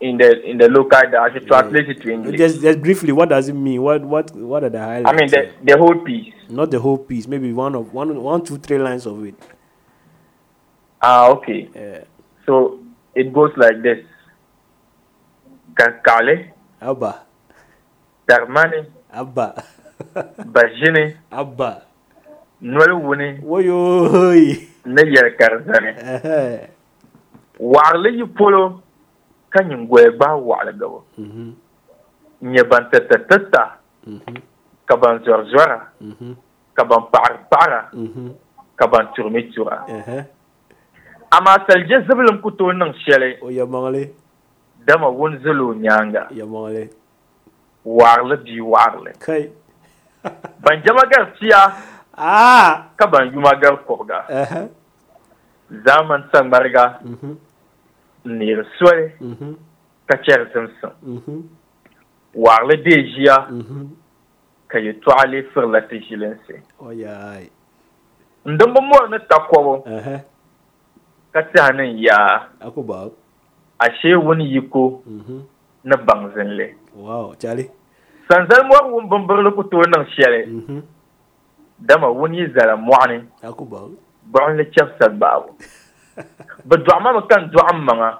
in 0.00 0.16
the 0.18 0.42
in 0.44 0.58
the 0.58 0.68
local, 0.68 0.96
I 0.98 1.32
should 1.32 1.46
translate 1.46 1.88
it 1.88 2.02
to 2.02 2.10
English. 2.12 2.36
Just 2.38 2.60
just 2.60 2.80
briefly, 2.80 3.12
what 3.12 3.28
does 3.30 3.48
it 3.48 3.54
mean? 3.54 3.82
What 3.82 4.04
what 4.04 4.30
what 4.36 4.62
are 4.64 4.70
the 4.70 4.78
highlights? 4.80 5.08
I 5.08 5.12
mean 5.16 5.28
the 5.30 5.50
the 5.72 5.78
whole 5.78 5.96
piece. 6.04 6.34
not 6.50 6.70
the 6.70 6.78
whole 6.78 6.98
piece. 6.98 7.26
Maybe 7.26 7.52
one 7.52 7.74
of 7.74 7.92
one 7.94 8.22
one 8.22 8.44
two 8.44 8.58
three 8.58 8.78
lines 8.78 9.06
of 9.06 9.24
it. 9.24 9.34
Ah, 11.00 11.28
okay. 11.30 11.68
Yeah. 11.74 12.04
So 12.46 12.80
it 13.14 13.32
goes 13.32 13.52
like 13.56 13.82
this. 13.82 13.98
Kakale, 15.78 16.50
Abba, 16.82 17.22
Darmani, 18.26 18.82
Abba, 19.14 19.54
Bajini, 20.44 21.14
Abba. 21.30 21.82
Nwelwuni, 22.60 23.38
Woyo. 23.44 24.00
ne 24.86 25.02
Yerkarzani. 25.06 25.88
Eh. 26.24 26.68
Waɣali 27.60 28.18
yi 28.18 28.24
polo 28.26 28.82
ka 29.50 29.62
nyingoli 29.64 30.10
gbaa 30.16 30.34
waɣali 30.36 30.72
gabo. 30.78 31.04
Mhm. 31.18 31.52
Nyɛ 32.42 32.62
ban 32.68 32.90
tita 32.90 33.18
tita, 33.28 33.78
Mhm. 34.06 34.36
ka 34.86 34.96
ban 34.96 35.18
zɔri 35.24 35.50
zɔra, 35.52 35.78
Mhm. 36.00 36.34
ka 36.74 36.84
ban 36.84 37.02
paɣari 37.12 37.38
paɣara, 37.50 37.88
Mhm. 37.92 38.30
ka 38.76 38.86
ban 38.86 39.06
turimi 39.14 39.52
tura. 39.52 39.84
Eh. 39.88 40.24
Amaa 41.30 41.58
salije 41.66 42.00
zibilim 42.06 42.40
ku 42.42 42.50
tooi 42.50 42.74
niŋ 42.74 42.92
shɛli 43.04 43.38
O 43.42 43.50
yamangle. 43.50 44.10
Dama 44.88 45.08
wun 45.10 45.36
zili 45.42 45.60
o 45.60 45.74
nyaanga. 45.74 46.28
Yamangle. 46.32 46.88
Waɣali 47.86 48.36
bii 48.44 48.60
waɣarili. 48.60 49.12
Kai. 49.20 49.50
Ban 50.64 50.82
jama 50.84 51.02
gari 51.12 51.32
tia 51.38 51.60
Ah. 52.16 52.90
ka 52.96 53.06
ban 53.06 53.30
yuma 53.32 53.52
gari 53.60 53.76
kubiga. 53.86 54.24
Eh. 54.28 54.66
Zaman 55.84 56.24
saŋmariga 56.32 56.84
Mhm. 57.04 57.36
n-neeri 58.24 58.64
soli 58.78 59.06
Mhm. 59.20 59.54
ka 60.08 60.16
chɛri 60.24 60.46
zimsim. 60.52 60.90
Mhm. 61.02 61.42
Waɣali 62.34 62.76
dee 62.84 63.02
ʒiya 63.12 63.36
Mhm. 63.50 63.86
ka 64.68 64.78
yɛtɔɣa 64.78 65.24
lee 65.30 65.42
firila 65.54 65.80
ti 65.88 65.96
ʒilinsi. 66.00 66.54
Oh 66.80 66.90
yeah. 66.90 67.40
Ndimbi 68.46 68.80
mɔri 68.80 69.10
ni 69.10 69.18
takɔbu 69.30 69.82
Eh. 69.86 70.20
ka 71.32 71.40
tiɛha 71.42 71.76
ni 71.76 72.02
yaa 72.04 72.48
Ashee 73.78 74.14
wun 74.16 74.40
yiko 74.40 75.02
Mhm. 75.06 75.42
ni 75.84 75.96
baŋzinli. 76.06 76.74
Wow, 76.94 77.34
Charlie. 77.38 77.70
Sanzali 78.28 78.66
mɔri 78.68 78.90
wun 78.92 79.08
bimbirili 79.08 79.50
ku 79.54 79.62
tooi 79.64 79.86
niŋ 79.86 80.04
shɛli 80.14 80.46
Mhm. 80.46 80.82
dama 81.78 82.08
wun 82.10 82.34
yi 82.34 82.46
zala 82.52 82.76
mɔɣuni 82.76 83.24
Akuba. 83.42 83.78
buɣinli 84.32 84.64
chɛbisa 84.74 85.08
gbaabu. 85.16 85.54
Bɛ 86.68 86.76
dɔɣima 86.84 87.12
mi 87.14 87.26
kan 87.28 87.50
dɔɣim 87.50 87.80
maŋa 87.84 88.18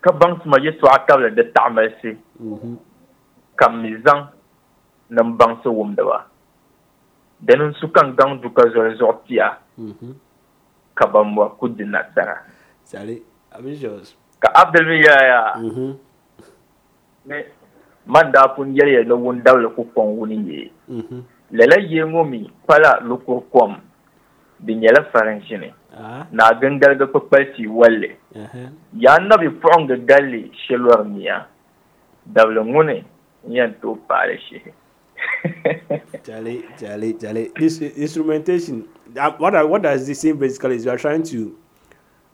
ka 0.00 0.12
baŋsima 0.12 0.56
yɛtɔɣa 0.62 1.06
tabili 1.06 1.34
di 1.34 1.42
taɣimalisi 1.52 2.16
Mhm. 2.40 2.76
ka 3.56 3.68
mi 3.70 3.96
zaŋ 4.04 4.26
ni 5.10 5.22
baŋsi 5.36 5.66
wumdiba. 5.68 6.24
Dini 7.40 7.64
n-su 7.70 7.88
kan 7.92 8.14
gaŋ 8.16 8.40
du 8.40 8.50
ka 8.50 8.62
zoli 8.70 8.96
zuɣu 8.96 9.18
pia 9.26 9.58
Mhm. 9.78 10.14
ka 10.94 11.06
ban 11.06 11.24
mɔri 11.34 11.56
ku 11.58 11.68
di 11.68 11.84
nasara. 11.84 12.38
Charlie. 12.90 13.22
Ambitious. 13.52 14.14
Ka 14.40 14.48
Abdul 14.54 14.86
mi 14.86 15.00
yɛya 15.02 15.56
Mhm. 15.58 15.96
ni 17.26 17.36
man 18.06 18.32
daa 18.32 18.48
pun 18.54 18.74
yɛliya 18.74 19.04
ni 19.04 19.12
wundabili 19.12 19.68
ku 19.74 19.84
kɔŋ 19.94 20.16
wuni 20.18 20.36
yee. 20.48 20.70
Mhm. 20.88 21.22
Lala 21.52 21.76
ŋɔ 21.76 22.28
mi 22.28 22.50
pala 22.66 23.00
lukur 23.02 23.42
kom 23.52 23.76
di 24.60 24.74
nyɛla 24.74 25.10
farin 25.12 25.40
ʒini 25.40 25.72
Ah. 25.98 26.26
ni 26.30 26.38
a 26.42 26.54
gindaligi 26.60 27.06
kpukpali 27.06 27.54
tia 27.56 27.70
walli. 27.70 28.10
Eh. 28.34 28.68
Ya 28.94 29.18
nabi 29.18 29.48
puɣingi 29.48 30.04
galli 30.06 30.50
shilɔri 30.66 31.08
mia 31.08 31.46
dabili 32.26 32.60
ŋuni 32.60 33.04
n 33.48 33.50
yɛn 33.52 33.74
tooi 33.80 33.96
paali 34.08 34.38
shihi. 34.38 34.72
This 37.58 37.80
instrumentation. 37.80 38.84
uh, 39.16 39.30
What 39.38 39.54
what 39.68 39.82
does 39.82 40.06
this 40.06 40.22
mean 40.24 40.36
basically 40.38 40.76
is 40.76 40.84
you 40.84 40.90
are 40.90 40.96
trying 40.98 41.22
to, 41.24 41.56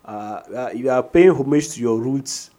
uh, 0.04 0.70
you 0.74 0.90
are 0.90 1.02
paying 1.02 1.30
homage 1.34 1.70
to 1.70 1.80
your 1.80 2.00
roots, 2.00 2.50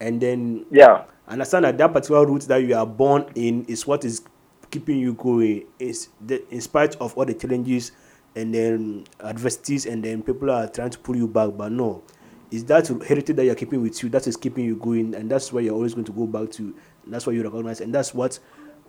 and 0.00 0.20
then 0.20 0.66
Yeah. 0.70 1.04
understand 1.28 1.64
that 1.64 1.78
that 1.78 1.92
particular 1.92 2.26
root 2.26 2.42
that 2.42 2.58
you 2.62 2.74
are 2.74 2.86
born 2.86 3.26
in 3.34 3.64
is 3.66 3.86
what 3.86 4.04
is 4.04 4.22
keeping 4.70 4.98
you 4.98 5.14
going. 5.14 5.64
Is 5.78 6.08
the, 6.24 6.42
in 6.52 6.60
spite 6.60 6.96
of 6.96 7.16
all 7.16 7.24
the 7.24 7.34
challenges 7.34 7.92
and 8.36 8.54
then 8.54 9.04
adversities, 9.22 9.86
and 9.86 10.02
then 10.04 10.22
people 10.22 10.50
are 10.50 10.68
trying 10.68 10.90
to 10.90 10.98
pull 10.98 11.16
you 11.16 11.26
back, 11.28 11.50
but 11.56 11.72
no. 11.72 12.02
Is 12.50 12.64
that 12.64 12.88
heritage 13.06 13.36
that 13.36 13.44
you're 13.44 13.54
keeping 13.54 13.80
with 13.82 14.02
you 14.02 14.08
that 14.10 14.26
is 14.26 14.36
keeping 14.36 14.64
you 14.64 14.74
going, 14.76 15.14
and 15.14 15.30
that's 15.30 15.52
where 15.52 15.62
you're 15.62 15.74
always 15.74 15.94
going 15.94 16.04
to 16.06 16.12
go 16.12 16.26
back 16.26 16.50
to. 16.52 16.74
That's 17.06 17.26
what 17.26 17.34
you 17.36 17.42
recognize, 17.44 17.80
and 17.80 17.94
that's 17.94 18.12
what 18.12 18.38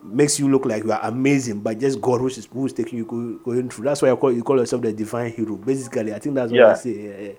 makes 0.04 0.40
you 0.40 0.50
look 0.50 0.66
like 0.66 0.84
you 0.84 0.92
are 0.92 1.00
amazing, 1.04 1.60
but 1.62 1.80
just 1.80 2.02
God 2.02 2.22
who 2.22 2.28
is, 2.28 2.48
who 2.52 2.66
is 2.66 2.74
taking 2.74 2.98
you 2.98 3.40
going 3.44 3.70
through. 3.70 3.86
That's 3.86 4.02
why 4.02 4.10
you 4.10 4.18
call, 4.18 4.32
you 4.32 4.42
call 4.44 4.58
yourself 4.58 4.82
the 4.82 4.92
divine 4.92 5.32
hero. 5.32 5.56
Basically, 5.56 6.12
I 6.12 6.18
think 6.18 6.34
that's 6.36 6.52
what 6.52 6.58
Yeah. 6.58 6.72
I 6.72 6.74
say. 6.74 6.92
Yeah, 6.92 7.28
yeah. 7.28 7.34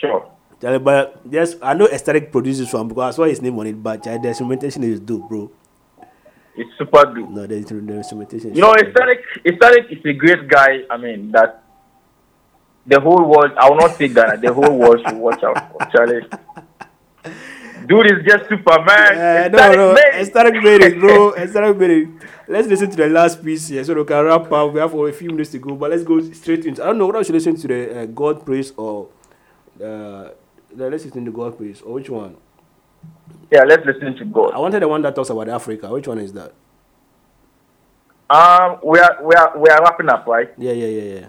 Sure. 0.00 0.30
But 0.60 1.20
yes, 1.30 1.56
I 1.60 1.74
know 1.74 1.86
aesthetic 1.86 2.32
produces 2.32 2.72
one 2.72 2.88
because 2.88 3.14
I 3.14 3.16
saw 3.16 3.24
his 3.24 3.42
name 3.42 3.58
on 3.58 3.66
it, 3.66 3.82
but 3.82 4.02
the 4.02 4.14
instrumentation 4.14 4.82
is 4.84 5.00
dope, 5.00 5.28
bro. 5.28 5.50
It's 6.56 6.70
super 6.78 7.04
dope. 7.04 7.30
No, 7.30 7.42
the, 7.42 7.60
the 7.60 7.94
instrumentation 7.94 8.54
You 8.54 8.62
know. 8.62 8.74
Aesthetic, 8.74 9.24
Aesthetic 9.44 9.86
is 9.90 10.04
a 10.04 10.12
great 10.12 10.48
guy. 10.48 10.84
I 10.88 10.96
mean, 10.96 11.32
that 11.32 11.64
the 12.86 13.00
whole 13.00 13.24
world, 13.24 13.52
I 13.58 13.68
will 13.68 13.76
not 13.76 13.96
say 13.96 14.08
Ghana, 14.08 14.38
the 14.38 14.52
whole 14.52 14.78
world 14.78 15.00
should 15.04 15.16
watch 15.16 15.42
out 15.42 15.72
for. 15.72 15.84
Charlie. 15.90 16.22
Dude 17.86 18.06
is 18.06 18.24
just 18.26 18.48
Superman. 18.48 19.18
Uh, 19.18 19.48
no, 19.48 19.72
no, 19.74 19.96
aesthetic 20.14 20.54
made 20.62 20.80
it, 20.80 20.98
bro. 20.98 21.34
Aesthetic 21.36 21.76
made 21.76 21.90
it. 21.90 22.08
Let's 22.48 22.66
listen 22.66 22.88
to 22.90 22.96
the 22.96 23.08
last 23.08 23.44
piece 23.44 23.68
here 23.68 23.84
so 23.84 23.92
we 23.94 24.04
can 24.04 24.24
wrap 24.24 24.50
up. 24.50 24.72
We 24.72 24.80
have 24.80 24.94
a 24.94 25.12
few 25.12 25.28
minutes 25.30 25.50
to 25.50 25.58
go, 25.58 25.74
but 25.74 25.90
let's 25.90 26.02
go 26.02 26.18
straight 26.32 26.64
into. 26.64 26.82
I 26.82 26.86
don't 26.86 26.98
know 26.98 27.06
what 27.06 27.16
I 27.16 27.22
should 27.22 27.34
listen 27.34 27.56
to 27.56 27.68
the 27.68 28.00
uh, 28.00 28.06
God 28.06 28.46
praise 28.46 28.72
or 28.78 29.08
uh, 29.82 30.30
let's 30.74 31.04
listen 31.04 31.24
to 31.24 31.32
God 31.32 31.56
please. 31.56 31.80
or 31.82 31.94
which 31.94 32.10
one? 32.10 32.36
Yeah, 33.50 33.64
let's 33.64 33.84
listen 33.86 34.16
to 34.16 34.24
God. 34.24 34.52
I 34.52 34.58
wanted 34.58 34.80
the 34.80 34.88
one 34.88 35.02
that 35.02 35.14
talks 35.14 35.30
about 35.30 35.48
Africa. 35.48 35.88
Which 35.88 36.08
one 36.08 36.18
is 36.18 36.32
that? 36.32 36.52
Um, 38.30 38.78
we 38.82 38.98
are 38.98 39.18
we 39.22 39.34
are 39.34 39.58
we 39.58 39.68
are 39.68 39.82
wrapping 39.82 40.08
up, 40.08 40.26
right? 40.26 40.52
Yeah, 40.56 40.72
yeah, 40.72 40.86
yeah, 40.86 41.20
yeah. 41.20 41.28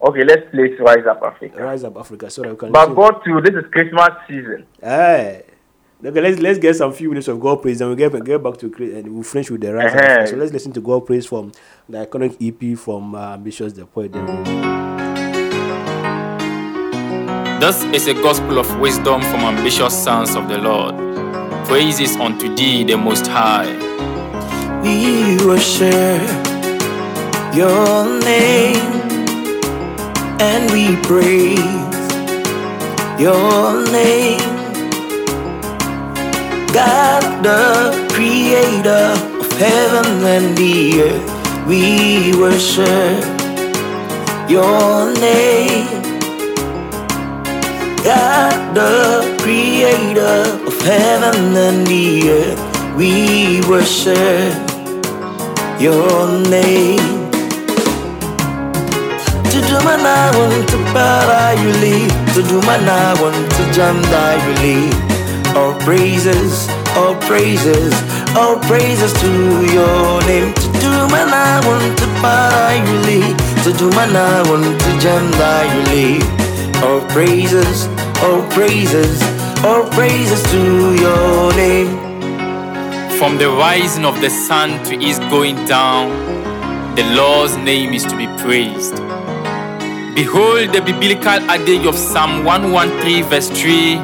Okay, 0.00 0.24
let's 0.24 0.50
play 0.50 0.74
Rise 0.78 1.06
Up 1.06 1.22
Africa. 1.22 1.62
Rise 1.62 1.84
up, 1.84 1.96
Africa, 1.96 2.30
so 2.30 2.42
that 2.42 2.50
we 2.52 2.56
can. 2.56 2.72
But. 2.72 2.94
God 2.94 3.20
too, 3.24 3.40
this 3.40 3.54
is 3.54 3.70
Christmas 3.72 4.10
season. 4.28 4.66
Hey. 4.80 5.44
Okay, 6.04 6.20
let's 6.20 6.38
let's 6.38 6.58
get 6.60 6.76
some 6.76 6.92
few 6.92 7.08
minutes 7.08 7.26
of 7.26 7.40
God 7.40 7.60
praise, 7.60 7.80
and 7.80 7.90
we 7.90 7.96
get 7.96 8.12
get 8.24 8.42
back 8.42 8.56
to 8.58 8.72
and 8.78 9.12
we'll 9.12 9.24
finish 9.24 9.50
with 9.50 9.60
the 9.60 9.74
rise. 9.74 9.92
Uh-huh. 9.92 10.26
So 10.26 10.36
let's 10.36 10.52
listen 10.52 10.72
to 10.72 10.80
God 10.80 11.04
praise 11.04 11.26
from 11.26 11.50
the 11.88 12.06
iconic 12.06 12.36
EP 12.40 12.78
from 12.78 13.16
uh, 13.16 13.34
Ambitious 13.34 13.72
the 13.72 13.84
Poet. 13.84 14.14
This 17.60 17.82
is 17.86 18.06
a 18.06 18.14
gospel 18.14 18.60
of 18.60 18.78
wisdom 18.78 19.20
from 19.20 19.40
ambitious 19.40 19.92
sons 19.92 20.36
of 20.36 20.48
the 20.48 20.58
Lord. 20.58 20.94
Praises 21.66 22.14
unto 22.14 22.54
thee, 22.54 22.84
the 22.84 22.96
Most 22.96 23.26
High. 23.26 23.74
We 24.80 25.36
worship 25.44 26.22
your 27.52 28.06
name 28.22 28.78
and 30.38 30.70
we 30.70 30.94
praise 31.02 31.58
your 33.18 33.90
name. 33.90 34.38
God, 36.72 37.42
the 37.42 38.08
creator 38.14 39.18
of 39.40 39.50
heaven 39.58 40.24
and 40.24 40.56
the 40.56 41.02
earth, 41.02 41.66
we 41.66 42.38
worship 42.38 43.24
your 44.48 45.12
name. 45.18 46.07
God, 48.04 48.74
the 48.74 49.36
creator 49.42 50.64
of 50.66 50.80
heaven 50.82 51.56
and 51.56 51.86
the 51.86 52.30
earth, 52.30 52.96
we 52.96 53.60
worship 53.68 54.54
your 55.80 56.28
name. 56.48 57.30
To 59.50 59.58
Tudumana 59.66 60.30
want 60.38 60.68
to 60.70 60.78
para 60.94 61.60
you 61.60 61.70
leave, 61.82 62.12
Tudumana 62.34 63.20
want 63.20 63.50
to 63.56 63.62
janda 63.74 64.38
you 64.44 64.54
leave. 64.62 65.56
All 65.56 65.74
praises, 65.80 66.68
all 66.96 67.14
praises, 67.26 67.92
all 68.36 68.58
praises 68.70 69.12
to 69.14 69.30
your 69.74 70.22
name. 70.22 70.54
To 70.54 70.66
Tudumana 70.80 71.66
want 71.66 71.98
to 71.98 72.06
para 72.22 72.76
you 72.78 72.98
leave, 73.08 73.36
Tudumana 73.64 74.48
want 74.48 74.80
to 74.80 74.90
janda 75.02 75.50
you 75.72 75.82
leave. 75.92 76.47
All 76.80 77.00
praises, 77.08 77.88
all 78.22 78.40
praises, 78.50 79.20
all 79.64 79.82
praises 79.90 80.40
to 80.52 80.94
your 80.94 81.52
name. 81.54 81.88
From 83.18 83.36
the 83.36 83.48
rising 83.48 84.04
of 84.04 84.20
the 84.20 84.30
sun 84.30 84.84
to 84.84 84.94
its 84.94 85.18
going 85.18 85.56
down, 85.66 86.08
the 86.94 87.02
Lord's 87.16 87.56
name 87.56 87.92
is 87.94 88.04
to 88.04 88.16
be 88.16 88.28
praised. 88.38 88.94
Behold 90.14 90.72
the 90.72 90.80
biblical 90.84 91.40
adage 91.50 91.84
of 91.84 91.96
Psalm 91.96 92.44
113, 92.44 93.24
verse 93.24 93.50
3 93.50 93.96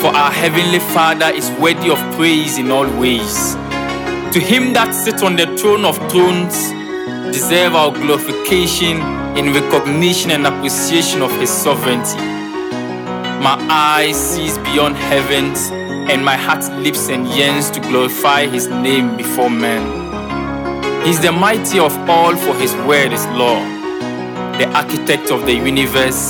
For 0.00 0.14
our 0.14 0.30
heavenly 0.30 0.78
Father 0.78 1.26
is 1.26 1.50
worthy 1.58 1.90
of 1.90 1.98
praise 2.14 2.56
in 2.56 2.70
all 2.70 2.86
ways. 3.00 3.54
To 4.32 4.38
him 4.38 4.72
that 4.74 4.94
sits 4.94 5.24
on 5.24 5.34
the 5.34 5.46
throne 5.58 5.84
of 5.84 5.96
thrones, 6.08 6.54
deserve 7.34 7.74
our 7.74 7.90
glorification 7.90 9.21
in 9.36 9.52
recognition 9.54 10.30
and 10.30 10.46
appreciation 10.46 11.22
of 11.22 11.32
his 11.40 11.48
sovereignty. 11.48 12.18
My 13.42 13.56
eyes 13.70 14.16
sees 14.16 14.58
beyond 14.58 14.96
heavens, 14.96 15.70
and 16.10 16.24
my 16.24 16.36
heart 16.36 16.64
lips 16.82 17.08
and 17.08 17.26
yearns 17.28 17.70
to 17.70 17.80
glorify 17.80 18.46
his 18.46 18.68
name 18.68 19.16
before 19.16 19.48
men. 19.48 19.82
He's 21.06 21.20
the 21.20 21.32
mighty 21.32 21.78
of 21.78 21.96
all, 22.08 22.36
for 22.36 22.54
his 22.56 22.74
word 22.86 23.12
is 23.12 23.24
law, 23.28 23.58
the 24.58 24.68
architect 24.74 25.30
of 25.30 25.46
the 25.46 25.54
universe, 25.54 26.28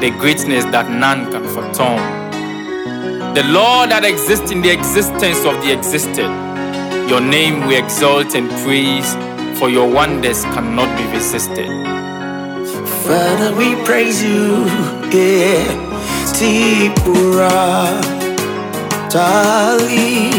the 0.00 0.10
greatness 0.20 0.64
that 0.66 0.90
none 0.90 1.32
can 1.32 1.44
fathom. 1.44 1.98
The 3.34 3.44
Lord 3.44 3.90
that 3.90 4.04
exists 4.04 4.50
in 4.50 4.60
the 4.60 4.70
existence 4.70 5.44
of 5.46 5.54
the 5.64 5.72
existed. 5.72 6.30
Your 7.08 7.20
name 7.20 7.66
we 7.66 7.76
exalt 7.76 8.34
and 8.34 8.50
praise, 8.62 9.14
for 9.58 9.70
your 9.70 9.90
wonders 9.90 10.44
cannot 10.44 10.96
be 10.98 11.04
resisted. 11.16 12.01
Father, 13.06 13.54
we 13.56 13.74
praise 13.84 14.22
you, 14.22 14.64
yeah. 15.10 15.66
Tipura, 16.36 17.50
Tali, 19.10 20.30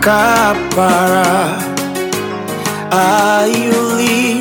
Kapara, 0.00 1.58
Ayuli, 2.90 4.40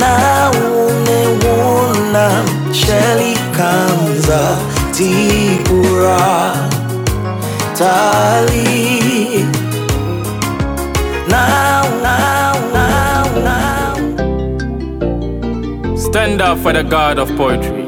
Naune 0.00 1.20
Wona, 1.42 2.28
Shelly 2.74 3.34
Kanza, 3.56 4.44
Tipura, 4.96 6.20
Tali, 7.74 9.42
now, 11.28 11.82
now, 12.02 12.54
Stand 16.06 16.40
up 16.40 16.58
for 16.58 16.72
the 16.72 16.82
God 16.82 17.18
of 17.18 17.28
poetry. 17.36 17.84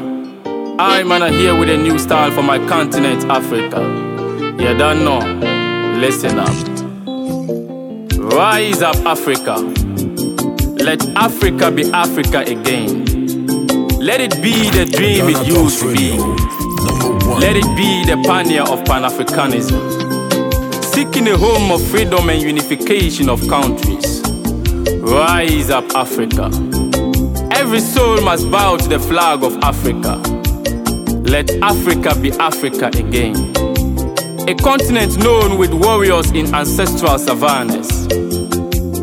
I 0.77 1.03
man 1.03 1.23
are 1.23 1.31
here 1.31 1.57
with 1.57 1.69
a 1.69 1.77
new 1.77 1.97
style 1.97 2.31
for 2.31 2.43
my 2.43 2.57
continent, 2.67 3.23
Africa. 3.25 3.79
You 4.61 4.77
don't 4.77 5.03
know. 5.03 5.19
Listen 5.99 6.37
up. 6.37 6.55
Rise 8.33 8.81
up, 8.81 8.97
Africa. 9.05 9.55
Let 10.83 11.01
Africa 11.15 11.71
be 11.71 11.89
Africa 11.91 12.39
again. 12.39 13.05
Let 13.99 14.21
it 14.21 14.41
be 14.41 14.69
the 14.69 14.85
dream 14.85 15.29
it 15.29 15.47
used 15.47 15.79
to 15.81 15.93
be. 15.93 16.17
Let 17.39 17.55
it 17.55 17.69
be 17.75 18.05
the 18.05 18.21
pioneer 18.27 18.63
of 18.63 18.83
Pan 18.85 19.03
Africanism. 19.03 19.79
Seeking 20.83 21.27
a 21.29 21.37
home 21.37 21.71
of 21.71 21.81
freedom 21.89 22.29
and 22.29 22.41
unification 22.41 23.29
of 23.29 23.47
countries. 23.47 24.21
Rise 25.01 25.69
up, 25.69 25.85
Africa. 25.95 26.49
Every 27.69 27.81
soul 27.81 28.19
must 28.21 28.49
bow 28.49 28.77
to 28.77 28.89
the 28.89 28.97
flag 28.97 29.43
of 29.43 29.55
Africa. 29.57 30.15
Let 31.29 31.51
Africa 31.61 32.19
be 32.19 32.31
Africa 32.31 32.87
again. 32.87 33.35
A 34.49 34.55
continent 34.55 35.19
known 35.19 35.59
with 35.59 35.71
warriors 35.71 36.31
in 36.31 36.51
ancestral 36.55 37.19
savannas. 37.19 38.07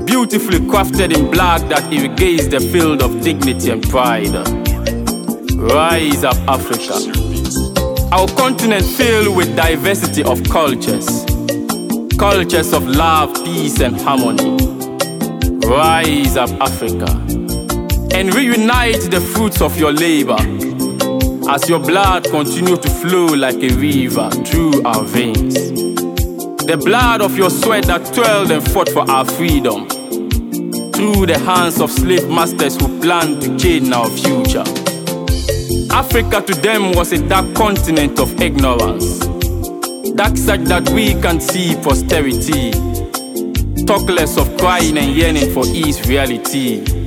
Beautifully 0.04 0.58
crafted 0.66 1.16
in 1.16 1.30
black 1.30 1.60
that 1.68 1.92
irrigates 1.92 2.48
the 2.48 2.58
field 2.58 3.04
of 3.04 3.22
dignity 3.22 3.70
and 3.70 3.88
pride. 3.88 4.34
Rise 5.54 6.24
up, 6.24 6.36
Africa. 6.48 6.96
Our 8.10 8.26
continent 8.34 8.84
filled 8.84 9.36
with 9.36 9.54
diversity 9.54 10.24
of 10.24 10.42
cultures. 10.50 11.24
Cultures 12.18 12.72
of 12.72 12.84
love, 12.88 13.32
peace, 13.44 13.80
and 13.80 13.96
harmony. 14.00 14.56
Rise 15.68 16.36
up, 16.36 16.50
Africa. 16.60 17.45
And 18.16 18.34
reunite 18.34 19.10
the 19.10 19.20
fruits 19.20 19.60
of 19.60 19.78
your 19.78 19.92
labor 19.92 20.38
as 21.50 21.68
your 21.68 21.78
blood 21.78 22.24
continues 22.24 22.78
to 22.78 22.88
flow 22.88 23.26
like 23.26 23.56
a 23.56 23.68
river 23.76 24.30
through 24.30 24.82
our 24.86 25.04
veins. 25.04 25.52
The 26.64 26.80
blood 26.82 27.20
of 27.20 27.36
your 27.36 27.50
sweat 27.50 27.84
that 27.84 28.06
toiled 28.14 28.50
and 28.50 28.66
fought 28.72 28.88
for 28.88 29.08
our 29.10 29.26
freedom 29.26 29.86
through 30.92 31.26
the 31.26 31.38
hands 31.44 31.78
of 31.78 31.90
slave 31.90 32.26
masters 32.30 32.80
who 32.80 33.00
planned 33.02 33.42
to 33.42 33.54
chain 33.58 33.92
our 33.92 34.08
future. 34.08 34.64
Africa 35.92 36.40
to 36.40 36.54
them 36.62 36.92
was 36.92 37.12
a 37.12 37.28
dark 37.28 37.54
continent 37.54 38.18
of 38.18 38.40
ignorance, 38.40 39.18
dark 40.16 40.38
such 40.38 40.62
that 40.62 40.88
we 40.94 41.12
can 41.20 41.38
see 41.38 41.76
posterity. 41.82 42.70
Talk 43.84 44.08
less 44.08 44.38
of 44.38 44.56
crying 44.56 44.96
and 44.96 45.14
yearning 45.14 45.52
for 45.52 45.66
ease 45.66 46.08
reality. 46.08 47.05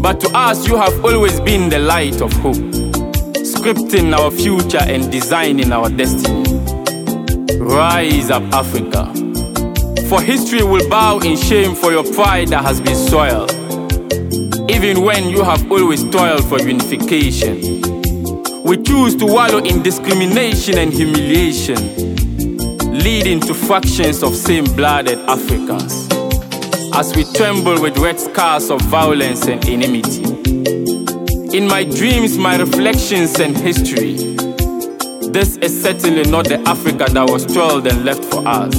But 0.00 0.20
to 0.20 0.30
us, 0.34 0.66
you 0.66 0.76
have 0.76 1.04
always 1.04 1.38
been 1.40 1.68
the 1.68 1.78
light 1.78 2.20
of 2.22 2.32
hope 2.34 2.56
scripting 3.60 4.16
our 4.16 4.30
future 4.30 4.80
and 4.80 5.12
designing 5.12 5.70
our 5.70 5.90
destiny. 5.90 6.58
Rise 7.58 8.30
up, 8.30 8.42
Africa. 8.54 9.12
For 10.08 10.22
history 10.22 10.62
will 10.62 10.88
bow 10.88 11.18
in 11.18 11.36
shame 11.36 11.74
for 11.74 11.92
your 11.92 12.04
pride 12.14 12.48
that 12.48 12.64
has 12.64 12.80
been 12.80 12.96
soiled. 12.96 13.52
Even 14.70 15.02
when 15.02 15.28
you 15.28 15.44
have 15.44 15.70
always 15.70 16.02
toiled 16.08 16.48
for 16.48 16.58
unification. 16.58 17.82
We 18.64 18.82
choose 18.82 19.14
to 19.16 19.26
wallow 19.26 19.58
in 19.58 19.82
discrimination 19.82 20.78
and 20.78 20.90
humiliation, 20.90 21.76
leading 22.98 23.40
to 23.40 23.52
factions 23.52 24.22
of 24.22 24.34
same 24.34 24.64
blooded 24.74 25.18
Africans. 25.28 26.08
As 26.92 27.14
we 27.14 27.24
tremble 27.34 27.80
with 27.80 27.96
red 27.98 28.18
scars 28.18 28.70
of 28.70 28.80
violence 28.82 29.46
and 29.46 29.64
enmity. 29.68 30.24
In 31.56 31.68
my 31.68 31.84
dreams, 31.84 32.36
my 32.36 32.56
reflections, 32.56 33.38
and 33.38 33.56
history, 33.56 34.16
this 35.30 35.56
is 35.58 35.82
certainly 35.82 36.28
not 36.30 36.48
the 36.48 36.60
Africa 36.66 37.06
that 37.12 37.30
was 37.30 37.46
toiled 37.46 37.86
and 37.86 38.04
left 38.04 38.24
for 38.24 38.46
us. 38.46 38.74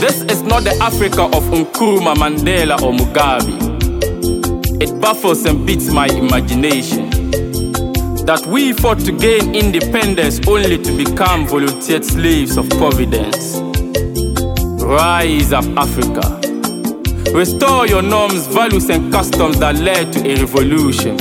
This 0.00 0.22
is 0.22 0.42
not 0.42 0.64
the 0.64 0.76
Africa 0.80 1.22
of 1.24 1.42
Nkrumah, 1.44 2.14
Mandela, 2.14 2.80
or 2.80 2.92
Mugabe. 2.92 3.50
It 4.80 5.00
baffles 5.00 5.44
and 5.44 5.66
beats 5.66 5.90
my 5.90 6.06
imagination 6.06 7.10
that 8.26 8.44
we 8.46 8.72
fought 8.72 9.00
to 9.00 9.12
gain 9.12 9.54
independence 9.54 10.40
only 10.46 10.78
to 10.78 10.96
become 10.96 11.46
volunteered 11.46 12.04
slaves 12.04 12.56
of 12.56 12.68
providence. 12.70 13.58
Rise 14.82 15.52
up, 15.52 15.64
Africa. 15.76 16.51
Restore 17.30 17.86
your 17.86 18.02
norms, 18.02 18.46
values, 18.48 18.90
and 18.90 19.12
customs 19.12 19.58
that 19.60 19.76
led 19.76 20.12
to 20.12 20.30
a 20.30 20.36
revolution. 20.36 21.16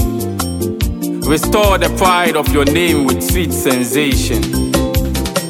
Restore 1.22 1.78
the 1.78 1.93
pride 1.97 2.36
of 2.36 2.47
your 2.49 2.66
name 2.66 3.06
with 3.06 3.24
sweet 3.24 3.54
sensation. 3.54 4.41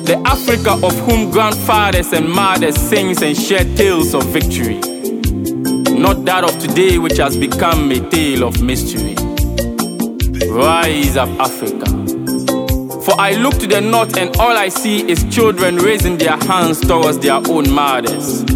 The 0.04 0.22
Africa 0.26 0.74
of 0.86 0.96
whom 1.00 1.32
grandfathers 1.32 2.14
and 2.14 2.30
mothers 2.30 2.76
sings 2.76 3.24
and 3.24 3.36
share 3.36 3.64
tales 3.76 4.14
of 4.14 4.26
victory. 4.28 4.76
Not 5.98 6.26
that 6.26 6.44
of 6.44 6.60
today, 6.60 7.00
which 7.00 7.18
has 7.18 7.36
become 7.36 7.92
a 7.92 8.00
tale 8.10 8.44
of 8.44 8.62
mystery. 8.62 9.16
Rise 10.50 11.18
up, 11.18 11.30
Africa. 11.40 11.86
For 13.02 13.20
I 13.20 13.32
look 13.42 13.58
to 13.60 13.68
the 13.68 13.82
north 13.82 14.16
and 14.18 14.36
all 14.38 14.56
I 14.56 14.70
see 14.70 15.10
is 15.10 15.24
children 15.34 15.78
raising 15.78 16.18
their 16.18 16.38
hands 16.38 16.80
towards 16.82 17.18
their 17.20 17.42
own 17.50 17.72
mothers. 17.72 18.51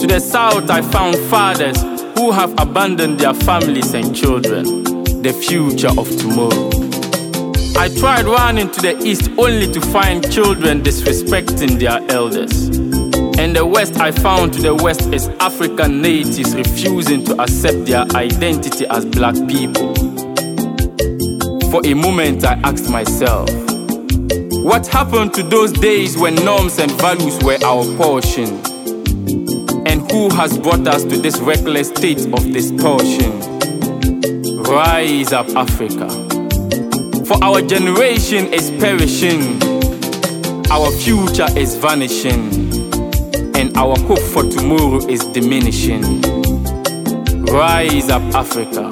To 0.00 0.06
the 0.06 0.18
south, 0.18 0.70
I 0.70 0.80
found 0.80 1.14
fathers 1.28 1.78
who 2.16 2.30
have 2.30 2.58
abandoned 2.58 3.20
their 3.20 3.34
families 3.34 3.92
and 3.92 4.16
children, 4.16 4.64
the 5.20 5.30
future 5.32 5.90
of 5.90 6.08
tomorrow. 6.16 6.70
I 7.78 7.94
tried 7.94 8.24
running 8.24 8.70
to 8.70 8.80
the 8.80 8.98
east 9.04 9.30
only 9.36 9.70
to 9.70 9.80
find 9.92 10.22
children 10.32 10.80
disrespecting 10.80 11.78
their 11.78 12.00
elders. 12.10 12.68
In 13.38 13.52
the 13.52 13.66
west 13.66 14.00
I 14.00 14.10
found 14.10 14.54
to 14.54 14.62
the 14.62 14.74
west 14.74 15.12
is 15.12 15.28
African 15.38 16.00
natives 16.00 16.54
refusing 16.54 17.22
to 17.26 17.38
accept 17.38 17.84
their 17.84 18.06
identity 18.14 18.86
as 18.86 19.04
black 19.04 19.34
people. 19.48 19.94
For 21.70 21.84
a 21.84 21.92
moment, 21.92 22.46
I 22.46 22.54
asked 22.64 22.88
myself, 22.88 23.50
what 24.64 24.86
happened 24.86 25.34
to 25.34 25.42
those 25.42 25.72
days 25.72 26.16
when 26.16 26.36
norms 26.36 26.78
and 26.78 26.90
values 26.92 27.38
were 27.42 27.58
our 27.62 27.84
portion? 27.98 28.69
Who 30.20 30.28
has 30.34 30.58
brought 30.58 30.86
us 30.86 31.02
to 31.04 31.16
this 31.16 31.38
reckless 31.38 31.88
state 31.88 32.26
of 32.34 32.52
distortion? 32.52 33.40
Rise 34.64 35.32
up, 35.32 35.48
Africa. 35.56 36.10
For 37.24 37.42
our 37.42 37.62
generation 37.62 38.52
is 38.52 38.70
perishing, 38.72 39.40
our 40.70 40.90
future 40.90 41.46
is 41.56 41.74
vanishing, 41.76 42.50
and 43.56 43.74
our 43.78 43.98
hope 44.00 44.18
for 44.18 44.42
tomorrow 44.42 44.98
is 45.08 45.24
diminishing. 45.28 46.20
Rise 47.46 48.10
up, 48.10 48.20
Africa. 48.34 48.90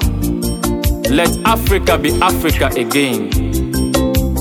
Let 1.13 1.29
Africa 1.45 1.99
be 1.99 2.11
Africa 2.23 2.71
again. 2.75 3.29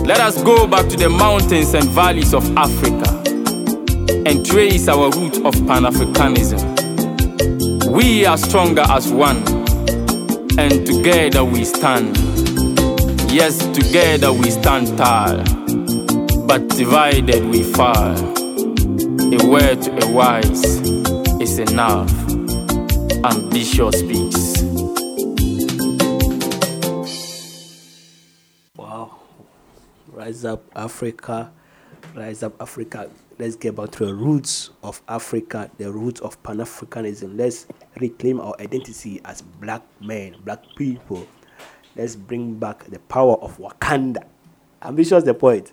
Let 0.07 0.21
us 0.21 0.43
go 0.43 0.67
back 0.67 0.89
to 0.89 0.97
the 0.97 1.11
mountains 1.11 1.75
and 1.75 1.85
valleys 1.91 2.33
of 2.33 2.57
Africa 2.57 3.19
and 4.27 4.45
trace 4.47 4.89
our 4.89 5.11
root 5.11 5.37
of 5.45 5.53
Pan 5.67 5.83
Africanism. 5.85 6.68
We 7.99 8.25
are 8.27 8.39
stronger 8.39 8.85
as 8.91 9.13
one, 9.13 9.39
and 10.57 10.87
together 10.87 11.45
we 11.45 11.65
stand. 11.65 12.17
Yes, 13.29 13.59
together 13.75 14.33
we 14.33 14.51
stand 14.53 14.97
tall, 14.97 15.39
but 16.47 16.69
divided 16.69 17.45
we 17.47 17.65
fall. 17.65 18.15
A 19.35 19.51
word 19.51 19.83
to 19.83 20.07
a 20.07 20.13
wise 20.13 20.65
is 21.43 21.59
enough. 21.59 22.13
Ambitious 23.25 23.99
speaks. 23.99 24.63
Wow. 28.77 29.19
Rise 30.13 30.45
up, 30.45 30.63
Africa. 30.77 31.51
Rise 32.15 32.45
up, 32.45 32.63
Africa. 32.63 33.11
Let's 33.39 33.55
get 33.55 33.77
back 33.77 33.93
to 33.93 34.07
the 34.07 34.15
roots 34.15 34.71
of 34.83 35.01
Africa, 35.07 35.71
the 35.79 35.93
roots 35.93 36.21
of 36.23 36.43
Pan 36.43 36.57
Africanism. 36.57 37.39
Let's 37.39 37.69
reclaim 38.01 38.41
our 38.41 38.53
identity 38.59 39.21
as 39.25 39.43
black 39.43 39.83
men, 40.01 40.35
black 40.45 40.65
people. 40.77 41.25
Let's 41.95 42.17
bring 42.17 42.59
back 42.59 42.87
the 42.87 42.99
power 42.99 43.37
of 43.37 43.57
Wakanda. 43.59 44.25
Ambitious 44.83 45.23
the 45.23 45.35
poet. 45.35 45.73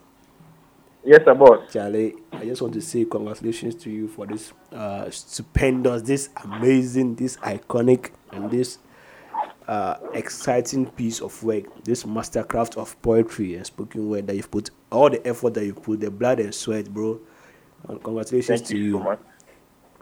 Yes, 1.04 1.22
sir, 1.26 1.34
boss. 1.34 1.74
Charlie, 1.74 2.14
I 2.34 2.46
just 2.46 2.62
want 2.62 2.76
to 2.76 2.82
say 2.82 3.04
congratulations 3.06 3.74
to 3.78 3.90
you 3.90 4.10
for 4.10 4.28
this 4.28 4.54
uh, 4.72 5.10
stupendous, 5.10 6.04
this 6.04 6.30
amazing, 6.44 7.16
this 7.16 7.38
iconic, 7.38 8.12
and 8.32 8.52
this 8.52 8.78
uh, 9.68 9.98
exciting 10.14 10.86
piece 10.92 11.20
of 11.20 11.44
work, 11.44 11.84
this 11.84 12.04
mastercraft 12.04 12.78
of 12.78 13.00
poetry 13.02 13.56
and 13.56 13.66
spoken 13.66 14.08
word 14.08 14.28
that 14.28 14.36
you've 14.36 14.52
put, 14.52 14.70
all 14.92 15.10
the 15.10 15.26
effort 15.28 15.56
that 15.56 15.66
you 15.66 15.74
put, 15.74 16.00
the 16.00 16.12
blood 16.12 16.40
and 16.40 16.54
sweat, 16.54 16.94
bro. 16.94 17.20
And 17.88 18.04
congratulations 18.04 18.62
Thank 18.62 18.70
to 18.70 18.78
you 18.78 18.84
you. 18.84 18.92
so 18.94 19.00
much. 19.00 19.20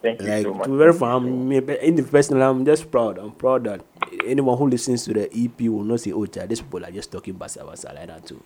Thank 0.01 0.21
you 0.21 0.27
Like 0.27 0.43
so 0.43 0.53
much. 0.53 0.65
to 0.65 0.71
be 0.71 0.77
very 0.77 0.93
me- 1.21 1.79
in 1.81 1.95
the 1.95 2.03
personal, 2.03 2.49
I'm 2.49 2.65
just 2.65 2.91
proud. 2.91 3.17
I'm 3.17 3.31
proud 3.31 3.63
that 3.65 3.81
anyone 4.25 4.57
who 4.57 4.67
listens 4.67 5.05
to 5.05 5.13
the 5.13 5.29
EP 5.33 5.69
will 5.69 5.83
not 5.83 6.01
say, 6.01 6.11
"Oh, 6.11 6.25
child, 6.25 6.49
these 6.49 6.61
people 6.61 6.85
are 6.85 6.91
just 6.91 7.11
talking 7.11 7.35
basa 7.35 7.63
basa 7.65 7.93
like 7.95 8.07
that 8.07 8.25
too." 8.25 8.41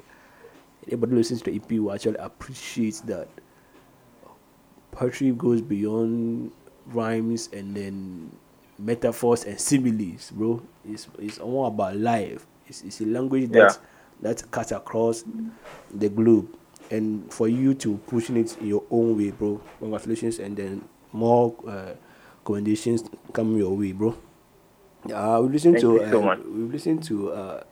Anybody 0.87 1.11
who 1.11 1.17
listens 1.17 1.41
to 1.43 1.51
the 1.51 1.55
EP 1.57 1.79
will 1.79 1.93
actually 1.93 2.17
appreciate 2.17 3.01
that 3.07 3.27
poetry 4.91 5.31
goes 5.31 5.61
beyond 5.61 6.51
rhymes 6.87 7.49
and 7.53 7.75
then 7.75 8.31
metaphors 8.79 9.43
and 9.45 9.59
similes, 9.59 10.31
bro. 10.31 10.61
It's 10.87 11.07
it's 11.19 11.39
all 11.39 11.65
about 11.67 11.97
life. 11.97 12.45
It's, 12.67 12.81
it's 12.83 13.01
a 13.01 13.05
language 13.05 13.49
that 13.51 13.77
that 14.21 14.49
cuts 14.51 14.71
across 14.71 15.23
the 15.93 16.09
globe, 16.09 16.47
and 16.91 17.31
for 17.33 17.47
you 17.47 17.73
to 17.75 17.97
pushing 18.07 18.37
it 18.37 18.55
your 18.61 18.83
own 18.91 19.17
way, 19.17 19.31
bro. 19.31 19.61
Congratulations, 19.79 20.39
and 20.39 20.55
then 20.57 20.87
more 21.11 21.55
uh, 21.67 21.93
commendations 22.45 23.03
come 23.33 23.57
your 23.57 23.75
way, 23.75 23.91
bro. 23.91 24.15
Uh, 25.13 25.39
we 25.41 25.49
listen 25.49 25.73
to 25.75 25.79
so 25.79 26.29
uh, 26.29 26.35
we 26.45 26.63
listen 26.63 26.99
to 26.99 27.31
uh, 27.31 27.63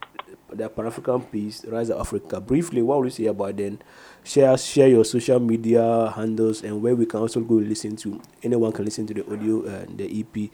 the 0.49 0.69
Pan 0.69 0.87
African 0.87 1.21
piece, 1.21 1.65
Rise 1.65 1.89
of 1.89 1.99
Africa. 1.99 2.39
Briefly, 2.39 2.81
what 2.81 2.99
would 2.99 3.05
you 3.05 3.11
say 3.11 3.25
about 3.25 3.57
then? 3.57 3.81
Share 4.23 4.57
share 4.57 4.87
your 4.87 5.03
social 5.05 5.39
media 5.39 6.13
handles 6.15 6.63
and 6.63 6.81
where 6.81 6.95
we 6.95 7.05
can 7.05 7.19
also 7.19 7.41
go 7.41 7.55
listen 7.55 7.95
to. 7.97 8.21
Anyone 8.43 8.71
can 8.71 8.85
listen 8.85 9.05
to 9.07 9.13
the 9.13 9.25
audio 9.31 9.65
and 9.65 9.97
the 9.97 10.07
EP 10.07 10.51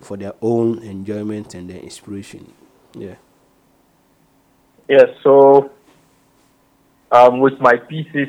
for 0.00 0.16
their 0.16 0.34
own 0.40 0.82
enjoyment 0.82 1.54
and 1.54 1.68
their 1.68 1.78
inspiration. 1.80 2.52
Yeah. 2.94 3.16
Yes, 4.88 5.08
so 5.22 5.70
um, 7.12 7.40
with 7.40 7.60
my 7.60 7.76
pieces, 7.76 8.28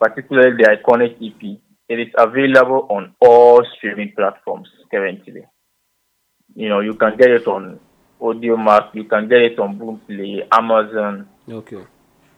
particularly 0.00 0.56
the 0.56 0.76
iconic 0.76 1.14
EP, 1.22 1.58
it 1.88 2.00
is 2.00 2.12
available 2.16 2.86
on 2.90 3.14
all 3.20 3.62
streaming 3.76 4.12
platforms 4.16 4.68
currently. 4.90 5.44
You 6.54 6.68
know, 6.68 6.80
you 6.80 6.94
can 6.94 7.16
get 7.16 7.30
it 7.30 7.46
on 7.46 7.78
Audiomack, 8.20 8.94
you 8.94 9.04
can 9.04 9.28
get 9.28 9.42
it 9.42 9.58
on 9.58 9.78
Boomplay, 9.78 10.46
Amazon, 10.50 11.28
Okay. 11.48 11.84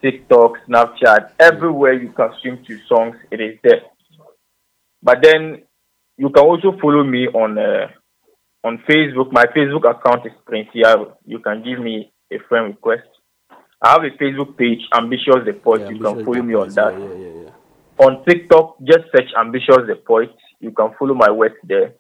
TikTok, 0.02 0.58
Snapchat, 0.68 1.30
everywhere 1.38 1.92
you 1.92 2.10
can 2.12 2.30
stream 2.38 2.64
to 2.66 2.78
songs, 2.88 3.16
it 3.30 3.40
is 3.40 3.58
there. 3.62 3.82
But 5.02 5.22
then 5.22 5.62
you 6.16 6.30
can 6.30 6.44
also 6.44 6.76
follow 6.80 7.04
me 7.04 7.28
on 7.28 7.58
uh, 7.58 7.88
on 8.64 8.78
Facebook. 8.88 9.30
My 9.30 9.44
Facebook 9.56 9.88
account 9.88 10.26
is 10.26 10.32
Prince 10.44 10.68
Yaro. 10.74 11.12
You 11.24 11.38
can 11.38 11.62
give 11.62 11.78
me 11.78 12.12
a 12.32 12.38
friend 12.48 12.66
request. 12.68 13.06
I 13.82 13.92
have 13.92 14.04
a 14.04 14.10
Facebook 14.16 14.56
page, 14.56 14.80
Ambitious 14.96 15.44
the 15.44 15.52
Poet. 15.52 15.90
you 15.90 15.98
can 16.00 16.24
follow 16.24 16.42
me 16.42 16.54
on 16.54 16.68
that. 16.70 16.92
yeah, 16.98 17.14
yeah, 17.14 17.42
yeah, 17.44 18.06
On 18.06 18.24
TikTok, 18.24 18.76
just 18.84 19.04
search 19.14 19.30
Ambitious 19.38 19.86
the 19.86 19.96
Poet. 19.96 20.30
You 20.60 20.70
can 20.70 20.92
follow 20.98 21.14
my 21.14 21.30
work 21.30 21.52
there. 21.64 21.94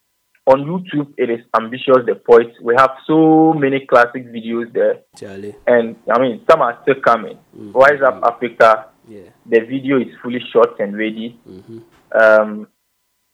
On 0.46 0.62
YouTube, 0.64 1.12
it 1.18 1.28
is 1.28 1.40
Ambitious 1.58 2.06
the 2.06 2.14
Poet. 2.14 2.52
We 2.62 2.74
have 2.78 2.92
so 3.06 3.52
many 3.52 3.84
classic 3.86 4.26
videos 4.32 4.72
there. 4.72 5.00
Charlie. 5.16 5.54
And 5.66 5.96
I 6.10 6.18
mean, 6.20 6.42
some 6.48 6.62
are 6.62 6.78
still 6.82 7.00
coming. 7.04 7.38
Rise 7.54 8.00
Up 8.06 8.22
Africa. 8.24 8.86
Yeah. 9.08 9.28
The 9.44 9.60
video 9.60 9.98
is 10.00 10.08
fully 10.22 10.40
shot 10.52 10.80
and 10.80 10.96
ready. 10.96 11.38
Mm-hmm. 11.48 11.78
Um, 12.18 12.68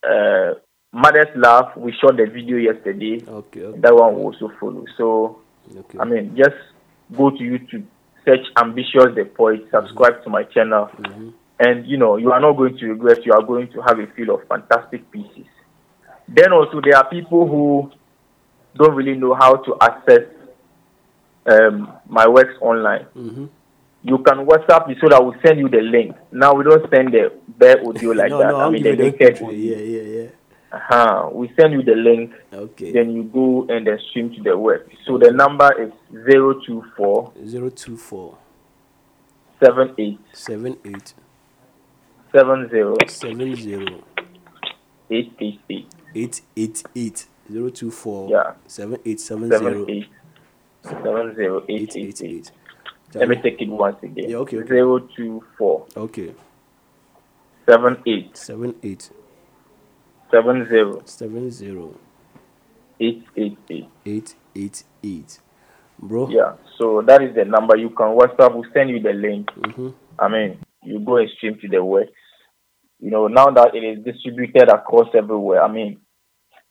uh, 0.03 0.55
Mother's 0.93 1.35
Love, 1.37 1.77
we 1.77 1.93
shot 2.01 2.17
the 2.17 2.27
video 2.27 2.57
yesterday. 2.57 3.23
Okay. 3.27 3.63
okay. 3.63 3.81
That 3.81 3.95
one 3.95 4.15
will 4.15 4.25
also 4.25 4.51
follow. 4.59 4.85
So, 4.97 5.39
Okay. 5.79 5.99
I 6.01 6.05
mean, 6.05 6.35
just 6.37 6.57
go 7.17 7.31
to 7.31 7.37
YouTube, 7.39 7.85
search 8.25 8.47
Ambitious 8.57 9.15
the 9.15 9.25
Poet, 9.25 9.67
subscribe 9.71 10.23
to 10.25 10.31
my 10.31 10.45
channel, 10.45 10.91
and 11.59 11.87
you 11.87 11.97
know, 11.97 12.17
you 12.17 12.33
are 12.33 12.41
not 12.41 12.57
going 12.57 12.77
to 12.79 12.87
regret. 12.87 13.25
You 13.25 13.33
are 13.33 13.43
going 13.43 13.71
to 13.73 13.83
have 13.83 13.99
a 13.99 14.07
feel 14.15 14.35
of 14.35 14.47
fantastic 14.49 15.11
pieces. 15.11 15.47
Then 16.29 16.53
also, 16.53 16.81
there 16.81 16.97
are 16.97 17.09
people 17.09 17.47
who 17.47 17.91
don't 18.75 18.95
really 18.95 19.15
know 19.15 19.35
how 19.35 19.57
to 19.57 19.77
access 19.81 20.23
um, 21.47 21.93
my 22.09 22.27
works 22.29 22.55
online. 22.61 23.07
Mm-hmm. 23.17 23.47
You 24.05 24.19
can 24.19 24.47
WhatsApp 24.47 24.89
me 24.89 24.97
so 25.01 25.09
that 25.09 25.23
we'll 25.23 25.37
send 25.47 25.61
you 25.61 25.69
the 25.69 25.81
link. 25.81 26.17
Now 26.33 26.55
we 26.55 26.65
don't 26.65 26.89
send 26.91 27.13
the 27.13 27.33
bare 27.47 27.87
audio 27.87 28.11
like 28.13 28.31
no, 28.31 28.39
that. 28.39 28.49
no, 28.49 28.61
I 28.61 28.71
mean 28.71 28.83
the 28.83 28.91
you 28.91 28.97
the 28.97 29.03
naked 29.05 29.19
picture. 29.19 29.45
audio. 29.45 29.77
Yeah, 29.77 29.77
yeah, 29.77 30.23
yeah. 30.23 30.29
Uh-huh. 30.73 31.29
We 31.33 31.53
send 31.61 31.75
you 31.75 31.83
the 31.83 31.95
link. 31.95 32.33
Okay. 32.53 32.93
Then 32.93 33.11
you 33.15 33.25
go 33.25 33.67
and 33.69 33.87
then 33.87 33.99
stream 34.11 34.35
to 34.35 34.43
the 34.43 34.57
web. 34.57 34.89
So 35.07 35.19
the 35.19 35.31
number 35.31 35.71
is 35.83 35.93
024 36.11 37.33
Zero 37.47 37.69
two 37.71 37.97
four 37.99 38.39
78 39.63 40.19
seven 40.33 40.77
eight 40.85 41.15
70 42.33 42.69
seven 42.69 42.69
zero 42.71 42.97
888. 45.11 45.87
eight 46.15 46.41
eight 46.57 46.83
eight 46.97 47.27
zero 47.53 47.69
two 47.69 47.91
four 47.91 48.31
Yeah. 48.31 48.55
seven 48.67 48.99
eight 49.05 49.21
seven 49.21 49.49
zero 49.51 49.85
78 49.87 50.09
70 50.85 51.65
eight 51.69 51.97
eight 51.97 51.97
888. 51.97 52.23
eight. 52.25 52.51
Let 53.15 53.29
me 53.29 53.37
take 53.37 53.61
it 53.61 53.69
once 53.69 54.03
again. 54.03 54.31
Yeah, 54.31 54.37
okay, 54.39 54.57
okay. 54.59 54.69
024 54.81 55.87
Okay. 55.99 56.35
78 57.69 59.11
Seven 60.33 60.63
eight 60.63 60.69
70 60.69 61.03
seven 61.07 61.51
zero 61.51 61.95
888. 62.99 63.89
eight 64.07 64.35
eight 64.57 64.85
eight. 65.05 65.41
Bro. 65.99 66.31
Yeah, 66.31 66.55
so 66.79 67.03
that 67.07 67.23
is 67.23 67.35
the 67.35 67.45
number. 67.45 67.77
You 67.77 67.91
can 67.91 68.17
WhatsApp. 68.17 68.55
We'll 68.55 68.65
send 68.73 68.91
you 68.91 69.01
the 69.01 69.13
link. 69.13 69.49
Mm-hmm. 69.49 69.91
I 70.19 70.29
mean, 70.29 70.59
you 70.83 71.01
go 71.01 71.19
and 71.19 71.29
stream 71.37 71.59
to 71.61 71.69
the 71.69 71.85
works. 71.85 72.13
You 72.99 73.11
know, 73.11 73.29
now 73.29 73.51
that 73.51 73.75
it 73.75 73.85
is 73.85 74.05
distributed 74.05 74.69
across 74.69 75.09
everywhere, 75.15 75.63
I 75.63 75.71
mean, 75.71 76.01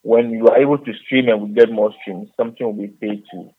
when 0.01 0.31
you 0.31 0.47
are 0.47 0.57
able 0.57 0.79
to 0.79 0.93
stream 1.05 1.29
and 1.29 1.41
we 1.41 1.53
get 1.53 1.71
more 1.71 1.93
streams, 2.01 2.29
something 2.35 2.65
will 2.65 2.73
be 2.73 2.87
paid 2.87 3.23
to 3.31 3.49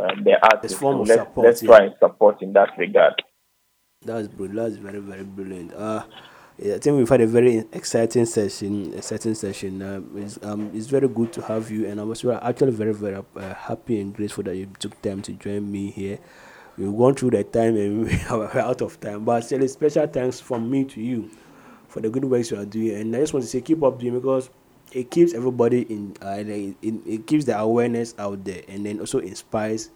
uh, 0.00 0.14
the 0.22 0.38
artist. 0.42 0.78
So 0.78 0.90
let's, 0.90 1.12
support, 1.12 1.46
let's 1.46 1.62
yeah. 1.62 1.68
try 1.68 1.84
and 1.86 1.94
support 2.00 2.42
in 2.42 2.52
that 2.54 2.70
regard. 2.76 3.14
That's 4.04 4.28
brilliant. 4.28 4.56
That's 4.56 4.76
very, 4.76 5.00
very 5.00 5.24
brilliant. 5.24 5.74
Uh, 5.74 6.04
I 6.60 6.78
think 6.78 6.96
we've 6.96 7.08
had 7.08 7.20
a 7.20 7.26
very 7.26 7.58
exciting 7.72 8.26
session. 8.26 8.92
Exciting 8.92 9.36
session. 9.36 9.80
Um, 9.80 10.10
it's, 10.16 10.40
um, 10.42 10.72
it's 10.74 10.88
very 10.88 11.06
good 11.06 11.32
to 11.34 11.42
have 11.42 11.70
you, 11.70 11.86
and 11.86 12.00
I 12.00 12.02
was 12.02 12.24
actually 12.24 12.72
very, 12.72 12.92
very 12.92 13.22
uh, 13.36 13.54
happy 13.54 14.00
and 14.00 14.12
grateful 14.12 14.42
that 14.42 14.56
you 14.56 14.66
took 14.80 15.00
time 15.00 15.22
to 15.22 15.34
join 15.34 15.70
me 15.70 15.92
here. 15.92 16.18
We've 16.76 16.96
gone 16.96 17.14
through 17.14 17.30
the 17.30 17.44
time 17.44 17.76
and 17.76 18.06
we 18.06 18.20
are 18.30 18.58
out 18.58 18.82
of 18.82 18.98
time, 18.98 19.24
but 19.24 19.42
still, 19.42 19.66
special 19.68 20.08
thanks 20.08 20.40
from 20.40 20.68
me 20.68 20.84
to 20.86 21.00
you 21.00 21.30
for 21.86 22.00
the 22.00 22.10
good 22.10 22.24
works 22.24 22.50
you 22.50 22.58
are 22.58 22.66
doing. 22.66 22.94
And 22.96 23.14
I 23.14 23.20
just 23.20 23.32
want 23.32 23.44
to 23.44 23.48
say, 23.48 23.60
keep 23.60 23.80
up 23.84 24.00
doing 24.00 24.14
because 24.14 24.50
it 24.90 25.12
keeps 25.12 25.34
everybody 25.34 25.82
in. 25.82 26.16
Uh, 26.20 26.42
it, 26.44 26.74
it 26.82 27.26
keeps 27.28 27.44
the 27.44 27.56
awareness 27.56 28.16
out 28.18 28.44
there, 28.44 28.62
and 28.66 28.84
then 28.84 28.98
also 28.98 29.20
inspires 29.20 29.90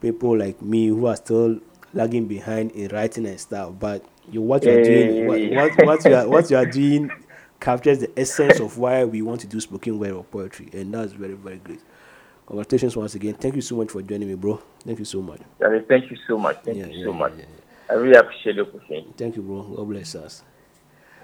people 0.00 0.36
like 0.36 0.60
me 0.62 0.88
who 0.88 1.06
are 1.06 1.16
still 1.16 1.60
lagging 1.94 2.26
behind 2.26 2.72
in 2.72 2.88
writing 2.88 3.24
and 3.24 3.38
stuff. 3.38 3.74
But 3.78 4.04
you 4.30 4.42
what 4.42 4.64
you 4.66 4.72
are 4.72 4.78
doing, 4.78 5.18
eh. 5.18 5.24
what, 5.24 5.46
what, 5.48 5.78
what 5.78 6.06
you 6.06 6.14
are 6.14 6.28
what 6.28 6.50
you 6.50 6.56
are 6.56 6.66
doing 6.66 7.12
captures 7.60 8.00
the 8.00 8.10
essence 8.18 8.60
of 8.60 8.78
why 8.78 9.04
we 9.04 9.22
want 9.22 9.40
to 9.42 9.46
do 9.46 9.60
spoken 9.60 9.98
word 9.98 10.12
or 10.12 10.24
poetry, 10.24 10.68
and 10.72 10.94
that's 10.94 11.12
very 11.12 11.34
very 11.34 11.58
great. 11.58 11.80
Congratulations 12.46 12.96
once 12.96 13.14
again. 13.14 13.34
Thank 13.34 13.56
you 13.56 13.62
so 13.62 13.76
much 13.76 13.90
for 13.90 14.02
joining 14.02 14.28
me, 14.28 14.34
bro. 14.34 14.62
Thank 14.84 14.98
you 15.00 15.04
so 15.04 15.22
much. 15.22 15.40
Charlie, 15.60 15.84
thank 15.88 16.10
you 16.10 16.16
so 16.28 16.38
much. 16.38 16.56
Thank 16.64 16.78
Yeah, 16.78 16.86
you 16.86 16.92
yeah, 16.92 17.04
so 17.04 17.12
much. 17.12 17.34
yeah, 17.38 17.44
I 17.90 17.94
really 17.94 18.16
appreciate 18.18 18.56
the 18.56 18.64
question. 18.66 19.14
Thank 19.16 19.36
you, 19.36 19.42
bro. 19.42 19.62
God 19.62 19.88
bless 19.88 20.14
us. 20.14 20.42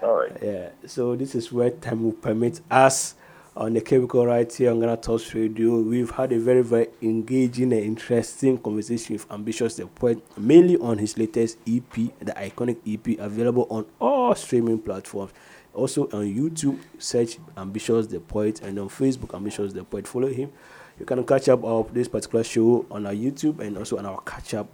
All 0.03 0.17
right. 0.17 0.33
Yeah. 0.43 0.71
So 0.87 1.17
this 1.17 1.35
is 1.35 1.53
where 1.53 1.71
time 1.71 2.05
will 2.05 2.13
permit 2.13 2.61
us 2.71 3.15
Uh, 3.59 3.65
on 3.65 3.75
the 3.75 3.81
Cubicle 3.81 4.27
right 4.27 4.53
here 4.53 4.71
on 4.71 4.81
Ghana 4.81 4.99
Talks 4.99 5.35
Radio. 5.35 5.81
We've 5.81 6.11
had 6.11 6.33
a 6.33 6.39
very, 6.39 6.63
very 6.63 6.89
engaging 7.03 7.73
and 7.73 7.83
interesting 7.83 8.59
conversation 8.59 9.15
with 9.15 9.31
Ambitious 9.31 9.77
the 9.77 9.87
Poet, 9.87 10.23
mainly 10.39 10.77
on 10.77 10.99
his 10.99 11.19
latest 11.19 11.59
EP, 11.67 11.93
the 11.93 12.33
iconic 12.33 12.79
EP, 12.87 13.19
available 13.19 13.67
on 13.71 13.87
all 14.01 14.35
streaming 14.35 14.79
platforms. 14.79 15.33
Also 15.75 16.05
on 16.13 16.25
YouTube, 16.33 16.79
search 16.99 17.39
Ambitious 17.57 18.07
the 18.07 18.21
Poet, 18.21 18.61
and 18.63 18.79
on 18.79 18.89
Facebook, 18.89 19.35
Ambitious 19.35 19.73
the 19.73 19.85
Poet. 19.85 20.07
Follow 20.07 20.29
him. 20.29 20.53
You 20.99 21.07
can 21.07 21.25
catch 21.25 21.49
up 21.49 21.63
of 21.65 21.93
this 21.93 22.09
particular 22.09 22.45
show 22.45 22.87
on 22.91 23.07
our 23.07 23.13
YouTube 23.13 23.61
and 23.61 23.77
also 23.77 23.99
on 23.99 24.07
our 24.07 24.21
catch 24.21 24.55
up 24.55 24.69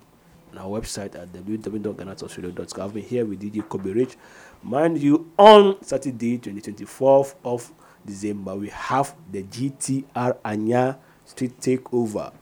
on 0.53 0.59
our 0.59 0.81
website 0.81 1.15
at 1.15 1.33
www.ghanatalksradio.com. 1.33 2.85
I've 2.85 2.95
been 2.95 3.03
here 3.03 3.25
with 3.25 3.41
DJ 3.41 3.67
Kobe 3.69 3.93
Rich. 3.93 4.17
Mind 4.63 4.99
you, 5.01 5.31
on 5.39 5.83
Saturday, 5.83 6.39
24th 6.39 7.35
of 7.45 7.73
December, 8.07 8.55
we 8.57 8.69
have 8.69 9.15
the 9.31 9.43
GTR 9.43 10.37
Anya 10.45 10.99
Street 11.25 11.59
Takeover. 11.61 12.33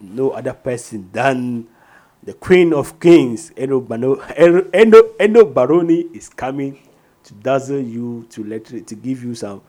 No 0.00 0.30
other 0.30 0.52
person 0.52 1.10
than 1.12 1.66
the 2.22 2.32
Queen 2.34 2.72
of 2.72 3.00
Kings, 3.00 3.52
Eno, 3.56 3.80
Bano, 3.80 4.16
Barony, 5.44 6.06
is 6.14 6.28
coming 6.28 6.78
to 7.24 7.34
dazzle 7.34 7.80
you, 7.80 8.26
to 8.30 8.44
let 8.44 8.64
to 8.66 8.94
give 8.94 9.24
you 9.24 9.34
some 9.34 9.62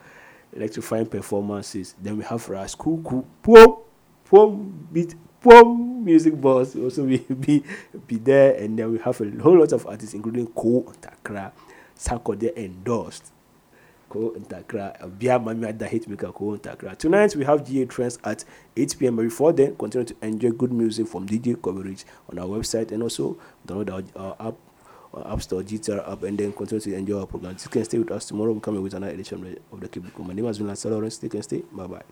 electrifying 0.54 1.06
performances. 1.06 1.96
Then 2.02 2.18
we 2.18 2.24
have 2.26 2.48
Ras 2.50 2.76
Kuku, 2.76 3.26
Pom, 3.42 3.78
Pom, 4.26 4.88
beat, 4.92 5.16
music 5.44 6.40
boss 6.40 6.76
will 6.76 6.86
also 6.86 7.06
be, 7.06 7.18
be, 7.40 7.64
be 8.08 8.18
there. 8.18 8.56
And 8.56 8.78
then 8.78 8.92
we 8.92 9.00
have 9.00 9.20
a 9.22 9.30
whole 9.42 9.60
lot 9.60 9.72
of 9.72 9.88
artists, 9.88 10.14
including 10.14 10.48
Ko 10.48 10.94
Takra, 11.02 11.52
Sakode 11.98 12.56
endorsed. 12.58 13.32
Tonight 16.98 17.36
we 17.36 17.46
have 17.46 17.66
GA 17.66 17.86
Trends 17.86 18.20
at 18.24 18.44
8 18.76 18.96
p.m. 19.00 19.16
Before 19.16 19.54
then, 19.54 19.76
continue 19.76 20.06
to 20.06 20.16
enjoy 20.22 20.52
good 20.52 20.72
music 20.72 21.08
from 21.08 21.28
DJ 21.28 21.62
coverage 21.62 22.06
on 22.30 22.40
our 22.40 22.46
website 22.46 22.92
and 22.92 23.02
also 23.04 23.38
download 23.66 24.12
our, 24.16 24.36
our 24.40 24.50
app, 24.50 24.56
App 25.26 25.42
Store, 25.42 25.62
GTR 25.62 26.12
app, 26.12 26.24
and 26.24 26.38
then 26.38 26.54
continue 26.54 26.80
to 26.82 26.94
enjoy 26.96 27.20
our 27.20 27.26
program. 27.28 27.56
You 27.62 27.70
can 27.70 27.86
stay 27.86 28.00
with 28.00 28.12
us 28.12 28.26
tomorrow. 28.26 28.52
We'll 28.52 28.62
come 28.62 28.82
with 28.82 28.94
another 28.94 29.14
edition 29.14 29.58
of 29.72 29.80
the 29.80 29.88
Cubicle. 29.88 30.24
My 30.26 30.34
name 30.34 30.46
has 30.46 30.58
been 30.58 30.68
Lansah 30.68 30.92
Lawrence. 30.92 31.16
Stay 31.16 31.30
and 31.34 31.44
stay. 31.44 31.64
Bye 31.72 31.88
bye. 31.88 32.04